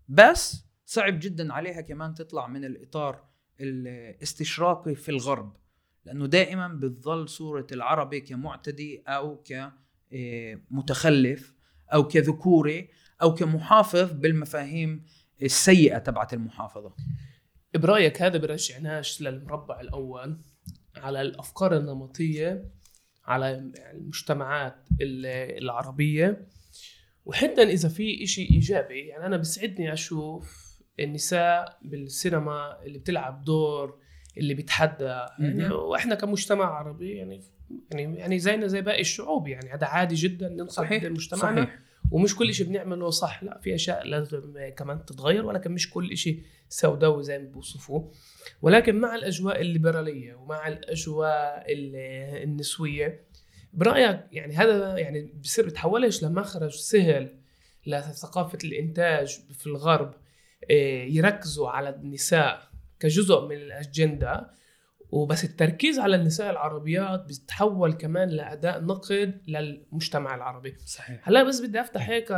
بس 0.07 0.65
صعب 0.85 1.19
جدا 1.19 1.53
عليها 1.53 1.81
كمان 1.81 2.13
تطلع 2.13 2.47
من 2.47 2.65
الإطار 2.65 3.23
الاستشراقي 3.61 4.95
في 4.95 5.09
الغرب 5.09 5.57
لأنه 6.05 6.25
دائما 6.25 6.67
بتظل 6.67 7.29
صورة 7.29 7.67
العربي 7.71 8.21
كمعتدي 8.21 9.03
أو 9.07 9.43
كمتخلف 10.71 11.55
أو 11.93 12.07
كذكوري 12.07 12.89
أو 13.21 13.33
كمحافظ 13.33 14.11
بالمفاهيم 14.11 15.05
السيئة 15.41 15.97
تبعت 15.97 16.33
المحافظة. 16.33 16.95
برأيك 17.75 18.21
هذا 18.21 18.37
برجعناش 18.37 19.21
للمربع 19.21 19.81
الأول 19.81 20.37
على 20.95 21.21
الأفكار 21.21 21.77
النمطية 21.77 22.65
على 23.25 23.71
المجتمعات 23.93 24.75
العربية؟ 25.01 26.47
وحتى 27.25 27.63
إذا 27.63 27.89
في 27.89 28.23
إشي 28.23 28.41
إيجابي 28.51 28.99
يعني 28.99 29.25
أنا 29.25 29.37
بسعدني 29.37 29.93
أشوف 29.93 30.75
النساء 30.99 31.77
بالسينما 31.81 32.83
اللي 32.83 32.99
بتلعب 32.99 33.43
دور 33.43 33.99
اللي 34.37 34.53
بيتحدى. 34.53 35.25
يعني 35.39 35.69
وإحنا 35.69 36.15
كمجتمع 36.15 36.65
عربي 36.65 37.11
يعني 37.11 37.41
يعني 37.91 38.17
يعني 38.17 38.39
زينا 38.39 38.67
زي 38.67 38.81
باقي 38.81 39.01
الشعوب 39.01 39.47
يعني 39.47 39.69
هذا 39.69 39.87
عادي 39.87 40.15
جدا 40.15 40.49
ننقد 40.49 41.05
مجتمعنا 41.05 41.65
صحيح. 41.65 41.79
ومش 42.11 42.35
كل 42.35 42.53
شيء 42.53 42.67
بنعمله 42.67 43.09
صح. 43.09 43.43
لا 43.43 43.59
في 43.63 43.75
أشياء 43.75 44.07
لازم 44.07 44.41
كمان 44.77 45.05
تتغير 45.05 45.45
ولكن 45.45 45.71
مش 45.71 45.89
كل 45.89 46.17
شيء 46.17 46.43
سوداوي 46.69 47.23
زي 47.23 47.39
ما 47.39 47.49
بوصفوه 47.49 48.11
ولكن 48.61 48.95
مع 48.95 49.15
الأجواء 49.15 49.61
الليبرالية 49.61 50.33
ومع 50.33 50.67
الأجواء 50.67 51.65
النسوية 52.43 53.25
برأيك 53.73 54.19
يعني 54.31 54.55
هذا 54.55 54.97
يعني 54.97 55.33
بصير 55.43 55.65
بتحولش 55.65 56.23
لمخرج 56.23 56.75
سهل 56.75 57.39
لثقافة 57.87 58.57
الإنتاج 58.63 59.39
في 59.53 59.67
الغرب 59.67 60.13
آه، 60.71 61.03
يركزوا 61.03 61.69
على 61.69 61.89
النساء 61.89 62.69
كجزء 62.99 63.45
من 63.45 63.55
الأجندة 63.55 64.49
وبس 65.11 65.43
التركيز 65.43 65.99
على 65.99 66.15
النساء 66.15 66.51
العربيات 66.51 67.25
بيتحول 67.25 67.93
كمان 67.93 68.29
لأداء 68.29 68.83
نقد 68.83 69.41
للمجتمع 69.47 70.35
العربي. 70.35 70.75
صحيح. 70.85 71.29
هلا 71.29 71.43
بس 71.43 71.61
بدي 71.61 71.81
أفتح 71.81 72.09
هيك 72.09 72.31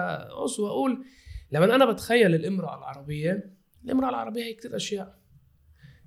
قص 0.43 0.59
وأقول 0.59 1.05
لما 1.51 1.76
أنا 1.76 1.91
بتخيل 1.91 2.36
الإمرأة 2.36 2.78
العربية 2.78 3.49
الإمرأة 3.86 4.09
العربية 4.09 4.43
هي 4.43 4.53
كثير 4.53 4.76
أشياء. 4.76 5.18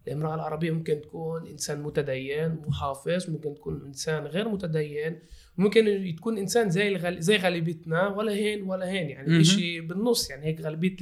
الإمرأة 0.07 0.35
العربية 0.35 0.71
ممكن 0.71 1.01
تكون 1.01 1.47
إنسان 1.47 1.83
متدين 1.83 2.63
محافظ 2.67 3.31
ممكن 3.31 3.55
تكون 3.55 3.87
إنسان 3.87 4.27
غير 4.27 4.49
متدين 4.49 5.19
ممكن 5.57 6.15
تكون 6.19 6.39
إنسان 6.39 6.71
زي 6.71 6.89
الغل... 6.89 7.21
زي 7.21 7.37
غالبيتنا 7.37 8.09
ولا 8.09 8.33
هين 8.33 8.63
ولا 8.63 8.89
هين 8.89 9.11
يعني 9.11 9.45
شيء 9.45 9.87
بالنص 9.87 10.31
يعني 10.31 10.47
هيك 10.47 10.61
غالبية 10.61 10.97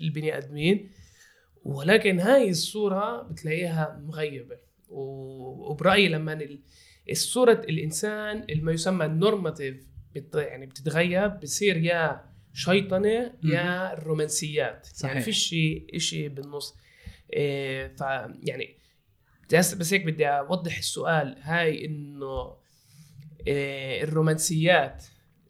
البني 0.00 0.38
آدمين. 0.38 0.90
ولكن 1.64 2.20
هاي 2.20 2.50
الصورة 2.50 3.22
بتلاقيها 3.22 4.02
مغيبة. 4.04 4.67
وبرأيي 4.88 6.08
لما 6.08 6.48
الصورة 7.10 7.62
الإنسان 7.68 8.46
ما 8.62 8.72
يسمى 8.72 9.06
النورماتيف 9.06 9.86
بت... 10.14 10.34
يعني 10.34 10.66
بتتغيب 10.66 11.40
بصير 11.40 11.76
يا 11.76 12.24
شيطنة 12.54 13.32
يا 13.44 13.92
الرومانسيات 13.92 14.86
يعني 14.86 14.94
صحيح. 14.94 15.12
يعني 15.12 15.24
فيش 15.24 15.38
شيء 15.38 15.98
شيء 15.98 16.28
بالنص. 16.28 16.76
إيه 17.32 17.96
ف 17.96 18.00
يعني 18.42 18.78
بس 19.52 19.92
هيك 19.92 20.04
بدي 20.04 20.26
أوضح 20.26 20.78
السؤال. 20.78 21.36
هاي 21.40 21.84
إنه 21.86 22.56
إيه 23.46 24.04
الرومانسيات 24.04 25.04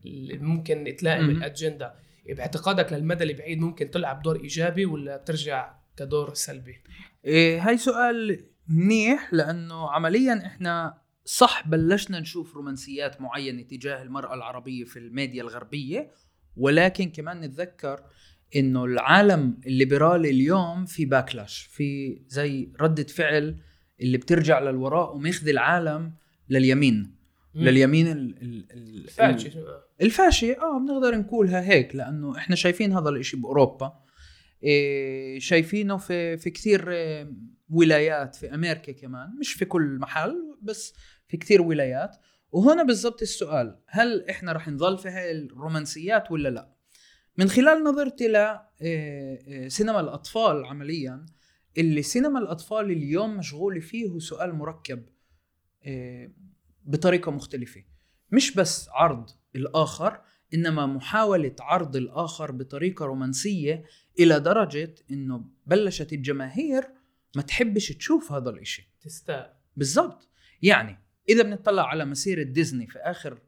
اللي 0.07 0.39
ممكن 0.39 0.97
تلائم 0.99 1.30
الاجنده 1.30 1.95
باعتقادك 2.28 2.93
للمدى 2.93 3.24
البعيد 3.24 3.59
ممكن 3.59 3.91
تلعب 3.91 4.22
دور 4.22 4.41
إيجابي 4.41 4.86
ولا 4.86 5.16
بترجع 5.16 5.74
كدور 5.97 6.34
سلبي؟ 6.34 6.82
إيه 7.24 7.68
هاي 7.68 7.76
سؤال 7.76 8.45
منيح 8.69 9.35
لأنه 9.35 9.91
عمليا 9.91 10.47
إحنا 10.47 10.99
صح 11.25 11.69
بلشنا 11.69 12.21
نشوف 12.21 12.55
رومانسيات 12.55 13.21
معينة 13.21 13.62
تجاه 13.62 14.03
المرأة 14.03 14.35
العربية 14.35 14.85
في 14.85 14.99
الميديا 14.99 15.43
الغربية 15.43 16.11
ولكن 16.57 17.11
كمان 17.11 17.41
نتذكر 17.41 18.03
إنه 18.57 18.85
العالم 18.85 19.61
الليبرالي 19.66 20.31
اليوم 20.31 20.85
في 20.85 21.05
باكلاش 21.05 21.59
في 21.73 22.21
زي 22.29 22.73
ردة 22.81 23.03
فعل 23.05 23.57
اللي 24.01 24.19
بترجع 24.19 24.59
للوراء 24.61 25.16
وماخذ 25.16 25.49
العالم 25.49 26.12
لليمين. 26.49 27.14
مم. 27.55 27.62
لليمين 27.64 28.07
ال 28.07 28.43
ال 28.43 28.66
الفاشي. 28.73 29.51
الفاشي 30.01 30.53
آه 30.53 30.79
بنقدر 30.79 31.16
نقولها 31.19 31.61
هيك 31.61 31.97
لأنه 31.97 32.37
إحنا 32.37 32.57
شايفين 32.57 32.93
هذا 32.93 33.09
الإشي 33.09 33.37
بأوروبا. 33.37 33.93
إيه 34.62 35.39
شايفينه 35.39 35.97
في 35.97 36.37
في 36.37 36.51
كثير 36.51 36.93
إيه 36.93 37.33
ولايات 37.71 38.37
في 38.37 38.55
أمريكا 38.55 38.93
كمان 38.93 39.37
مش 39.41 39.53
في 39.53 39.64
كل 39.64 39.99
محل 39.99 40.57
بس 40.62 40.95
في 41.29 41.37
كثير 41.37 41.62
ولايات. 41.62 42.16
وهنا 42.53 42.83
بالضبط 42.83 43.23
السؤال 43.23 43.81
هل 43.87 44.29
إحنا 44.31 44.53
رح 44.53 44.69
نظل 44.69 44.99
في 44.99 45.09
هاي 45.09 45.31
الرومانسيات 45.31 46.31
ولا 46.31 46.49
لا؟ 46.49 46.75
من 47.39 47.49
خلال 47.49 47.85
نظرتي 47.85 48.29
ل 48.29 48.37
آه، 48.37 48.62
آه، 48.83 49.69
سينما 49.69 50.01
الأطفال 50.01 50.64
عمليا 50.64 51.27
اللي 51.79 52.03
سينما 52.03 52.39
الأطفال 52.39 52.91
اليوم 52.91 53.37
مشغوله 53.37 53.81
فيه 53.81 54.09
هو 54.09 54.19
سؤال 54.19 54.55
مركب 54.55 55.07
آه، 55.87 56.33
بطريقة 56.85 57.33
مختلفة. 57.33 57.85
مش 58.33 58.55
بس 58.55 58.89
عرض 58.89 59.31
الآخر 59.57 60.21
إنما 60.55 60.87
محاولة 60.87 61.55
عرض 61.61 61.97
الآخر 61.97 62.53
بطريقة 62.53 63.07
رومانسية 63.07 63.85
إلى 64.21 64.41
درجة 64.41 64.95
إنه 65.11 65.45
بلشت 65.66 66.12
الجماهير 66.12 66.97
ما 67.37 67.43
تحبش 67.43 67.89
تشوف 67.89 68.33
هذا 68.33 68.51
الإشي. 68.51 68.91
تستاء. 69.01 69.61
بالضبط. 69.76 70.29
يعني 70.62 70.99
إذا 71.29 71.43
بنطلع 71.43 71.89
على 71.89 72.05
مسيرة 72.05 72.43
ديزني 72.43 72.87
في 72.87 72.99
آخر 72.99 73.41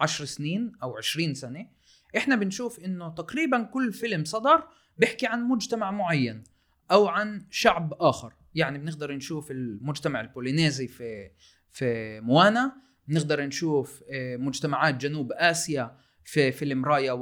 عشر 0.00 0.24
سنين 0.24 0.72
أو 0.82 0.96
عشرين 0.96 1.34
سنة 1.34 1.68
إحنا 2.16 2.36
بنشوف 2.36 2.80
إنه 2.80 3.08
تقريبا 3.08 3.62
كل 3.62 3.92
فيلم 3.92 4.24
صدر 4.24 4.68
بيحكي 4.98 5.26
عن 5.26 5.48
مجتمع 5.48 5.90
معين 5.90 6.44
أو 6.90 7.08
عن 7.08 7.46
شعب 7.50 7.92
آخر. 8.00 8.34
يعني 8.54 8.78
بنقدر 8.78 9.12
نشوف 9.12 9.50
المجتمع 9.50 10.20
البولينيزي 10.20 10.88
في 10.88 11.30
في 11.72 12.20
موانا 12.20 12.72
بنقدر 13.08 13.42
نشوف 13.42 14.02
آه، 14.10 14.36
مجتمعات 14.36 14.94
جنوب 14.94 15.32
آسيا 15.32 15.98
في 16.26 16.52
فيلم 16.52 16.84
رايا 16.84 17.12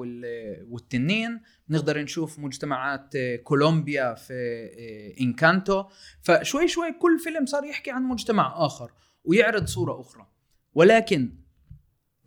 والتنين. 0.70 1.40
نقدر 1.68 2.02
نشوف 2.02 2.38
مجتمعات 2.38 3.16
آه، 3.16 3.36
كولومبيا 3.36 4.14
في 4.14 4.34
آه، 4.34 5.22
إنكانتو. 5.22 5.84
فشوي 6.22 6.68
شوي 6.68 6.92
كل 6.92 7.18
فيلم 7.18 7.46
صار 7.46 7.64
يحكي 7.64 7.90
عن 7.90 8.02
مجتمع 8.02 8.66
آخر 8.66 8.92
ويعرض 9.24 9.66
صورة 9.66 10.00
أخرى. 10.00 10.26
ولكن 10.74 11.38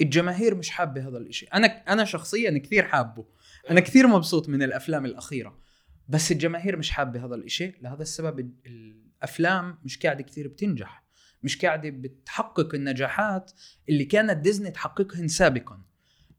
الجماهير 0.01 0.55
مش 0.55 0.69
حابة 0.69 1.07
هذا 1.07 1.17
الإشي. 1.17 1.45
أنا 1.45 1.67
أنا 1.67 2.05
شخصيا 2.05 2.57
كثير 2.57 2.83
حابه. 2.83 3.25
أنا 3.69 3.79
كثير 3.79 4.07
مبسوط 4.07 4.49
من 4.49 4.63
الأفلام 4.63 5.05
الأخيرة. 5.05 5.59
بس 6.07 6.31
الجماهير 6.31 6.77
مش 6.77 6.91
حابة 6.91 7.25
هذا 7.25 7.35
الإشي. 7.35 7.73
لهذا 7.81 8.01
السبب 8.01 8.51
الأفلام 8.65 9.79
مش 9.83 9.97
قاعدة 9.97 10.23
كثير 10.23 10.47
بتنجح. 10.47 11.03
مش 11.43 11.65
قاعدة 11.65 11.89
بتحقق 11.89 12.75
النجاحات 12.75 13.51
اللي 13.89 14.05
كانت 14.05 14.37
ديزني 14.37 14.71
تحققهن 14.71 15.27
سابقا. 15.27 15.86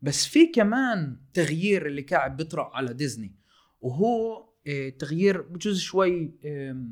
بس 0.03 0.27
في 0.27 0.47
كمان 0.47 1.21
تغيير 1.35 1.87
اللي 1.87 2.03
قاعد 2.03 2.37
بيطرأ 2.37 2.77
على 2.77 2.95
ديزني 2.95 3.35
وهو 3.81 4.49
آه، 4.67 4.89
تغيير 4.89 5.43
بجوز 5.43 5.81
شوي 5.81 6.35
آه، 6.45 6.85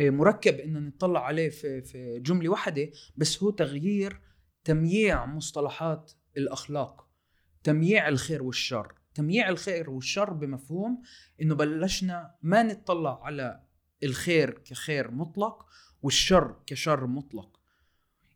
مركب 0.00 0.54
ان 0.54 0.86
نطلع 0.86 1.26
عليه 1.26 1.48
في 1.48 1.82
في 1.82 2.20
جملة 2.20 2.48
واحدة 2.48 2.90
بس 3.16 3.42
هو 3.42 3.50
تغيير 3.50 4.20
تمييع 4.64 5.26
مصطلحات 5.26 6.12
الأخلاق 6.36 7.08
تمييع 7.64 8.08
الخير 8.08 8.42
والشر. 8.42 8.94
تمييع 9.14 9.48
الخير 9.48 9.90
والشر 9.90 10.32
بمفهوم 10.32 11.02
إنه 11.42 11.54
بلشنا 11.54 12.34
ما 12.42 12.62
نطلع 12.62 13.24
على 13.24 13.60
الخير 14.02 14.50
كخير 14.50 15.10
مطلق 15.10 15.66
والشر 16.02 16.56
كشر 16.66 17.06
مطلق. 17.06 17.60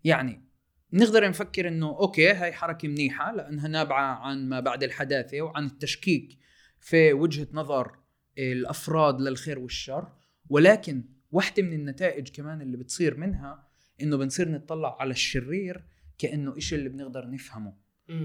يعني 0.05 0.46
نقدر 0.93 1.29
نفكر 1.29 1.69
إنه 1.69 1.87
أوكي 1.89 2.33
هاي 2.33 2.53
حركة 2.53 2.89
منيحة 2.89 3.33
لأنها 3.33 3.69
نابعة 3.69 4.15
عن 4.15 4.49
ما 4.49 4.61
بعد 4.61 4.83
الحداثة 4.83 5.43
وعن 5.43 5.67
التشكيك 5.67 6.39
في 6.81 7.13
وجهة 7.13 7.49
نظر 7.53 7.99
الأفراد 8.39 9.21
للخير 9.21 9.59
والشر. 9.59 10.13
ولكن 10.49 11.05
واحدة 11.31 11.63
من 11.63 11.73
النتائج 11.73 12.29
كمان 12.29 12.63
اللي 12.63 12.77
بتصير 12.77 13.17
منها 13.17 13.69
إنه 14.03 14.17
بنصير 14.17 14.49
نطلع 14.51 14.97
على 15.01 15.11
الشرير 15.11 15.85
كأنه 16.19 16.57
إشي 16.57 16.75
اللي 16.77 16.89
بنقدر 16.89 17.31
نفهمه 17.31 17.77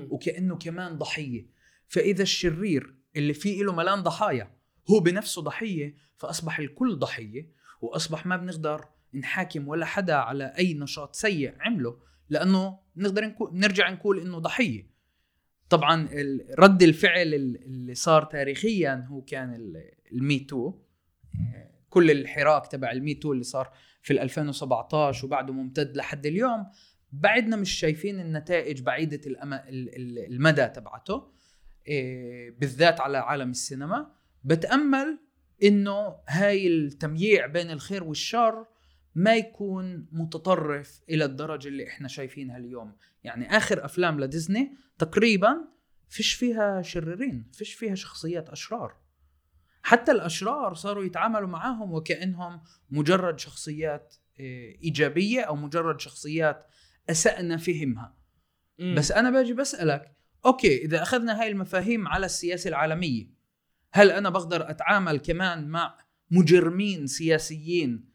وكأنه 0.09 0.57
كمان 0.57 0.97
ضحية. 0.97 1.47
فإذا 1.87 2.23
الشرير 2.23 2.95
اللي 3.15 3.33
فيه 3.33 3.63
له 3.63 3.75
ملان 3.75 4.03
ضحايا 4.03 4.51
هو 4.89 4.99
بنفسه 4.99 5.41
ضحية 5.41 5.95
فأصبح 6.17 6.59
الكل 6.59 6.95
ضحية 6.95 7.51
وأصبح 7.81 8.25
ما 8.25 8.37
بنقدر 8.37 8.85
نحاكم 9.13 9.67
ولا 9.67 9.85
حدا 9.85 10.13
على 10.13 10.53
أي 10.57 10.73
نشاط 10.73 11.15
سيء 11.15 11.55
عمله. 11.59 12.10
لأنه 12.31 12.79
نقدر 12.95 13.35
نرجع 13.51 13.89
نقول 13.89 14.19
إنه 14.19 14.39
ضحية. 14.39 14.91
طبعا 15.69 16.09
رد 16.59 16.83
الفعل 16.83 17.33
اللي 17.33 17.95
صار 17.95 18.23
تاريخيا 18.23 19.05
هو 19.09 19.21
كان 19.21 19.73
الميتو. 20.11 20.73
كل 21.89 22.11
الحراك 22.11 22.67
تبع 22.67 22.91
الميتو 22.91 23.33
اللي 23.33 23.43
صار 23.43 23.73
في 24.01 24.21
2017 24.21 25.25
وبعده 25.25 25.53
ممتد 25.53 25.97
لحد 25.97 26.25
اليوم 26.25 26.65
بعدنا 27.11 27.55
مش 27.55 27.71
شايفين 27.71 28.19
النتائج 28.19 28.81
بعيدة 28.81 29.21
المدى 30.29 30.67
تبعته 30.67 31.31
إيه، 31.87 32.51
بالذات 32.51 33.01
على 33.01 33.17
عالم 33.17 33.49
السينما. 33.49 34.11
بتأمل 34.43 35.19
إنه 35.63 36.15
هاي 36.27 36.67
التمييع 36.67 37.45
بين 37.45 37.71
الخير 37.71 38.03
والشر 38.03 38.65
ما 39.15 39.35
يكون 39.35 40.07
متطرف 40.11 41.01
إلى 41.09 41.25
الدرجة 41.25 41.67
اللي 41.67 41.87
إحنا 41.87 42.07
شايفينها 42.07 42.57
اليوم. 42.57 42.95
يعني 43.23 43.57
آخر 43.57 43.85
أفلام 43.85 44.19
لديزني 44.19 44.75
تقريبا 44.97 45.67
فيش 46.09 46.33
فيها 46.33 46.81
شريرين 46.81 47.51
فيش 47.53 47.73
فيها 47.73 47.95
شخصيات 47.95 48.49
أشرار. 48.49 48.95
حتى 49.83 50.11
الأشرار 50.11 50.73
صاروا 50.73 51.03
يتعاملوا 51.03 51.47
معاهم 51.47 51.93
وكأنهم 51.93 52.61
مجرد 52.89 53.39
شخصيات 53.39 54.15
آه، 54.39 54.75
إيجابية 54.83 55.41
أو 55.41 55.55
مجرد 55.55 55.99
شخصيات 55.99 56.67
أسأنا 57.09 57.57
فهمها. 57.57 58.17
م. 58.79 58.95
بس 58.95 59.11
أنا 59.11 59.29
باجي 59.31 59.53
بسألك 59.53 60.11
أوكي 60.45 60.85
إذا 60.85 61.01
أخذنا 61.01 61.41
هاي 61.41 61.47
المفاهيم 61.47 62.07
على 62.07 62.25
السياسة 62.25 62.67
العالمية 62.67 63.27
هل 63.93 64.11
أنا 64.11 64.29
بقدر 64.29 64.69
أتعامل 64.69 65.19
كمان 65.19 65.67
مع 65.67 65.97
مجرمين 66.31 67.07
سياسيين 67.07 68.10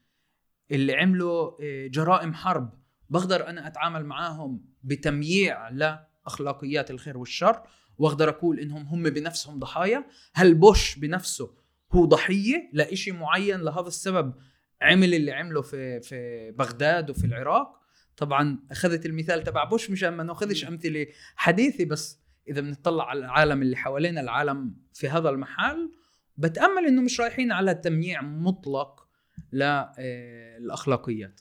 اللي 0.71 0.95
عملوا 0.95 1.51
آه، 1.63 1.87
جرائم 1.87 2.35
حرب 2.35 2.71
بقدر 3.11 3.49
أنا 3.49 3.67
أتعامل 3.67 4.05
معاهم 4.05 4.65
بتمييع 4.85 5.69
لأخلاقيات 5.69 6.91
الخير 6.91 7.19
والشر 7.19 7.63
واقدر 7.99 8.29
أقول 8.29 8.61
إنهم 8.61 8.83
هم 8.83 9.03
بنفسهم 9.03 9.59
ضحايا. 9.59 10.05
هل 10.35 10.55
بوش 10.55 10.99
بنفسه 10.99 11.55
هو 11.93 12.05
ضحية 12.05 12.71
لإشي 12.73 13.13
معين 13.13 13.61
لهذا 13.61 13.89
السبب 13.89 14.35
عمل 14.83 15.15
اللي 15.15 15.33
عمله 15.33 15.63
في 15.63 16.01
في 16.01 16.51
بغداد 16.59 17.11
وفي 17.11 17.25
العراق؟ 17.27 17.81
طبعا 18.17 18.59
أخذت 18.71 19.07
المثال 19.07 19.43
تبع 19.43 19.65
بوش 19.65 19.91
مشان 19.91 20.09
ما 20.09 20.23
نأخذش 20.23 20.65
أمثلة 20.65 21.07
حديثة 21.37 21.85
بس 21.85 22.21
إذا 22.49 22.61
بنطلع 22.61 23.09
على 23.09 23.19
العالم 23.19 23.63
اللي 23.63 23.77
حوالينا 23.77 24.21
العالم 24.21 24.75
في 24.93 25.09
هذا 25.09 25.29
المحل 25.31 25.93
بتأمل 26.37 26.87
إنه 26.87 27.03
مش 27.03 27.21
رايحين 27.21 27.53
على 27.53 27.75
تمييع 27.75 28.23
مطلق 28.23 29.06
للاخلاقيات 29.53 31.41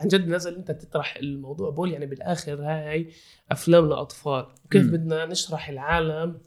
عن 0.00 0.08
جد 0.08 0.28
نزل 0.28 0.54
إنت 0.56 0.70
تطرح 0.70 1.16
الموضوع 1.16 1.70
بقول 1.70 1.92
يعني 1.92 2.06
بالآخر 2.06 2.62
هاي 2.62 3.10
أفلام 3.52 3.88
لاطفال 3.88 4.46
وكيف 4.64 4.84
م. 4.86 4.90
بدنا 4.90 5.26
نشرح 5.26 5.68
العالم 5.68 6.40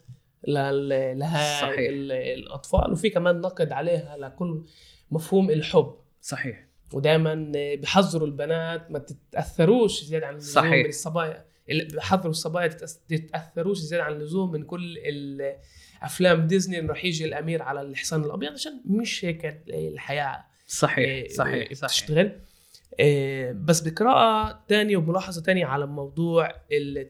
لهاي 0.43 1.61
صحيح. 1.61 1.89
الأطفال 2.37 2.91
وفي 2.91 3.09
كمان 3.09 3.41
نقد 3.41 3.71
عليها 3.71 4.17
لكل 4.17 4.65
مفهوم 5.11 5.49
الحب. 5.49 5.95
صحيح. 6.21 6.67
ودائما 6.93 7.51
بحذروا 7.55 8.27
البنات 8.27 8.91
ما 8.91 8.99
تتأثروش 8.99 10.03
زيادة 10.03 10.27
عن 10.27 10.33
اللزوم 10.33 10.63
صحيح. 10.63 10.83
من 10.83 10.89
الصبايا 10.89 11.45
بحذروا 11.95 12.31
الصبايا 12.31 12.67
تتأثروش 13.07 13.77
زيادة 13.77 14.03
عن 14.03 14.13
اللزوم 14.13 14.51
من 14.51 14.63
كل 14.63 14.97
افلام 16.01 16.47
ديزني 16.47 16.79
انه 16.79 16.89
راح 16.89 17.05
يجي 17.05 17.25
الأمير 17.25 17.61
على 17.61 17.81
الحصان 17.81 18.23
الأبيض 18.23 18.51
عشان 18.51 18.81
مش 18.85 19.25
هيك 19.25 19.63
الحياة. 19.69 20.45
صحيح 20.69 21.29
صحيح 21.29 21.73
صحيح. 21.73 21.89
تشتغل. 21.89 22.31
آه، 22.99 23.51
بس 23.51 23.81
بقراءة 23.81 24.63
تانية 24.67 24.97
وملاحظة 24.97 25.41
تانية 25.41 25.65
على 25.65 25.85
موضوع 25.85 26.51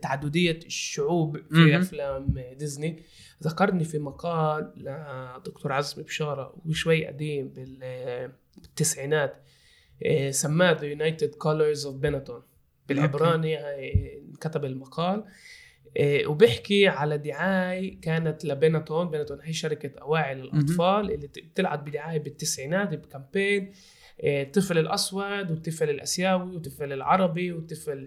تعددية 0.01 0.59
الشعوب 0.65 1.37
في 1.37 1.77
أفلام 1.77 2.33
ديزني. 2.57 3.03
ذكرني 3.43 3.83
في 3.83 3.99
مقال 3.99 4.73
لدكتور 4.77 5.71
عزمي 5.71 6.03
بشارة 6.03 6.55
وشوي 6.65 7.07
قديم 7.07 7.53
بالتسعينات. 7.53 9.35
آه، 10.05 10.31
سماه 10.31 10.73
The 10.73 10.97
United 10.97 11.29
Colors 11.29 11.85
of 11.85 12.05
Benetton. 12.05 12.41
بالعبراني 12.87 13.57
كتب 14.41 14.65
المقال. 14.65 15.23
آه، 15.97 16.27
وبيحكي 16.27 16.87
على 16.87 17.17
دعاية 17.17 18.01
كانت 18.01 18.45
لبيناتون. 18.45 19.09
بيناتون 19.09 19.39
هي 19.41 19.53
شركة 19.53 19.99
أواعي 20.01 20.35
للأطفال 20.35 21.11
اللي 21.11 21.29
طلعت 21.55 21.79
بدعاية 21.79 22.19
بالتسعينات 22.19 22.93
بكامبين. 22.93 23.71
الطفل 24.23 24.77
الأسود 24.77 25.51
والطفل 25.51 25.89
الأسيوي 25.89 26.53
والطفل 26.55 26.93
العربي 26.93 27.51
والطفل 27.51 28.05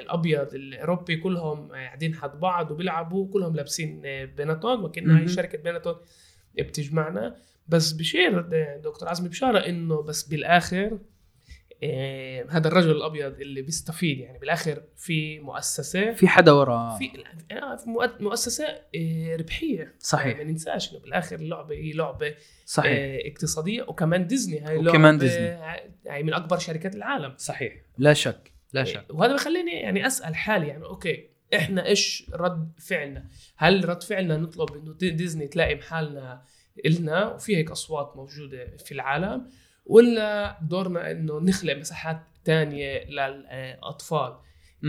الأبيض 0.00 0.54
الأوروبي 0.54 1.16
كلهم 1.16 1.72
قاعدين 1.72 2.14
حد 2.14 2.40
بعض 2.40 2.70
وبيلعبوا. 2.70 3.32
كلهم 3.32 3.56
لابسين 3.56 4.02
بيناتون 4.36 4.84
وكأنها 4.84 5.20
هي 5.22 5.28
شركة 5.28 5.58
بيناتون 5.58 5.94
بتجمعنا. 6.58 7.36
بس 7.68 7.92
بشير 7.92 8.40
دكتور 8.84 9.08
عزمي 9.08 9.28
بشارة 9.28 9.58
إنه 9.58 10.02
بس 10.02 10.22
بالآخر 10.22 10.76
إيه 10.76 10.98
هذا 12.48 12.68
الرجل 12.68 12.90
الأبيض 12.90 13.40
اللي 13.40 13.62
بيستفيد 13.62 14.18
يعني 14.18 14.38
بالآخر 14.38 14.82
في 14.96 15.40
مؤسسة. 15.40 16.12
في 16.12 16.28
حدا 16.28 16.52
ورا. 16.52 16.98
في 16.98 17.24
آه، 17.52 17.78
مؤسسة 18.20 18.64
إيه 18.94 19.36
ربحية. 19.36 19.94
صحيح. 19.98 20.26
يعني 20.26 20.44
ما 20.44 20.50
ننساش 20.50 20.92
إنه 20.92 21.00
بالآخر 21.00 21.36
اللعبه 21.36 21.74
هي 21.74 21.92
لعبة 21.92 22.34
صحيح. 22.64 23.20
اقتصادية. 23.26 23.82
وكمان 23.82 24.26
ديزني 24.26 24.60
هاي 24.60 24.76
وكمان 24.76 25.18
ديزني. 25.18 25.46
يعني 26.04 26.22
من 26.22 26.34
أكبر 26.34 26.58
شركات 26.58 26.94
العالم. 26.94 27.34
صحيح. 27.36 27.72
لا 27.98 28.12
شك 28.12 28.52
لا 28.72 28.84
شك. 28.84 29.06
وهذا 29.10 29.34
بخليني 29.34 29.72
يعني 29.72 30.06
أسأل 30.06 30.34
حالي 30.34 30.68
يعني 30.68 30.84
okay 30.84 31.30
إحنا 31.54 31.86
إيش 31.86 32.30
رد 32.32 32.72
فعلنا؟ 32.78 33.28
هل 33.56 33.88
رد 33.88 34.02
فعلنا 34.02 34.36
نطلب 34.36 34.76
إنه 34.76 34.92
ديزني 34.92 35.48
تلاقي 35.48 35.74
محلنا 35.74 36.42
إلنا؟ 36.86 37.34
وفي 37.34 37.56
هيك 37.56 37.70
أصوات 37.70 38.16
موجودة 38.16 38.76
في 38.76 38.92
العالم. 38.92 39.48
ولا 39.86 40.58
دورنا 40.62 41.10
إنه 41.10 41.40
نخلق 41.40 41.76
مساحات 41.76 42.22
تانية 42.44 43.04
للأطفال؟ 43.04 44.36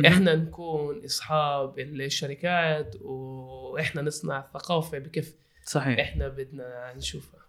إحنا 0.05 0.35
نكون 0.35 1.05
أصحاب 1.05 1.79
الشركات 1.79 2.95
وإحنا 3.01 4.01
نصنع 4.01 4.39
الثقافه 4.39 4.99
بكيف 4.99 5.35
صحيح. 5.65 5.99
إحنا 5.99 6.27
بدنا 6.27 6.93
نشوفها. 6.97 7.39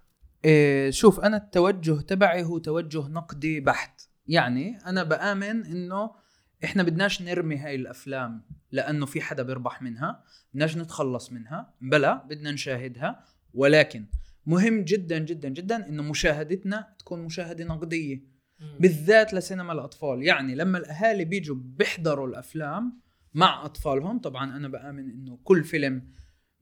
إيه 0.45 0.90
شوف 0.90 1.20
أنا 1.20 1.36
التوجه 1.36 2.01
تبعي 2.01 2.45
هو 2.45 2.59
توجه 2.59 3.09
نقدي 3.09 3.61
بحت. 3.61 4.01
يعني 4.28 4.78
أنا 4.86 5.03
بآمن 5.03 5.66
إنه 5.66 6.11
إحنا 6.64 6.82
بدناش 6.82 7.22
نرمي 7.22 7.57
هاي 7.57 7.74
الأفلام 7.74 8.43
لأنه 8.72 9.07
في 9.07 9.20
حدا 9.20 9.43
بيربح 9.43 9.82
منها 9.82 10.24
بدناش 10.55 10.76
نتخلص 10.76 11.32
منها 11.32 11.74
بلا 11.80 12.14
بدنا 12.14 12.51
نشاهدها 12.51 13.24
ولكن 13.55 14.05
مهم 14.47 14.82
جدا 14.84 15.18
جدا 15.18 15.49
جدا 15.49 15.88
انه 15.88 16.03
مشاهدتنا 16.03 16.95
تكون 16.99 17.20
مشاهدة 17.20 17.64
نقدية. 17.64 18.32
بالذات 18.80 19.34
لسينما 19.34 19.72
الأطفال. 19.72 20.22
يعني 20.22 20.55
لما 20.55 20.78
الأهالي 20.78 21.24
بيجوا 21.24 21.57
بيحضروا 21.59 22.28
الأفلام 22.28 23.01
مع 23.34 23.64
أطفالهم 23.64 24.18
طبعا 24.18 24.57
أنا 24.57 24.68
بآمن 24.68 25.11
إنه 25.11 25.38
كل 25.45 25.64
فيلم 25.64 26.09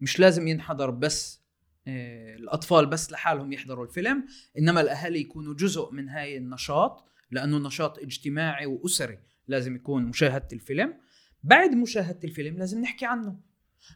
مش 0.01 0.21
لازم 0.21 0.49
ينحضر 0.49 0.91
بس 0.91 1.41
آه، 1.87 2.37
الأطفال 2.37 2.87
بس 2.87 3.13
لحالهم 3.13 3.53
يحضروا 3.53 3.85
الفيلم 3.85 4.25
إنما 4.59 4.81
الأهالي 4.81 5.21
يكونوا 5.21 5.55
جزء 5.55 5.93
من 5.93 6.09
هاي 6.09 6.37
النشاط 6.37 7.09
لأنه 7.31 7.59
نشاط 7.59 7.99
اجتماعي 7.99 8.67
وأسري 8.67 9.19
لازم 9.49 9.77
يكون 9.77 10.05
مشاهدة 10.05 10.49
الفيلم. 10.53 10.95
بعد 11.43 11.71
مشاهدة 11.71 12.21
الفيلم 12.25 12.59
لازم 12.59 12.81
نحكي 12.81 13.07
عنه. 13.07 13.41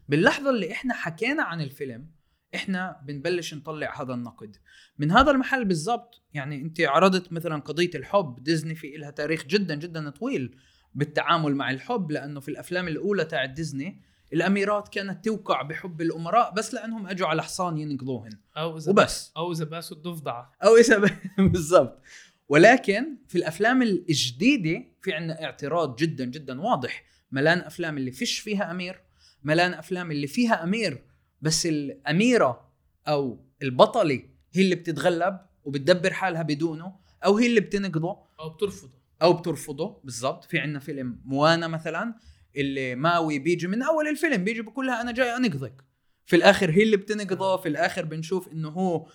باللحظة 0.08 0.50
اللي 0.50 0.72
إحنا 0.72 0.94
حكينا 0.94 1.42
عن 1.42 1.60
الفيلم 1.60 2.06
إحنا 2.54 3.00
بنبلش 3.04 3.54
نطلع 3.54 4.02
هذا 4.02 4.14
النقد. 4.14 4.56
من 4.98 5.10
هذا 5.10 5.30
المحل 5.30 5.64
بالضبط 5.64 6.22
يعني 6.34 6.62
أنت 6.62 6.80
عرضت 6.80 7.32
مثلا 7.32 7.60
قضية 7.60 7.90
الحب 7.94 8.42
ديزني 8.42 8.74
في 8.74 8.96
لها 8.96 9.10
تاريخ 9.10 9.46
جدا 9.46 9.74
جدا 9.74 10.10
طويل 10.10 10.56
بالتعامل 10.94 11.54
مع 11.54 11.70
الحب 11.70 12.10
لأنه 12.10 12.40
في 12.40 12.48
الأفلام 12.48 12.88
الأولى 12.88 13.24
تاع 13.24 13.44
ديزني 13.44 14.02
الأميرات 14.32 14.88
كانت 14.88 15.24
توقع 15.24 15.62
بحب 15.62 16.00
الأمراء 16.00 16.54
بس 16.54 16.74
لأنهم 16.74 17.06
أجوا 17.06 17.26
على 17.28 17.42
حصان 17.42 17.78
ينقذوهن 17.78 18.38
أو 18.56 18.76
إذا 18.76 18.90
وبس. 18.90 19.32
أو 19.36 19.52
إذا 19.52 19.64
باسوا 19.64 19.96
الضفدعة. 19.96 20.52
أو 20.64 20.76
إذا 20.76 21.10
بالضبط. 21.52 22.02
ولكن 22.48 23.16
في 23.28 23.38
الأفلام 23.38 23.82
الجديدة 23.82 24.84
في 25.02 25.12
عندنا 25.12 25.44
اعتراض 25.44 25.96
جدا 25.96 26.24
جدا 26.24 26.60
واضح. 26.60 27.04
ملان 27.32 27.58
أفلام 27.58 27.98
اللي 27.98 28.10
فيش 28.12 28.38
فيها 28.38 28.70
أمير 28.70 29.00
ملان 29.44 29.74
أفلام 29.74 30.10
اللي 30.10 30.26
فيها 30.26 30.64
أمير 30.64 31.04
بس 31.44 31.66
الأميرة 31.66 32.72
أو 33.08 33.44
البطلة 33.62 34.22
هي 34.52 34.62
اللي 34.62 34.74
بتتغلب 34.74 35.40
وبتدبر 35.64 36.12
حالها 36.12 36.42
بدونه 36.42 36.96
أو 37.24 37.38
هي 37.38 37.46
اللي 37.46 37.60
بتنقضه. 37.60 38.18
أو 38.40 38.48
بترفضه. 38.50 38.98
أو 39.22 39.32
بترفضه 39.32 40.00
بالضبط. 40.04 40.44
في 40.44 40.58
عندنا 40.58 40.78
فيلم 40.78 41.20
موانا 41.24 41.68
مثلا 41.68 42.14
اللي 42.56 42.94
ماوي 42.94 43.38
بيجي 43.38 43.66
من 43.66 43.82
أول 43.82 44.08
الفيلم 44.08 44.44
بيجي 44.44 44.62
بقول 44.62 44.86
لها 44.86 45.00
أنا 45.00 45.12
جاي 45.12 45.36
أنقذك. 45.36 45.84
في 46.26 46.36
الآخر 46.36 46.70
هي 46.70 46.82
اللي 46.82 46.96
بتنقضه 46.96 47.56
في 47.56 47.68
الآخر 47.68 48.04
بنشوف 48.04 48.48
إنه 48.48 48.68
هو 48.68 49.08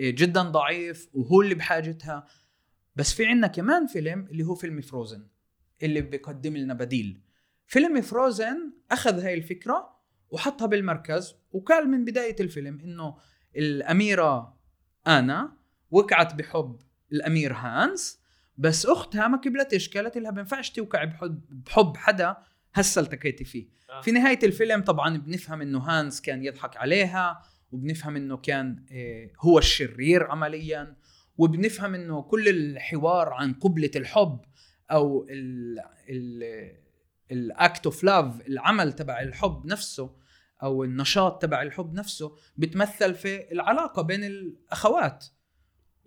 جدا 0.00 0.42
ضعيف 0.42 1.08
وهو 1.12 1.42
اللي 1.42 1.54
بحاجتها. 1.54 2.26
بس 2.96 3.12
في 3.12 3.26
عنا 3.26 3.46
كمان 3.46 3.86
فيلم 3.86 4.26
اللي 4.30 4.44
هو 4.44 4.54
فيلم 4.54 4.80
فروزن 4.80 5.26
اللي 5.82 6.00
بيقدم 6.00 6.56
لنا 6.56 6.74
بديل. 6.74 7.20
فيلم 7.66 8.00
Frozen 8.00 8.72
أخذ 8.90 9.20
هاي 9.20 9.34
الفكرة 9.34 9.93
وحطها 10.34 10.66
بالمركز. 10.66 11.34
وقال 11.52 11.90
من 11.90 12.04
بداية 12.04 12.36
الفيلم 12.40 12.80
إنه 12.80 13.16
الأميرة 13.56 14.56
أنا 15.06 15.56
وقعت 15.90 16.34
بحب 16.34 16.76
الأمير 17.12 17.52
هانس 17.52 18.20
بس 18.58 18.86
أختها 18.86 19.28
ما 19.28 19.38
قبلتش 19.38 19.88
قالت 19.88 20.18
لها؟ 20.18 20.30
بينفعش 20.30 20.70
توقع 20.70 21.04
بحب, 21.04 21.40
بحب 21.50 21.96
حدا 21.96 22.36
هسه 22.74 23.00
التقيتي 23.00 23.44
فيه. 23.44 23.68
آه. 23.90 24.00
في 24.00 24.10
نهاية 24.10 24.38
الفيلم 24.42 24.82
طبعا 24.82 25.18
بنفهم 25.18 25.62
إنه 25.62 25.78
هانس 25.78 26.20
كان 26.20 26.44
يضحك 26.44 26.76
عليها 26.76 27.42
وبنفهم 27.72 28.16
إنه 28.16 28.36
كان 28.36 28.84
آه، 28.92 29.30
هو 29.40 29.58
الشرير 29.58 30.30
عمليا 30.30 30.96
وبنفهم 31.38 31.94
إنه 31.94 32.22
كل 32.22 32.48
الحوار 32.48 33.32
عن 33.32 33.54
قبلة 33.54 33.90
الحب 33.96 34.40
أو 34.90 35.26
ال 37.30 37.44
act 37.44 37.86
of 37.86 38.04
love 38.04 38.46
العمل 38.48 38.92
تبع 38.92 39.20
الحب 39.20 39.66
نفسه 39.66 40.23
أو 40.62 40.84
النشاط 40.84 41.42
تبع 41.42 41.62
الحب 41.62 41.94
نفسه 41.94 42.36
بتمثل 42.56 43.14
في 43.14 43.52
العلاقة 43.52 44.02
بين 44.02 44.24
الأخوات 44.24 45.24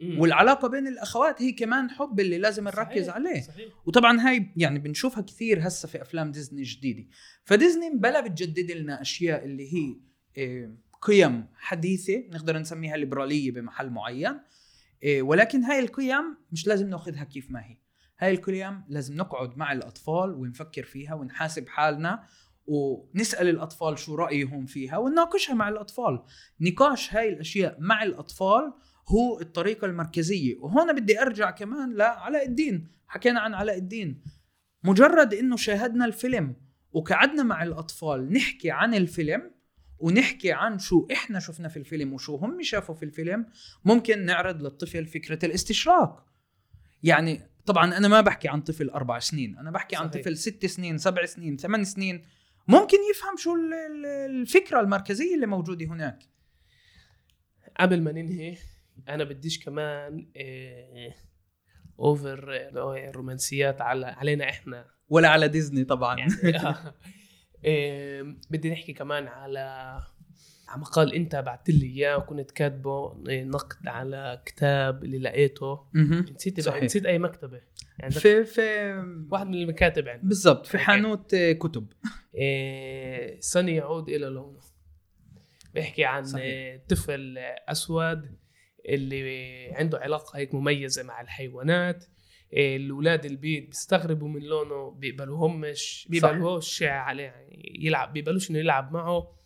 مم. 0.01 0.19
والعلاقة 0.19 0.67
بين 0.67 0.87
الأخوات 0.87 1.41
هي 1.41 1.51
كمان 1.51 1.89
حب 1.89 2.19
اللي 2.19 2.37
لازم 2.37 2.63
نركز 2.63 3.03
صحيح. 3.03 3.15
عليه 3.15 3.41
صحيح. 3.41 3.69
وطبعا 3.85 4.19
هاي 4.21 4.51
يعني 4.57 4.79
بنشوفها 4.79 5.23
كثير 5.23 5.67
هسه 5.67 5.87
في 5.87 6.01
أفلام 6.01 6.31
ديزني 6.31 6.61
الجديده 6.61 7.07
فديزني 7.43 7.89
بلا 7.95 8.21
بتجدد 8.21 8.71
لنا 8.71 9.01
أشياء 9.01 9.45
اللي 9.45 9.73
هي 9.73 9.95
آه، 10.37 10.75
قيم 11.01 11.47
حديثة 11.55 12.23
نقدر 12.29 12.57
نسميها 12.57 12.97
ليبرالية 12.97 13.51
بمحل 13.51 13.89
معين 13.89 14.39
آه، 15.03 15.21
ولكن 15.21 15.63
هاي 15.63 15.79
القيم 15.79 16.37
مش 16.51 16.67
لازم 16.67 16.89
نأخذها 16.89 17.23
كيف 17.23 17.51
ما 17.51 17.65
هي 17.65 17.77
هاي 18.19 18.31
القيم 18.31 18.83
لازم 18.87 19.15
نقعد 19.15 19.57
مع 19.57 19.71
الأطفال 19.71 20.33
ونفكر 20.33 20.83
فيها 20.83 21.13
ونحاسب 21.13 21.67
حالنا 21.67 22.23
ونسأل 22.67 23.49
الأطفال 23.49 23.99
شو 23.99 24.15
رأيهم 24.15 24.65
فيها 24.65 24.97
ونناقشها 24.97 25.53
مع 25.53 25.69
الأطفال. 25.69 26.23
نقاش 26.61 27.13
هاي 27.13 27.29
الأشياء 27.29 27.77
مع 27.79 28.03
الأطفال 28.03 28.73
هو 29.09 29.39
الطريقة 29.41 29.85
المركزية. 29.85 30.57
وهون 30.59 30.95
بدي 30.95 31.21
أرجع 31.21 31.51
كمان 31.51 31.93
لعلاء 31.93 32.47
الدين. 32.47 32.87
حكينا 33.07 33.39
عن 33.39 33.53
علاء 33.53 33.77
الدين. 33.77 34.21
مجرد 34.83 35.33
إنه 35.33 35.55
شاهدنا 35.55 36.05
الفيلم 36.05 36.55
وقعدنا 36.91 37.43
مع 37.43 37.63
الأطفال 37.63 38.33
نحكي 38.33 38.71
عن 38.71 38.93
الفيلم 38.93 39.51
ونحكي 39.99 40.51
عن 40.51 40.79
شو 40.79 41.07
إحنا 41.11 41.39
شفنا 41.39 41.67
في 41.67 41.77
الفيلم 41.77 42.13
وشو 42.13 42.35
هم 42.35 42.61
شافوا 42.61 42.95
في 42.95 43.05
الفيلم 43.05 43.45
ممكن 43.85 44.25
نعرض 44.25 44.61
للطفل 44.61 45.05
فكرة 45.05 45.45
الاستشراق 45.45 46.15
يعني 47.03 47.41
طبعا 47.65 47.97
أنا 47.97 48.07
ما 48.07 48.21
بحكي 48.21 48.47
عن 48.47 48.61
طفل 48.61 48.89
أربع 48.89 49.19
سنين 49.19 49.57
أنا 49.57 49.71
بحكي 49.71 49.95
صحيح. 49.95 50.05
عن 50.05 50.09
طفل 50.11 50.37
ست 50.37 50.65
سنين 50.65 50.97
سبع 50.97 51.25
سنين 51.25 51.57
ثمان 51.57 51.83
سنين 51.83 52.23
ممكن 52.67 52.97
يفهم 53.11 53.37
شو 53.37 53.55
الفكرة 54.29 54.79
المركزية 54.79 55.35
اللي 55.35 55.45
موجودة 55.45 55.85
هناك. 55.85 56.19
قبل 57.79 58.01
ما 58.01 58.11
ننهي 58.11 58.57
أنا 59.09 59.23
بديش 59.23 59.65
كمان 59.65 60.31
over 61.99 62.55
آه، 62.55 63.11
romanticize 63.11 63.81
على 63.81 64.05
علينا 64.05 64.49
إحنا. 64.49 64.85
ولا 65.09 65.29
على 65.29 65.47
ديزني 65.47 65.83
طبعا. 65.83 66.17
يعني 66.17 66.57
آه، 67.65 68.35
بدي 68.51 68.69
نحكي 68.69 68.93
كمان 68.93 69.27
على 69.27 69.97
مقال 70.75 71.13
انت 71.13 71.35
بعت 71.35 71.69
لي 71.69 71.85
اياه 71.85 72.17
وكنت 72.17 72.51
كاتبه 72.51 73.15
نقد 73.27 73.87
على 73.87 74.41
كتاب 74.45 75.03
اللي 75.03 75.19
لقيته. 75.19 75.79
نسيت 76.35 76.69
نسيت 76.69 77.05
أي 77.05 77.19
مكتبة. 77.19 77.61
يعني 77.99 78.11
في 78.11 78.45
في 78.45 78.93
واحد 79.31 79.47
من 79.47 79.53
المكاتب 79.53 80.07
عندنا 80.07 80.29
بالضبط 80.29 80.65
في 80.65 80.77
حانوت 80.77 81.35
كتب. 81.35 81.87
سني 83.39 83.75
يعود 83.75 84.09
إلى 84.09 84.25
لونه. 84.25 84.59
بيحكي 85.73 86.05
عن 86.05 86.23
صحيح. 86.23 86.81
طفل 86.89 87.37
أسود 87.67 88.37
اللي 88.89 89.71
عنده 89.71 89.97
علاقة 89.97 90.37
هيك 90.37 90.53
مميزة 90.53 91.03
مع 91.03 91.21
الحيوانات. 91.21 92.05
الأولاد 92.53 93.25
البيت 93.25 93.67
بيستغربوا 93.67 94.27
من 94.27 94.41
لونه 94.41 94.91
بيقبلوهمش 94.91 96.07
بيقبلوهوش 96.09 96.83
عليه 96.83 97.23
يعني 97.23 97.75
يلعب 97.79 98.13
بيقبلوش 98.13 98.49
إنه 98.49 98.59
يلعب 98.59 98.91
معه. 98.91 99.37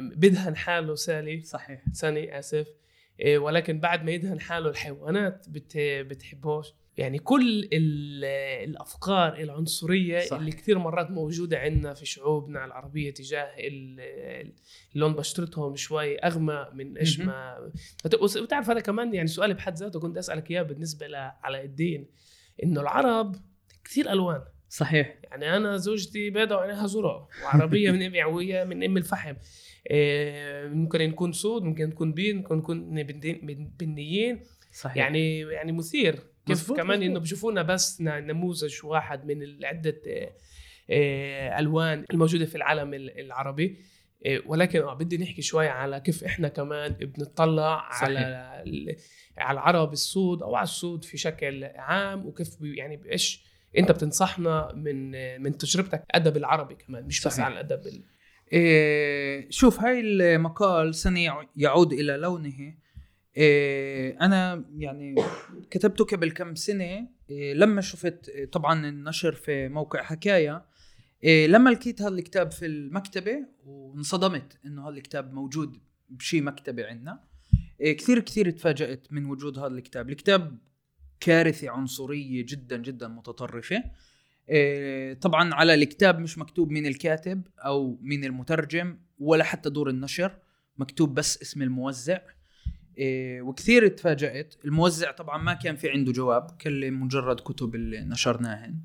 بدهن 0.00 0.56
حاله 0.56 0.94
سالي. 0.94 1.42
صحيح. 1.42 1.84
سني 1.92 2.38
آسف. 2.38 2.66
إيه، 3.20 3.38
ولكن 3.38 3.80
بعد 3.80 4.04
ما 4.04 4.10
يدهن 4.10 4.40
حاله 4.40 4.70
الحيوانات 4.70 5.48
بت 5.48 5.78
بتحبوش 5.78 6.66
يعني 6.96 7.18
كل 7.18 7.68
الأفكار 7.72 9.40
العنصرية 9.40 10.20
صح. 10.20 10.36
اللي 10.36 10.50
كثير 10.50 10.78
مرات 10.78 11.10
موجودة 11.10 11.58
عندنا 11.58 11.94
في 11.94 12.06
شعوبنا 12.06 12.64
العربية 12.64 13.14
تجاه 13.14 13.50
لون 14.94 15.14
بشرتهم 15.14 15.76
شوي 15.76 16.18
أغمى 16.18 16.66
من 16.72 16.98
إيش 16.98 17.20
ما. 17.20 17.70
وتعرف 18.20 18.70
هذا 18.70 18.80
كمان 18.80 19.14
يعني 19.14 19.28
سؤالي 19.28 19.54
بحد 19.54 19.76
ذاته 19.76 20.00
كنت 20.00 20.18
أسألك 20.18 20.50
إياه 20.50 20.62
بالنسبة 20.62 21.06
لعلاء 21.06 21.64
الدين. 21.64 22.08
إنه 22.62 22.80
العرب 22.80 23.36
كثير 23.84 24.12
ألوان. 24.12 24.42
صحيح. 24.68 25.14
يعني 25.24 25.56
أنا 25.56 25.76
زوجتي 25.76 26.30
بيضاء 26.30 26.58
وعينيها 26.58 26.86
زرق 26.86 27.28
وعربية 27.44 27.90
من 27.90 28.02
أم 28.02 28.34
وهي 28.34 28.64
من 28.64 28.84
أم 28.84 28.96
الفحم. 28.96 29.34
إيه 29.90 30.68
ممكن 30.68 30.98
نكون 30.98 31.32
سود 31.32 31.62
ممكن 31.62 31.88
نكون 31.88 32.12
بيض 32.12 32.36
ممكن 32.36 32.56
نكون 32.56 33.02
بنيين. 33.78 34.40
صحيح. 34.72 34.96
يعني 34.96 35.40
يعني 35.40 35.72
مثير. 35.72 36.18
كيف 36.46 36.72
كمان 36.72 37.02
إنه 37.02 37.20
بشوفونا 37.20 37.62
بس 37.62 38.00
نموذج 38.00 38.84
واحد 38.84 39.26
من 39.26 39.64
عده 39.64 40.02
آه، 40.90 41.58
ألوان 41.58 42.04
الموجودة 42.10 42.46
في 42.46 42.54
العالم 42.54 42.94
العربي. 42.94 43.78
آه، 44.26 44.42
ولكن 44.46 44.80
بدي 44.80 45.18
نحكي 45.18 45.42
شوي 45.42 45.68
على 45.68 46.00
كيف 46.00 46.24
إحنا 46.24 46.48
كمان 46.48 46.92
بنطلع 46.92 47.90
صحيح. 47.90 48.02
على 48.02 48.96
على 49.38 49.58
العرب 49.58 49.92
السود 49.92 50.42
أو 50.42 50.54
على 50.54 50.64
السود 50.64 51.04
في 51.04 51.16
شكل 51.16 51.64
عام 51.64 52.26
وكيف 52.26 52.56
يعني 52.60 53.00
إيش 53.12 53.46
انت 53.78 53.92
بتنصحنا 53.92 54.72
من 54.74 55.10
من 55.42 55.58
تجربتك 55.58 56.04
أدب 56.10 56.36
العربي 56.36 56.74
كمان 56.74 57.04
مش 57.04 57.20
صحيح. 57.20 57.34
بس 57.34 57.40
على 57.40 57.60
الأدب 57.60 58.02
إيه 58.52 59.50
شوف 59.50 59.80
هاي 59.80 60.00
المقال 60.00 60.94
سنة 60.94 61.48
يعود 61.56 61.92
إلى 61.92 62.16
لونه. 62.16 62.74
إيه 63.36 64.20
أنا 64.20 64.64
يعني 64.78 65.14
كتبته 65.70 66.04
قبل 66.04 66.30
كم 66.30 66.54
سنة. 66.54 67.08
إيه 67.30 67.54
لما 67.54 67.80
شفت 67.80 68.30
طبعا 68.52 68.88
النشر 68.88 69.32
في 69.32 69.68
موقع 69.68 70.02
حكاية. 70.02 70.64
إيه 71.24 71.46
لما 71.46 71.70
لقيت 71.70 72.02
هذا 72.02 72.14
الكتاب 72.14 72.52
في 72.52 72.66
المكتبة 72.66 73.46
وانصدمت 73.66 74.58
إنه 74.66 74.88
هذا 74.88 74.96
الكتاب 74.96 75.34
موجود 75.34 75.78
بشي 76.10 76.40
مكتبة 76.40 76.86
عندنا. 76.86 77.20
إيه 77.80 77.96
كثير 77.96 78.18
كثير 78.18 78.50
تفاجأت 78.50 79.06
من 79.10 79.24
وجود 79.24 79.58
هذا 79.58 79.74
الكتاب. 79.74 80.10
الكتاب 80.10 80.58
كارثة 81.20 81.70
عنصرية 81.70 82.46
جدا 82.48 82.76
جدا 82.76 83.08
متطرفة. 83.08 83.84
إيه 84.48 85.14
طبعا 85.14 85.54
على 85.54 85.74
الكتاب 85.74 86.18
مش 86.18 86.38
مكتوب 86.38 86.70
مين 86.70 86.86
الكاتب 86.86 87.42
أو 87.58 87.98
مين 88.02 88.24
المترجم 88.24 88.98
ولا 89.18 89.44
حتى 89.44 89.70
دور 89.70 89.90
النشر 89.90 90.38
مكتوب 90.76 91.14
بس 91.14 91.42
اسم 91.42 91.62
الموزع. 91.62 92.18
إيه 92.98 93.42
وكثير 93.42 93.88
تفاجأت. 93.88 94.54
الموزع 94.64 95.10
طبعا 95.10 95.42
ما 95.42 95.54
كان 95.54 95.76
في 95.76 95.90
عنده 95.90 96.12
جواب 96.12 96.50
كل 96.60 96.90
مجرد 96.90 97.40
كتب 97.40 97.74
اللي 97.74 98.00
نشرناهن. 98.00 98.80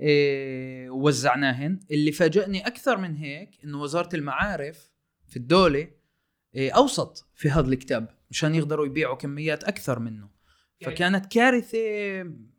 إيه 0.00 0.90
ووزعناهن. 0.90 1.80
اللي 1.90 2.12
فاجأني 2.12 2.66
أكثر 2.66 2.96
من 2.96 3.16
هيك 3.16 3.50
إنه 3.64 3.80
وزارة 3.80 4.16
المعارف 4.16 4.90
في 5.26 5.36
الدولة 5.36 5.88
أوسط 6.56 7.26
في 7.34 7.50
هذا 7.50 7.68
الكتاب 7.68 8.08
مشان 8.30 8.54
يقدروا 8.54 8.86
يبيعوا 8.86 9.16
كميات 9.16 9.64
أكثر 9.64 9.98
منه. 9.98 10.28
فكانت 10.84 11.26
كارثة 11.26 11.78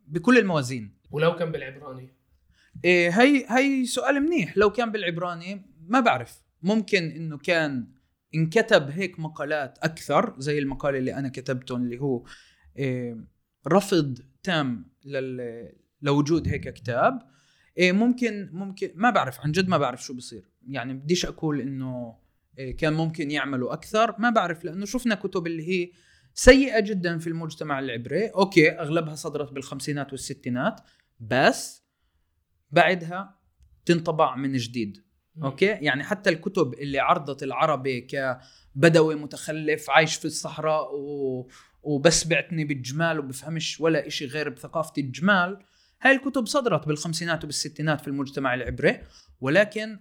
بكل 0.06 0.38
الموازين. 0.38 0.94
ولو 1.10 1.36
كان 1.36 1.52
بالعبراني. 1.52 2.14
إيه 2.84 3.22
هي 3.22 3.46
هي 3.48 3.84
سؤال 3.84 4.20
منيح. 4.20 4.56
لو 4.56 4.70
كان 4.70 4.92
بالعبراني 4.92 5.62
ما 5.86 6.00
بعرف. 6.00 6.42
ممكن 6.62 7.10
إنه 7.10 7.38
كان 7.38 7.88
انكتب 8.34 8.90
هيك 8.90 9.20
مقالات 9.20 9.78
أكثر 9.82 10.34
زي 10.38 10.58
المقال 10.58 10.96
اللي 10.96 11.14
أنا 11.14 11.28
كتبته 11.28 11.76
اللي 11.76 12.00
هو 12.00 12.24
إيه، 12.76 13.16
رفض 13.68 14.18
تام 14.42 14.90
لوجود 16.02 16.48
هيك 16.48 16.68
كتاب. 16.68 17.22
إيه، 17.78 17.92
ممكن 17.92 18.50
ممكن 18.52 18.90
ما 18.94 19.10
بعرف 19.10 19.40
عن 19.40 19.52
جد 19.52 19.68
ما 19.68 19.78
بعرف 19.78 20.04
شو 20.04 20.14
بصير. 20.14 20.50
يعني 20.68 20.94
بديش 20.94 21.26
أقول 21.26 21.60
إنه 21.60 22.16
إيه، 22.58 22.76
كان 22.76 22.92
ممكن 22.92 23.30
يعملوا 23.30 23.72
أكثر. 23.72 24.14
ما 24.18 24.30
بعرف 24.30 24.64
لأنه 24.64 24.86
شفنا 24.86 25.14
كتب 25.14 25.46
اللي 25.46 25.68
هي 25.68 25.90
سيئة 26.34 26.80
جدا 26.80 27.18
في 27.18 27.26
المجتمع 27.26 27.78
العبري. 27.78 28.26
okay 28.28 28.70
أغلبها 28.70 29.14
صدرت 29.14 29.52
بالخمسينات 29.52 30.12
والستينات 30.12 30.80
بس 31.20 31.84
بعدها 32.70 33.38
تنطبع 33.86 34.36
من 34.36 34.56
جديد. 34.56 35.04
okay؟ 35.42 35.66
يعني 35.66 36.04
حتى 36.04 36.30
الكتب 36.30 36.74
اللي 36.74 36.98
عرضت 36.98 37.42
العربي 37.42 38.00
كبدوي 38.00 39.14
متخلف 39.14 39.90
عايش 39.90 40.14
في 40.14 40.24
الصحراء 40.24 40.94
و... 40.94 41.48
وبس 41.82 42.24
بيعتني 42.24 42.64
بالجمال 42.64 43.18
وبفهمش 43.18 43.80
ولا 43.80 44.06
إشي 44.06 44.26
غير 44.26 44.48
بثقافة 44.48 44.92
الجمال 44.98 45.64
هاي 46.02 46.12
الكتب 46.12 46.46
صدرت 46.46 46.86
بالخمسينات 46.86 47.44
وبالستينات 47.44 48.00
في 48.00 48.08
المجتمع 48.08 48.54
العبري. 48.54 49.00
ولكن 49.40 50.00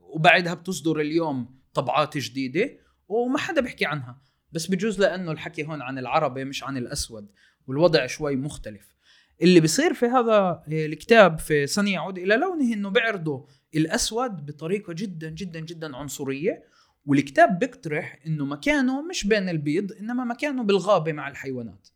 وبعدها 0.00 0.54
بتصدر 0.54 1.00
اليوم 1.00 1.58
طبعات 1.74 2.18
جديدة 2.18 2.70
وما 3.08 3.38
حدا 3.38 3.60
بيحكي 3.60 3.86
عنها. 3.86 4.27
بس 4.52 4.66
بجوز 4.66 5.00
لأنه 5.00 5.32
الحكي 5.32 5.64
هون 5.64 5.82
عن 5.82 5.98
العربي 5.98 6.44
مش 6.44 6.64
عن 6.64 6.76
الأسود 6.76 7.28
والوضع 7.66 8.06
شوي 8.06 8.36
مختلف. 8.36 8.94
اللي 9.42 9.60
بيصير 9.60 9.94
في 9.94 10.06
هذا 10.06 10.62
الكتاب 10.68 11.38
في 11.38 11.66
سنة 11.66 11.90
يعود 11.90 12.18
إلى 12.18 12.36
لونه 12.36 12.74
إنه 12.74 12.90
بيعرضوا 12.90 13.46
الأسود 13.74 14.46
بطريقة 14.46 14.92
جدا 14.92 15.30
جدا 15.30 15.60
جدا 15.60 15.96
عنصرية 15.96 16.64
والكتاب 17.06 17.58
بيقترح 17.58 18.18
إنه 18.26 18.44
مكانه 18.44 19.02
مش 19.02 19.26
بين 19.26 19.48
البيض 19.48 19.92
إنما 19.92 20.24
مكانه 20.24 20.62
بالغابة 20.62 21.12
مع 21.12 21.28
الحيوانات. 21.28 21.88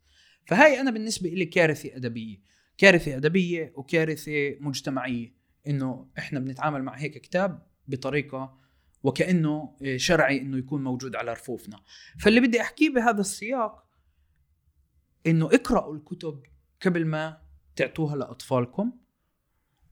فهاي 0.45 0.81
أنا 0.81 0.91
بالنسبة 0.91 1.29
لي 1.29 1.45
كارثة 1.45 1.95
أدبية. 1.95 2.37
كارثة 2.77 3.15
أدبية 3.15 3.73
وكارثة 3.75 4.55
مجتمعية 4.59 5.33
إنه 5.67 6.07
إحنا 6.17 6.39
بنتعامل 6.39 6.83
مع 6.83 6.95
هيك 6.97 7.17
كتاب 7.17 7.67
بطريقة 7.87 8.62
وكأنه 9.03 9.77
شرعي 9.95 10.41
إنه 10.41 10.57
يكون 10.57 10.83
موجود 10.83 11.15
على 11.15 11.31
رفوفنا. 11.31 11.79
فاللي 12.19 12.39
بدي 12.39 12.61
أحكيه 12.61 12.89
بهذا 12.89 13.21
السياق 13.21 13.83
إنه 15.27 15.45
اقرأوا 15.45 15.95
الكتب 15.95 16.43
قبل 16.85 17.05
ما 17.05 17.41
تعطوها 17.75 18.15
لأطفالكم 18.15 18.91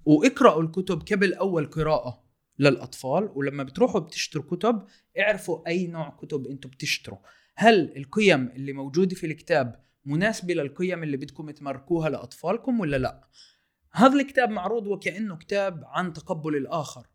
واقرأوا 0.05 0.64
الكتب 0.64 1.01
قبل 1.12 1.34
أول 1.34 1.66
قراءة 1.66 2.24
للأطفال 2.59 3.32
ولما 3.36 3.64
بتروحوا 3.64 3.99
بتشتروا 3.99 4.43
كتب 4.43 4.86
اعرفوا 5.20 5.68
أي 5.68 5.88
نوع 5.88 6.09
كتب 6.09 6.47
أنتم 6.47 6.70
بتشتروا. 6.70 7.20
هل 7.55 7.97
القيم 7.97 8.47
اللي 8.47 8.74
موجودة 8.74 9.16
في 9.16 9.26
الكتاب 9.26 9.84
مناسبة 10.05 10.53
للقيم 10.53 11.03
اللي 11.03 11.18
بدكم 11.18 11.51
تمركوها 11.51 12.09
لأطفالكم 12.09 12.80
ولا 12.80 12.97
لا؟ 12.97 13.28
هذا 13.91 14.14
الكتاب 14.14 14.49
معروض 14.49 14.88
وكأنه 14.88 15.38
كتاب 15.38 15.84
عن 15.86 16.14
تقبل 16.14 16.55
الآخر. 16.55 17.07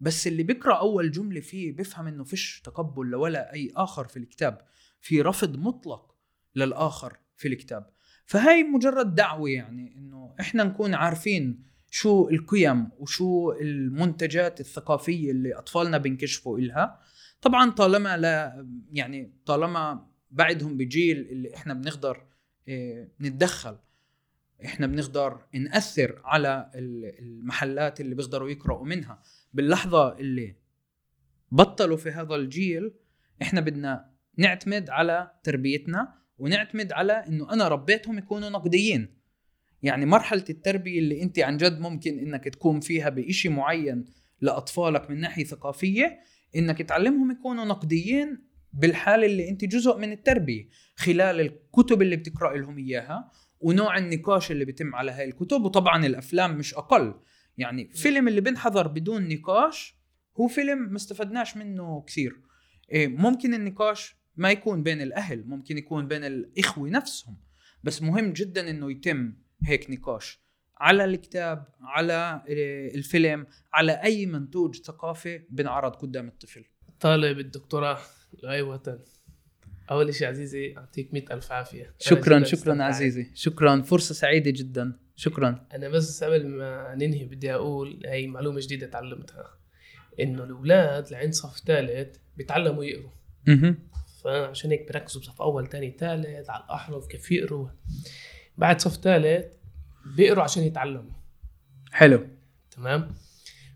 بس 0.00 0.26
اللي 0.26 0.42
بيقرأ 0.42 0.78
أول 0.78 1.10
جملة 1.10 1.40
فيه 1.40 1.72
بيفهم 1.72 2.06
إنه 2.06 2.24
فيش 2.24 2.60
تقبل 2.64 3.14
ولا 3.14 3.52
أي 3.52 3.72
آخر 3.76 4.08
في 4.08 4.16
الكتاب 4.16 4.60
في 5.00 5.22
رفض 5.22 5.56
مطلق 5.56 6.14
للآخر 6.54 7.18
في 7.36 7.48
الكتاب. 7.48 7.90
فهاي 8.26 8.62
مجرد 8.62 9.14
دعوة 9.14 9.50
يعني 9.50 9.96
إنه 9.96 10.34
إحنا 10.40 10.64
نكون 10.64 10.94
عارفين 10.94 11.62
شو 11.90 12.28
القيم 12.28 12.88
وشو 12.98 13.52
المنتجات 13.52 14.60
الثقافية 14.60 15.30
اللي 15.30 15.54
أطفالنا 15.54 15.98
بنكشفوا 15.98 16.58
إلها. 16.58 17.00
طبعا 17.42 17.70
طالما 17.70 18.16
لا 18.16 18.66
يعني 18.92 19.32
طالما 19.46 20.06
بعدهم 20.30 20.76
بجيل 20.76 21.18
اللي 21.20 21.54
إحنا 21.54 21.74
بنقدر 21.74 22.26
آه 22.68 23.08
نتدخل 23.20 23.78
إحنا 24.64 24.86
بنقدر 24.86 25.46
نأثر 25.54 26.20
على 26.24 26.70
المحلات 26.74 28.00
اللي 28.00 28.14
بيقدروا 28.14 28.50
يقرأوا 28.50 28.86
منها. 28.86 29.22
باللحظة 29.56 30.18
اللي 30.18 30.56
بطلوا 31.52 31.96
في 31.96 32.10
هذا 32.10 32.34
الجيل 32.34 32.94
إحنا 33.42 33.60
بدنا 33.60 34.10
نعتمد 34.36 34.90
على 34.90 35.30
تربيتنا 35.44 36.14
ونعتمد 36.38 36.92
على 36.92 37.12
إنه 37.12 37.52
أنا 37.52 37.68
ربيتهم 37.68 38.18
يكونوا 38.18 38.50
نقديين. 38.50 39.16
يعني 39.82 40.06
مرحلة 40.06 40.44
التربية 40.50 40.98
اللي 40.98 41.22
أنت 41.22 41.38
عن 41.38 41.56
جد 41.56 41.80
ممكن 41.80 42.18
إنك 42.18 42.44
تكون 42.44 42.80
فيها 42.80 43.08
بإشي 43.08 43.48
معين 43.48 44.04
لأطفالك 44.40 45.10
من 45.10 45.20
ناحية 45.20 45.44
ثقافية 45.44 46.20
إنك 46.56 46.82
تعلمهم 46.82 47.30
يكونوا 47.30 47.64
نقديين 47.64 48.38
بالحالة 48.72 49.26
اللي 49.26 49.48
أنت 49.48 49.64
جزء 49.64 49.98
من 49.98 50.12
التربية. 50.12 50.68
خلال 50.96 51.40
الكتب 51.40 52.02
اللي 52.02 52.16
بتقرأ 52.16 52.56
لهم 52.56 52.78
إياها 52.78 53.30
ونوع 53.60 53.98
النقاش 53.98 54.50
اللي 54.50 54.64
بيتم 54.64 54.94
على 54.94 55.12
هاي 55.12 55.24
الكتب 55.24 55.64
وطبعا 55.64 56.06
الأفلام 56.06 56.58
مش 56.58 56.74
أقل. 56.74 57.14
يعني 57.58 57.88
فيلم 57.88 58.28
اللي 58.28 58.40
بنحضر 58.40 58.88
بدون 58.88 59.28
نقاش 59.28 59.96
هو 60.40 60.48
فيلم 60.48 60.78
ما 60.78 60.96
استفدناش 60.96 61.56
منه 61.56 62.04
كثير. 62.06 62.40
إيه 62.92 63.08
ممكن 63.08 63.54
النقاش 63.54 64.16
ما 64.36 64.50
يكون 64.50 64.82
بين 64.82 65.02
الأهل 65.02 65.44
ممكن 65.46 65.78
يكون 65.78 66.08
بين 66.08 66.24
الإخوة 66.24 66.90
نفسهم 66.90 67.36
بس 67.84 68.02
مهم 68.02 68.32
جدا 68.32 68.70
إنه 68.70 68.90
يتم 68.90 69.32
هيك 69.64 69.90
نقاش. 69.90 70.40
على 70.78 71.04
الكتاب 71.04 71.66
على 71.80 72.42
الفيلم 72.94 73.46
على 73.72 73.92
أي 73.92 74.26
منتوج 74.26 74.76
ثقافي 74.76 75.42
بنعرض 75.50 75.92
قدام 75.96 76.28
الطفل. 76.28 76.64
طالب 77.00 77.38
الدكتوراه. 77.38 77.98
لأي 78.42 78.62
وطن 78.62 78.98
أول 79.90 80.14
شيء 80.14 80.28
عزيزي 80.28 80.76
أعطيك 80.76 81.14
مئة 81.14 81.34
ألف 81.34 81.52
عافية. 81.52 81.94
شكرا 81.98 82.44
شكرا 82.44 82.82
عزيزي. 82.82 83.30
شكرا 83.34 83.82
فرصة 83.82 84.14
سعيدة 84.14 84.50
جدا. 84.50 84.98
شكرا. 85.16 85.66
أنا 85.74 85.88
بس 85.88 86.24
قبل 86.24 86.46
ما 86.46 86.94
ننهي 86.94 87.24
بدي 87.24 87.54
أقول 87.54 88.02
هي 88.06 88.26
معلومة 88.26 88.60
جديدة 88.60 88.86
تعلمتها 88.86 89.50
إنه 90.20 90.44
الأولاد 90.44 91.10
لعند 91.10 91.32
صف 91.32 91.58
ثالث 91.58 92.16
بيتعلموا 92.36 92.84
يقروا. 92.84 93.10
فعشان 94.24 94.70
هيك 94.70 94.88
بركزوا 94.88 95.22
بصف 95.22 95.42
أول 95.42 95.68
ثاني 95.68 95.96
ثالث 95.98 96.50
على 96.50 96.64
الأحرف 96.64 97.06
كيف 97.06 97.32
يقروا. 97.32 97.68
بعد 98.56 98.80
صف 98.80 98.96
ثالث 98.96 99.54
بيقروا 100.16 100.44
عشان 100.44 100.62
يتعلموا. 100.62 101.12
حلو. 101.92 102.26
تمام؟ 102.70 103.14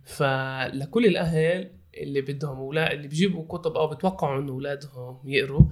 فلكل 0.04 1.06
الأهل 1.06 1.70
اللي 1.94 2.20
بدهم 2.20 2.56
أولاد 2.56 2.92
اللي 2.92 3.08
بيجيبوا 3.08 3.58
كتب 3.58 3.72
أو 3.72 3.86
بتوقعوا 3.86 4.40
إنه 4.40 4.52
أولادهم 4.52 5.20
يقروا 5.24 5.62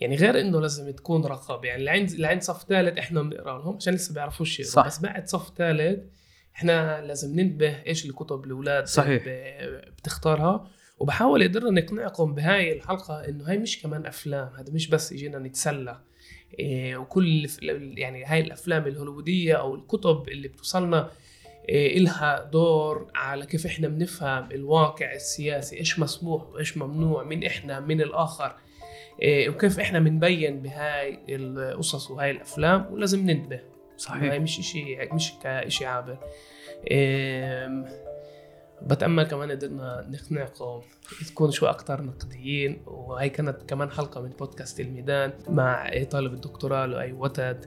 يعني 0.00 0.16
غير 0.16 0.40
إنه 0.40 0.60
لازم 0.60 0.90
تكون 0.90 1.24
رقابة. 1.24 1.68
يعني 1.68 1.84
لعند 1.84 2.12
لعند 2.12 2.42
صف 2.42 2.64
ثالث 2.68 2.98
إحنا 2.98 3.22
بنقرأ 3.22 3.58
لهم 3.58 3.76
عشان 3.76 3.94
لسه 3.94 4.14
بيعرفوش 4.14 4.60
يقروا. 4.60 4.86
بس 4.86 5.00
بعد 5.00 5.28
صف 5.28 5.52
ثالث 5.56 6.00
إحنا 6.54 7.00
لازم 7.06 7.40
ننتبه 7.40 7.82
إيش 7.86 8.06
الكتب 8.06 8.44
الاولاد 8.44 8.86
صحيح. 8.86 9.22
بتختارها. 9.98 10.70
وبحاول 10.98 11.42
قدرنا 11.42 11.80
نقنعكم 11.80 12.34
بهاي 12.34 12.72
الحلقة 12.72 13.28
إنه 13.28 13.50
هاي 13.50 13.58
مش 13.58 13.82
كمان 13.82 14.06
أفلام. 14.06 14.52
هذا 14.58 14.72
مش 14.72 14.88
بس 14.88 15.12
يجينا 15.12 15.38
نتسلى. 15.38 16.00
إيه 16.58 16.96
وكل 16.96 17.48
يعني 17.96 18.24
هاي 18.24 18.40
الأفلام 18.40 18.86
الهوليوودية 18.86 19.54
أو 19.54 19.74
الكتب 19.74 20.28
اللي 20.28 20.48
بتوصلنا 20.48 21.10
إيه 21.68 21.98
إلها 21.98 22.50
دور 22.52 23.10
على 23.14 23.46
كيف 23.46 23.66
إحنا 23.66 23.88
بنفهم 23.88 24.50
الواقع 24.52 25.12
السياسي 25.14 25.76
إيش 25.76 25.98
مسموح 25.98 26.48
وإيش 26.48 26.76
ممنوع 26.76 27.24
من 27.24 27.44
إحنا 27.44 27.80
من 27.80 28.00
الآخر. 28.00 28.56
وكيف 29.22 29.80
إحنا 29.80 29.98
بنبين 29.98 30.62
بهاي 30.62 31.18
القصص 31.28 32.10
وهاي 32.10 32.30
الأفلام 32.30 32.92
ولازم 32.92 33.30
ننتبه. 33.30 33.60
صحيح. 33.96 34.22
هاي 34.22 34.38
مش 34.38 34.58
إشي 34.58 34.96
مش 35.12 35.32
كإشي 35.42 35.86
عابر. 35.86 36.18
إيه 36.90 37.84
بتأمل 38.82 39.22
كمان 39.22 39.50
قدرنا 39.50 40.06
نقنعكم 40.10 40.80
تكونوا 41.28 41.52
شوي 41.52 41.66
أكتر 41.66 42.02
نقديين 42.02 42.82
وهي 42.86 43.28
كانت 43.28 43.56
كمان 43.68 43.90
حلقة 43.90 44.20
من 44.20 44.28
بودكاست 44.28 44.80
الميدان 44.80 45.32
مع 45.48 46.02
طالب 46.10 46.32
الدكتوراه 46.34 46.86
لؤي 46.86 47.12
وتد. 47.12 47.66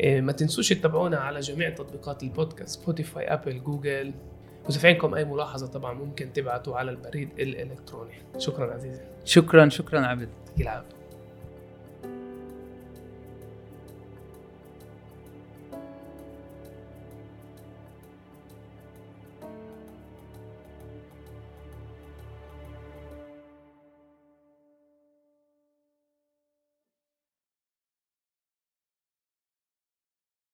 إيه، 0.00 0.20
ما 0.20 0.32
تنسوش 0.32 0.68
تتابعونا 0.68 1.16
على 1.16 1.40
جميع 1.40 1.70
تطبيقات 1.70 2.22
البودكاست 2.22 2.80
Spotify 2.80 3.24
Apple 3.24 3.62
Google 3.64 4.14
واذا 4.66 4.78
في 4.78 4.88
عندكم 4.88 5.14
أي 5.14 5.24
ملاحظة 5.24 5.66
طبعا 5.66 5.92
ممكن 5.92 6.32
تبعتوا 6.32 6.76
على 6.76 6.90
البريد 6.90 7.28
الإلكتروني. 7.38 8.14
شكرا 8.38 8.74
عزيزي. 8.74 9.00
شكرا 9.24 9.68
شكرا 9.68 10.06
عبد. 10.06 10.28
يلعب 10.56 10.84